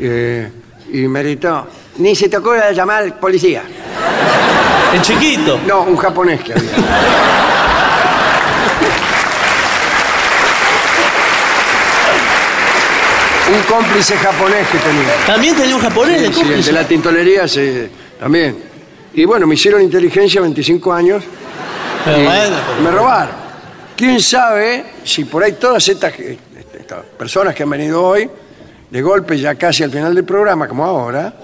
[0.00, 0.50] eh,
[0.94, 1.66] y me gritó,
[1.98, 3.62] ni se te ocurra llamar al policía.
[4.94, 5.60] El chiquito.
[5.66, 6.70] No, un japonés que había.
[13.54, 15.14] un cómplice japonés que tenía.
[15.26, 17.88] También tenía un japonés Sí, de sí, el de la tintolería sí,
[18.18, 18.69] también.
[19.14, 21.22] Y bueno, me hicieron inteligencia 25 años
[22.04, 23.34] Pero y bueno, pero- me robaron.
[23.96, 26.38] ¿Quién sabe si por ahí todas estas, que-
[26.78, 28.30] estas personas que han venido hoy,
[28.90, 31.34] de golpe ya casi al final del programa, como ahora,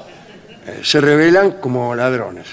[0.66, 2.46] eh, se revelan como ladrones?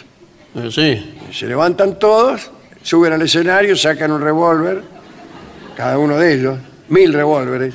[0.56, 1.20] Eh, Sí.
[1.32, 4.82] Se levantan todos, suben al escenario, sacan un revólver,
[5.78, 6.58] cada uno de ellos,
[6.90, 7.74] mil revólveres,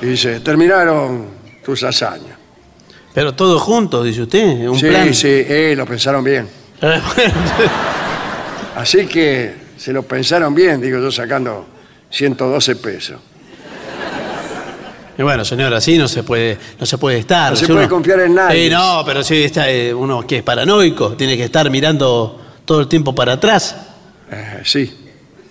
[0.00, 1.26] y dice, terminaron
[1.64, 2.37] tus hazañas.
[3.18, 4.68] Pero todos juntos, dice usted.
[4.68, 5.12] Un sí, plan.
[5.12, 6.48] sí, eh, lo pensaron bien.
[8.76, 11.66] Así que se lo pensaron bien, digo yo sacando
[12.10, 13.16] 112 pesos.
[15.18, 17.50] Y bueno, señor, así no se puede, no se puede estar.
[17.50, 18.66] No se Si puede confiar en nadie.
[18.66, 22.78] Eh, no, pero sí, está, eh, uno que es paranoico, tiene que estar mirando todo
[22.78, 23.74] el tiempo para atrás.
[24.30, 24.96] Eh, sí.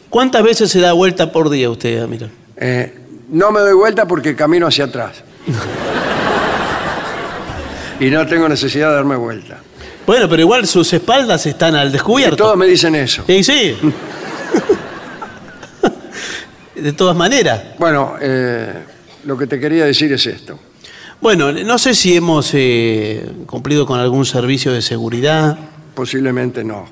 [0.10, 2.30] ¿Cuántas veces se da vuelta por día usted, mira?
[3.28, 5.22] No me doy vuelta porque camino hacia atrás.
[8.00, 9.60] y no tengo necesidad de darme vuelta.
[10.06, 12.38] Bueno, pero igual sus espaldas están al Y descubierto.
[12.38, 13.24] todos me dicen eso.
[13.28, 13.76] Sí, sí.
[16.76, 17.62] De todas maneras.
[17.80, 18.72] Bueno, eh,
[19.26, 20.60] lo que te quería decir es esto.
[21.20, 25.58] Bueno, no sé si hemos eh, cumplido con algún servicio de seguridad.
[25.96, 26.86] Posiblemente no.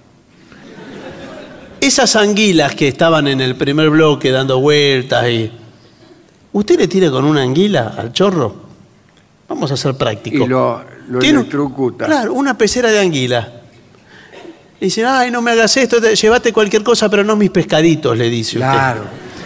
[1.80, 5.52] Esas anguilas que estaban en el primer bloque dando vueltas y...
[6.54, 8.56] ¿Usted le tira con una anguila al chorro?
[9.48, 10.48] Vamos a ser prácticos.
[10.48, 12.06] Y lo, lo Tiene electrocuta.
[12.06, 13.48] Claro, una pecera de anguila.
[14.80, 18.30] Dice, ay, no me hagas esto, te- llévate cualquier cosa, pero no mis pescaditos, le
[18.30, 18.70] dice usted.
[18.72, 19.02] Claro.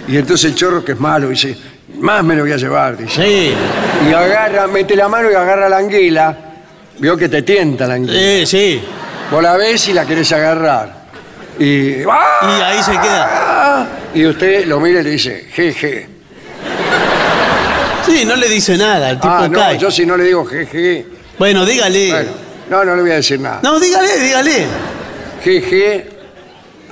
[0.07, 1.55] Y entonces el chorro, que es malo, dice,
[1.99, 3.21] más me lo voy a llevar, dice.
[3.23, 3.53] Sí,
[4.09, 6.37] Y agarra, mete la mano y agarra la anguila.
[6.97, 8.19] Vio que te tienta la anguila.
[8.19, 8.81] sí, sí.
[9.31, 10.99] Vos la ves y la querés agarrar.
[11.59, 12.39] Y, ¡ah!
[12.41, 13.87] Y ahí se queda.
[14.15, 16.07] y usted lo mira y le dice, jeje.
[18.05, 19.77] Sí, no le dice nada, el tipo Ah, no, cae.
[19.77, 21.05] yo si no le digo jeje.
[21.39, 22.11] Bueno, dígale.
[22.11, 22.31] Bueno,
[22.69, 23.61] no, no le voy a decir nada.
[23.63, 24.67] No, dígale, dígale.
[25.41, 26.09] Jeje,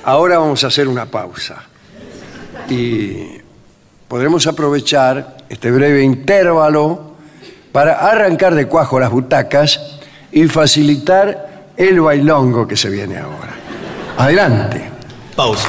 [0.04, 1.62] ahora vamos a hacer una pausa.
[2.70, 3.40] Y
[4.08, 7.12] podremos aprovechar este breve intervalo
[7.72, 9.98] para arrancar de cuajo las butacas
[10.32, 13.54] y facilitar el bailongo que se viene ahora.
[14.16, 14.90] Adelante.
[15.36, 15.68] Pausa.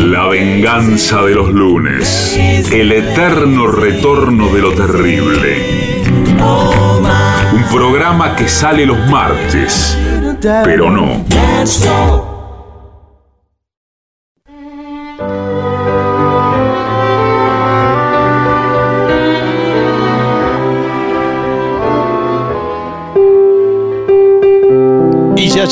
[0.00, 2.34] La venganza de los lunes.
[2.72, 6.02] El eterno retorno de lo terrible.
[7.52, 9.98] Un programa que sale los martes,
[10.64, 11.24] pero no.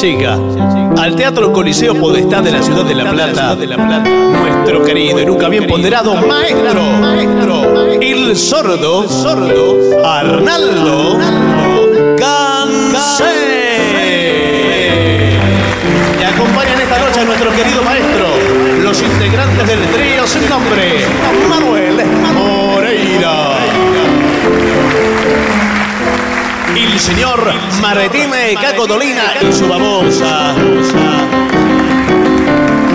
[0.05, 0.39] Llega
[0.99, 5.67] al Teatro Coliseo Podestá de la ciudad de La Plata, nuestro querido y nunca bien
[5.67, 11.19] ponderado maestro, maestro, el sordo, sordo, Arnaldo
[12.19, 13.25] Gansé.
[16.21, 18.27] Y acompañan esta noche a nuestro querido maestro,
[18.83, 21.07] los integrantes del trío sin nombre,
[21.49, 22.03] Manuel
[26.95, 27.53] el señor
[27.83, 30.55] Martínez Caco Dolina y su babosa.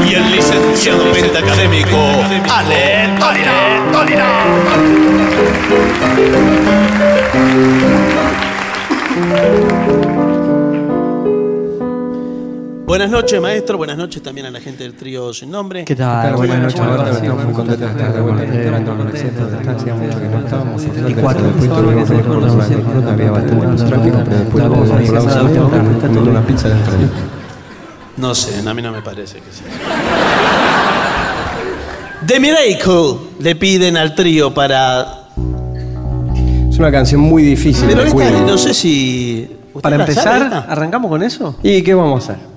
[0.08, 1.98] Y el licenciado pentacadémico
[2.50, 3.10] Ale
[3.92, 4.50] Dolina.
[12.90, 13.78] Buenas noches, maestro.
[13.78, 15.86] Buenas noches también a la gente del trío sin nombre.
[15.86, 16.34] ¿Qué tal?
[16.34, 16.80] Buenas noches.
[16.80, 18.46] Estamos muy contentos de estar de vuelta
[18.84, 18.98] con
[20.00, 20.84] mucho que no estábamos.
[20.84, 21.52] Y cuatro.
[21.56, 26.00] Después tuvimos que ir por la ruta, había bastante más tráfico, pero después lo hablamos
[26.02, 27.08] comiendo una pizza dentro de
[28.18, 29.68] No sé, a mí no me parece que sea.
[32.26, 35.28] The Miracle le piden al trío para.
[36.68, 39.48] Es una canción muy difícil Pero de esta, no sé si.
[39.76, 40.72] ¿usted Para la sabe empezar, esta?
[40.72, 41.56] ¿arrancamos con eso?
[41.62, 42.49] ¿Y qué vamos a hacer?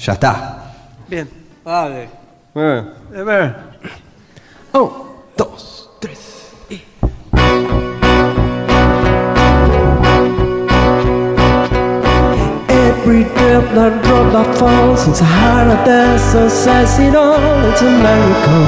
[0.00, 0.72] Ya está.
[1.08, 1.28] Bien.
[1.62, 2.08] Vale.
[2.54, 2.82] Eh.
[3.16, 3.56] A ver.
[4.72, 4.90] Un,
[5.36, 6.52] dos, tres.
[12.68, 17.36] Every drip that drop that falls in Sahara Desert says it all,
[17.68, 18.66] it's a miracle.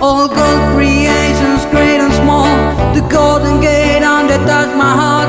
[0.00, 2.48] All good creations, great and small.
[2.94, 5.19] The Golden Gate and the Taj Mahal,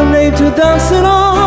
[0.00, 1.39] suddenly to dance it all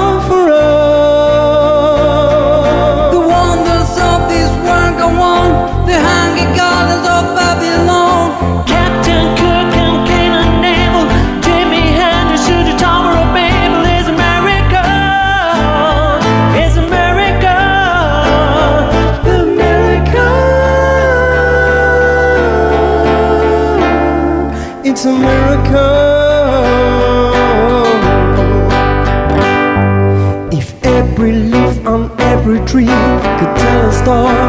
[34.05, 34.42] could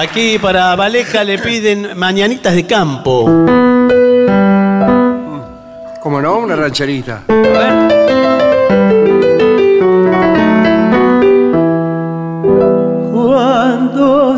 [0.00, 3.24] Aquí para Valeja le piden mañanitas de campo.
[6.00, 6.38] ¿Cómo no?
[6.38, 7.24] Una rancherita.
[7.26, 7.97] Cuando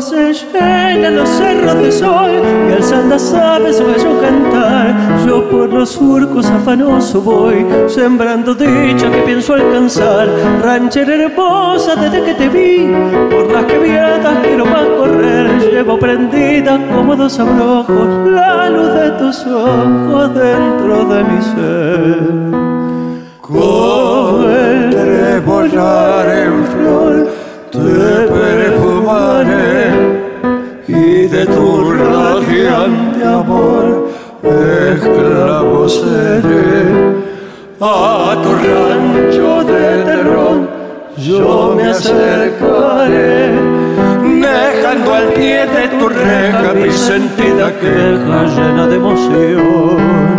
[0.01, 2.31] se llenan los cerros de sol
[2.69, 4.95] y alzando las aves oyo cantar,
[5.25, 10.27] yo por los surcos afanoso voy, sembrando dicha que pienso alcanzar.
[10.63, 12.91] Ranchera hermosa desde que te vi,
[13.29, 19.45] por las quebradas quiero más correr, llevo prendida como dos abrojos la luz de tus
[19.45, 22.71] ojos dentro de mi ser.
[23.41, 27.27] Como el trebolar en flor,
[27.71, 29.90] te perfumaré
[31.45, 34.09] tu radiante amor
[34.43, 37.21] esclavo seré.
[37.79, 40.59] A tu rancho de terror
[41.17, 43.53] yo me acercaré,
[44.23, 50.31] dejando al pie de tu reja mi sentida queja llena de emoción.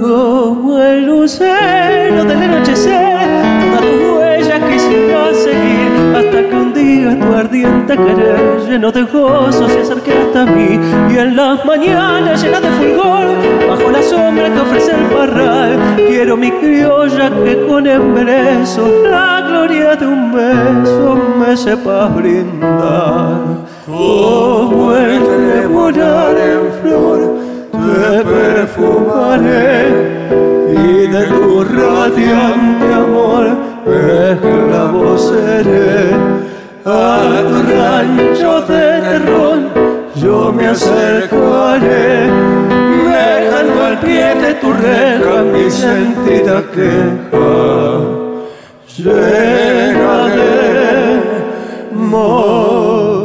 [0.00, 3.01] como el lucero del anochecer,
[7.64, 7.96] ardiente
[8.68, 10.78] lleno de gozo se acerque hasta mí
[11.10, 13.26] y en las mañanas llena de fulgor,
[13.68, 19.96] bajo la sombra que ofrece el parral, quiero mi criolla que con embrezo la gloria
[19.96, 23.40] de un beso me sepa brindar.
[23.86, 27.20] Como el trebolar en flor
[27.72, 29.88] te perfumaré
[30.70, 33.46] y de tu radiante amor
[33.86, 36.51] esclavo seré.
[36.84, 39.70] A tu rancho de terrón
[40.16, 42.28] yo me acercaré,
[43.06, 48.00] dejando al pie de tu reja mi sentida queja,
[48.98, 51.20] llena de
[51.92, 53.22] emoción.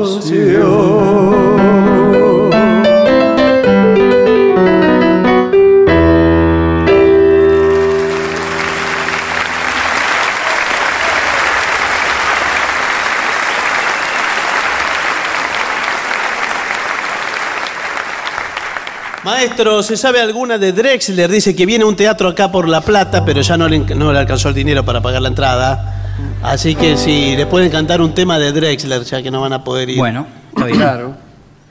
[19.37, 21.29] Maestro, ¿se sabe alguna de Drexler?
[21.29, 24.11] Dice que viene a un teatro acá por La Plata, pero ya no le, no
[24.11, 26.15] le alcanzó el dinero para pagar la entrada.
[26.41, 29.63] Así que si le pueden cantar un tema de Drexler, ya que no van a
[29.63, 29.99] poder ir.
[29.99, 30.77] Bueno, está bien.
[30.79, 31.15] Claro.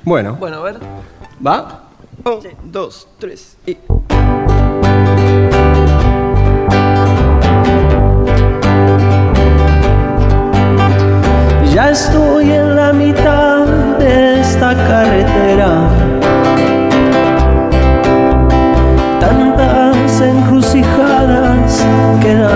[0.04, 0.76] Bueno, Bueno, a ver.
[1.44, 1.82] ¿va?
[2.22, 3.76] Un, dos, tres y.
[11.74, 13.66] Ya estoy en la mitad
[13.98, 16.05] de esta carretera.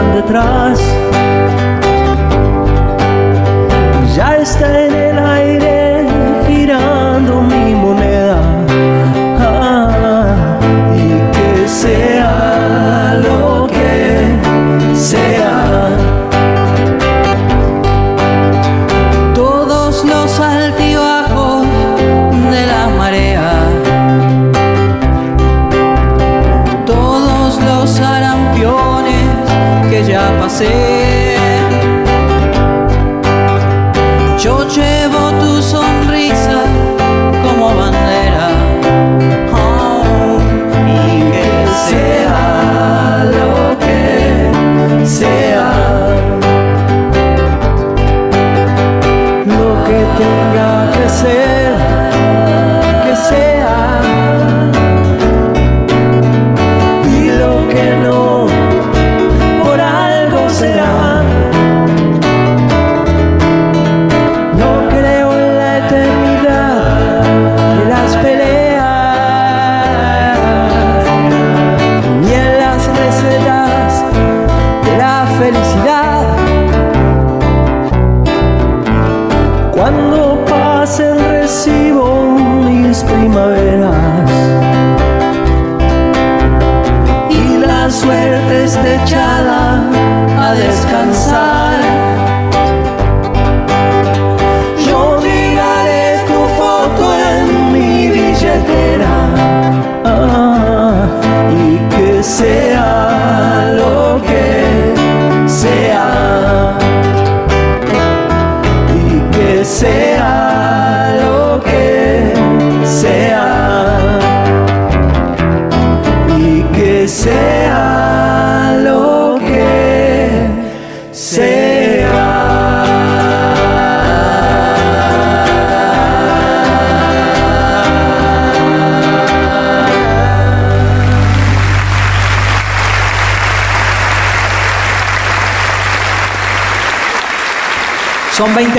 [0.01, 0.99] están detrás.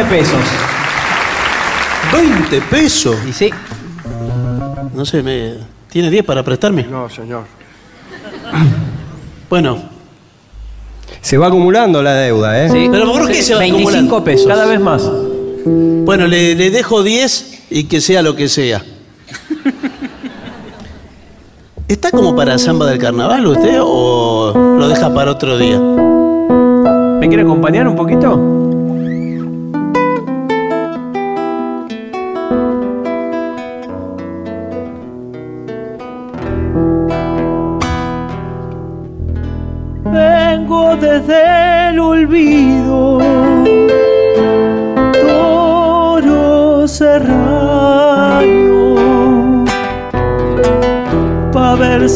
[0.03, 0.39] 20 pesos.
[2.11, 3.15] ¿20 pesos?
[3.27, 3.49] Y sí.
[4.93, 5.55] No sé, me...
[5.89, 6.83] ¿tiene 10 para prestarme?
[6.83, 7.43] No, señor.
[9.49, 9.77] Bueno,
[11.21, 12.69] Se va acumulando la deuda, ¿eh?
[12.69, 12.87] Sí.
[12.91, 14.23] ¿Pero por qué se va 25 acumulando?
[14.23, 14.47] pesos.
[14.47, 15.03] Cada vez más.
[15.65, 18.81] bueno le, le dejo 10 y que sea lo que sea.
[21.87, 25.77] ¿Está como para samba del carnaval usted o lo deja para otro día?
[25.79, 28.60] ¿Me quiere acompañar un poquito?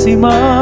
[0.06, 0.55] Pa' ver si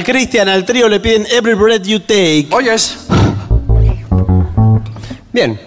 [0.00, 2.48] para Cristian al trío le piden Every Breath You Take.
[2.52, 2.96] oyes.
[5.32, 5.60] Bien.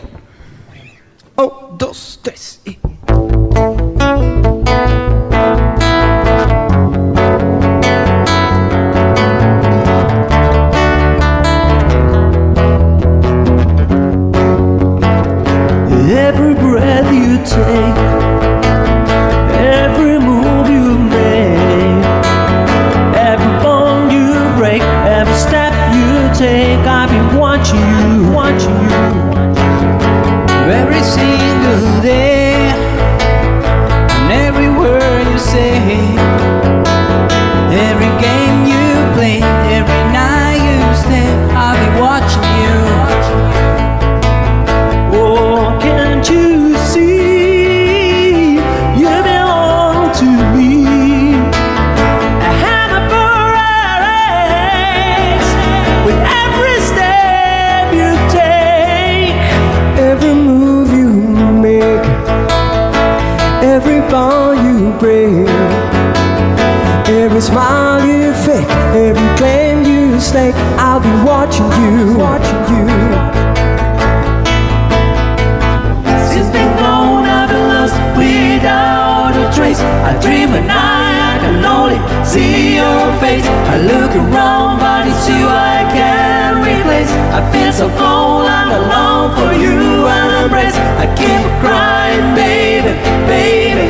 [83.42, 87.10] I look around, but it's you I can't replace.
[87.34, 90.76] I feel so cold and alone for you and embrace.
[91.02, 92.94] I keep crying, baby,
[93.26, 93.88] baby.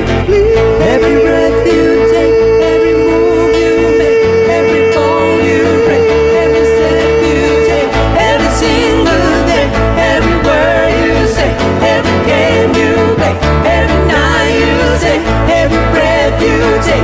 [0.94, 2.36] Every breath you take,
[2.72, 6.06] every move you make, every bone you break,
[6.44, 7.90] every step you take,
[8.30, 9.68] Every single day,
[10.00, 11.52] every word you say,
[11.84, 13.36] every game you play,
[13.68, 15.18] every night you say,
[15.52, 17.04] every breath you take,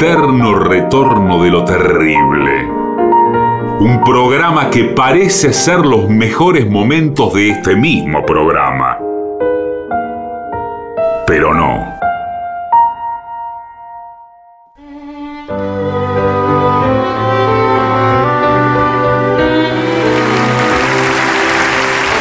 [0.00, 2.64] eterno retorno de lo terrible.
[3.80, 8.96] Un programa que parece ser los mejores momentos de este mismo programa.
[11.26, 11.98] Pero no.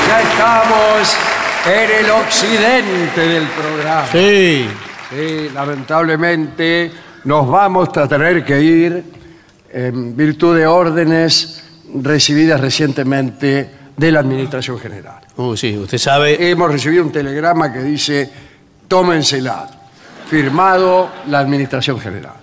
[0.06, 1.18] Ya estamos
[1.66, 4.06] en el occidente del programa.
[4.12, 4.70] Sí.
[5.12, 6.92] Sí, lamentablemente
[7.30, 9.04] nos vamos a tener que ir
[9.72, 15.22] en virtud de órdenes recibidas recientemente de la Administración General.
[15.38, 16.50] Uh, sí, usted sabe.
[16.50, 18.32] Hemos recibido un telegrama que dice,
[18.88, 19.70] tómensela,
[20.28, 22.34] firmado la Administración General.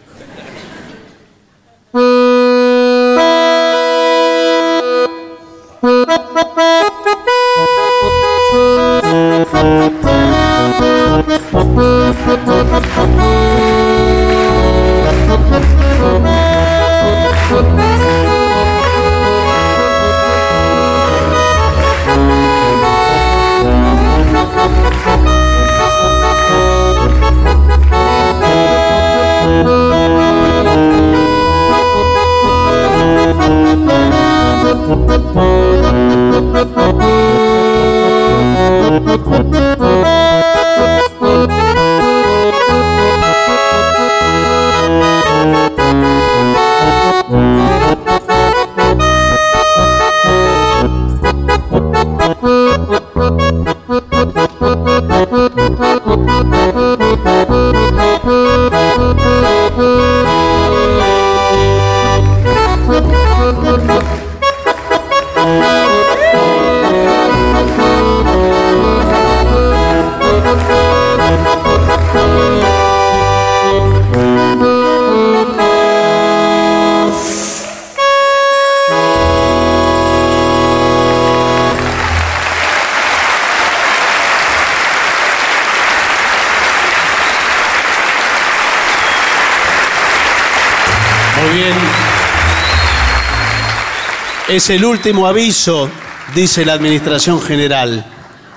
[94.57, 95.91] Es el último aviso,
[96.35, 98.03] dice la Administración General.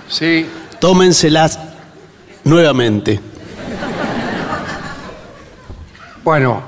[0.07, 0.49] Sí.
[0.80, 1.59] Tómenselas
[2.45, 3.19] nuevamente.
[6.23, 6.63] Bueno,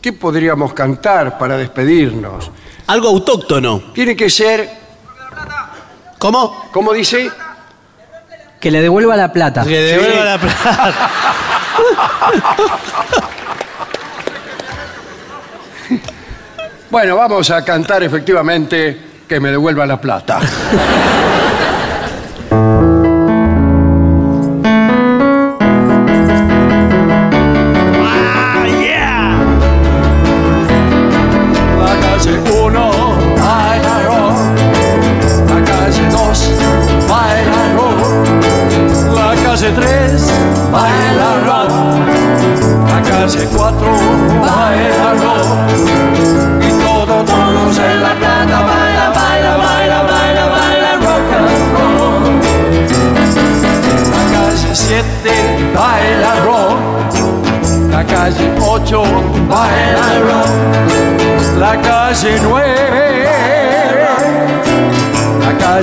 [0.00, 2.50] ¿qué podríamos cantar para despedirnos?
[2.86, 3.92] Algo autóctono.
[3.92, 4.70] Tiene que ser...
[6.16, 6.70] ¿Cómo?
[6.72, 7.30] ¿Cómo dice?
[8.58, 9.64] Que le devuelva la plata.
[9.64, 11.10] Que devuelva la plata.
[16.90, 18.96] Bueno, vamos a cantar efectivamente
[19.28, 20.40] que me devuelva la plata.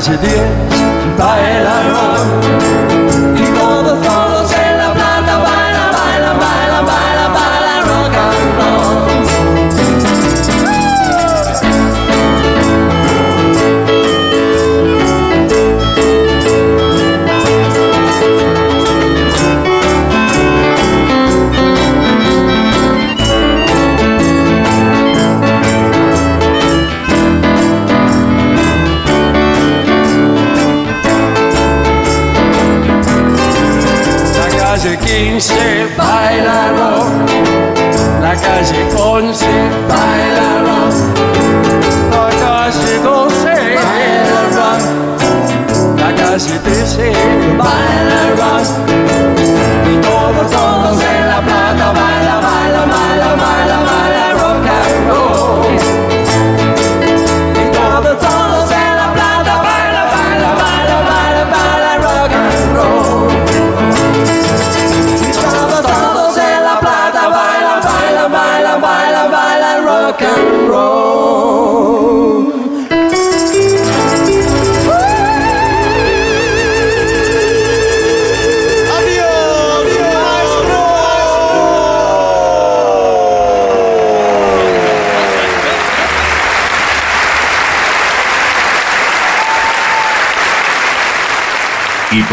[0.09, 0.72] La calle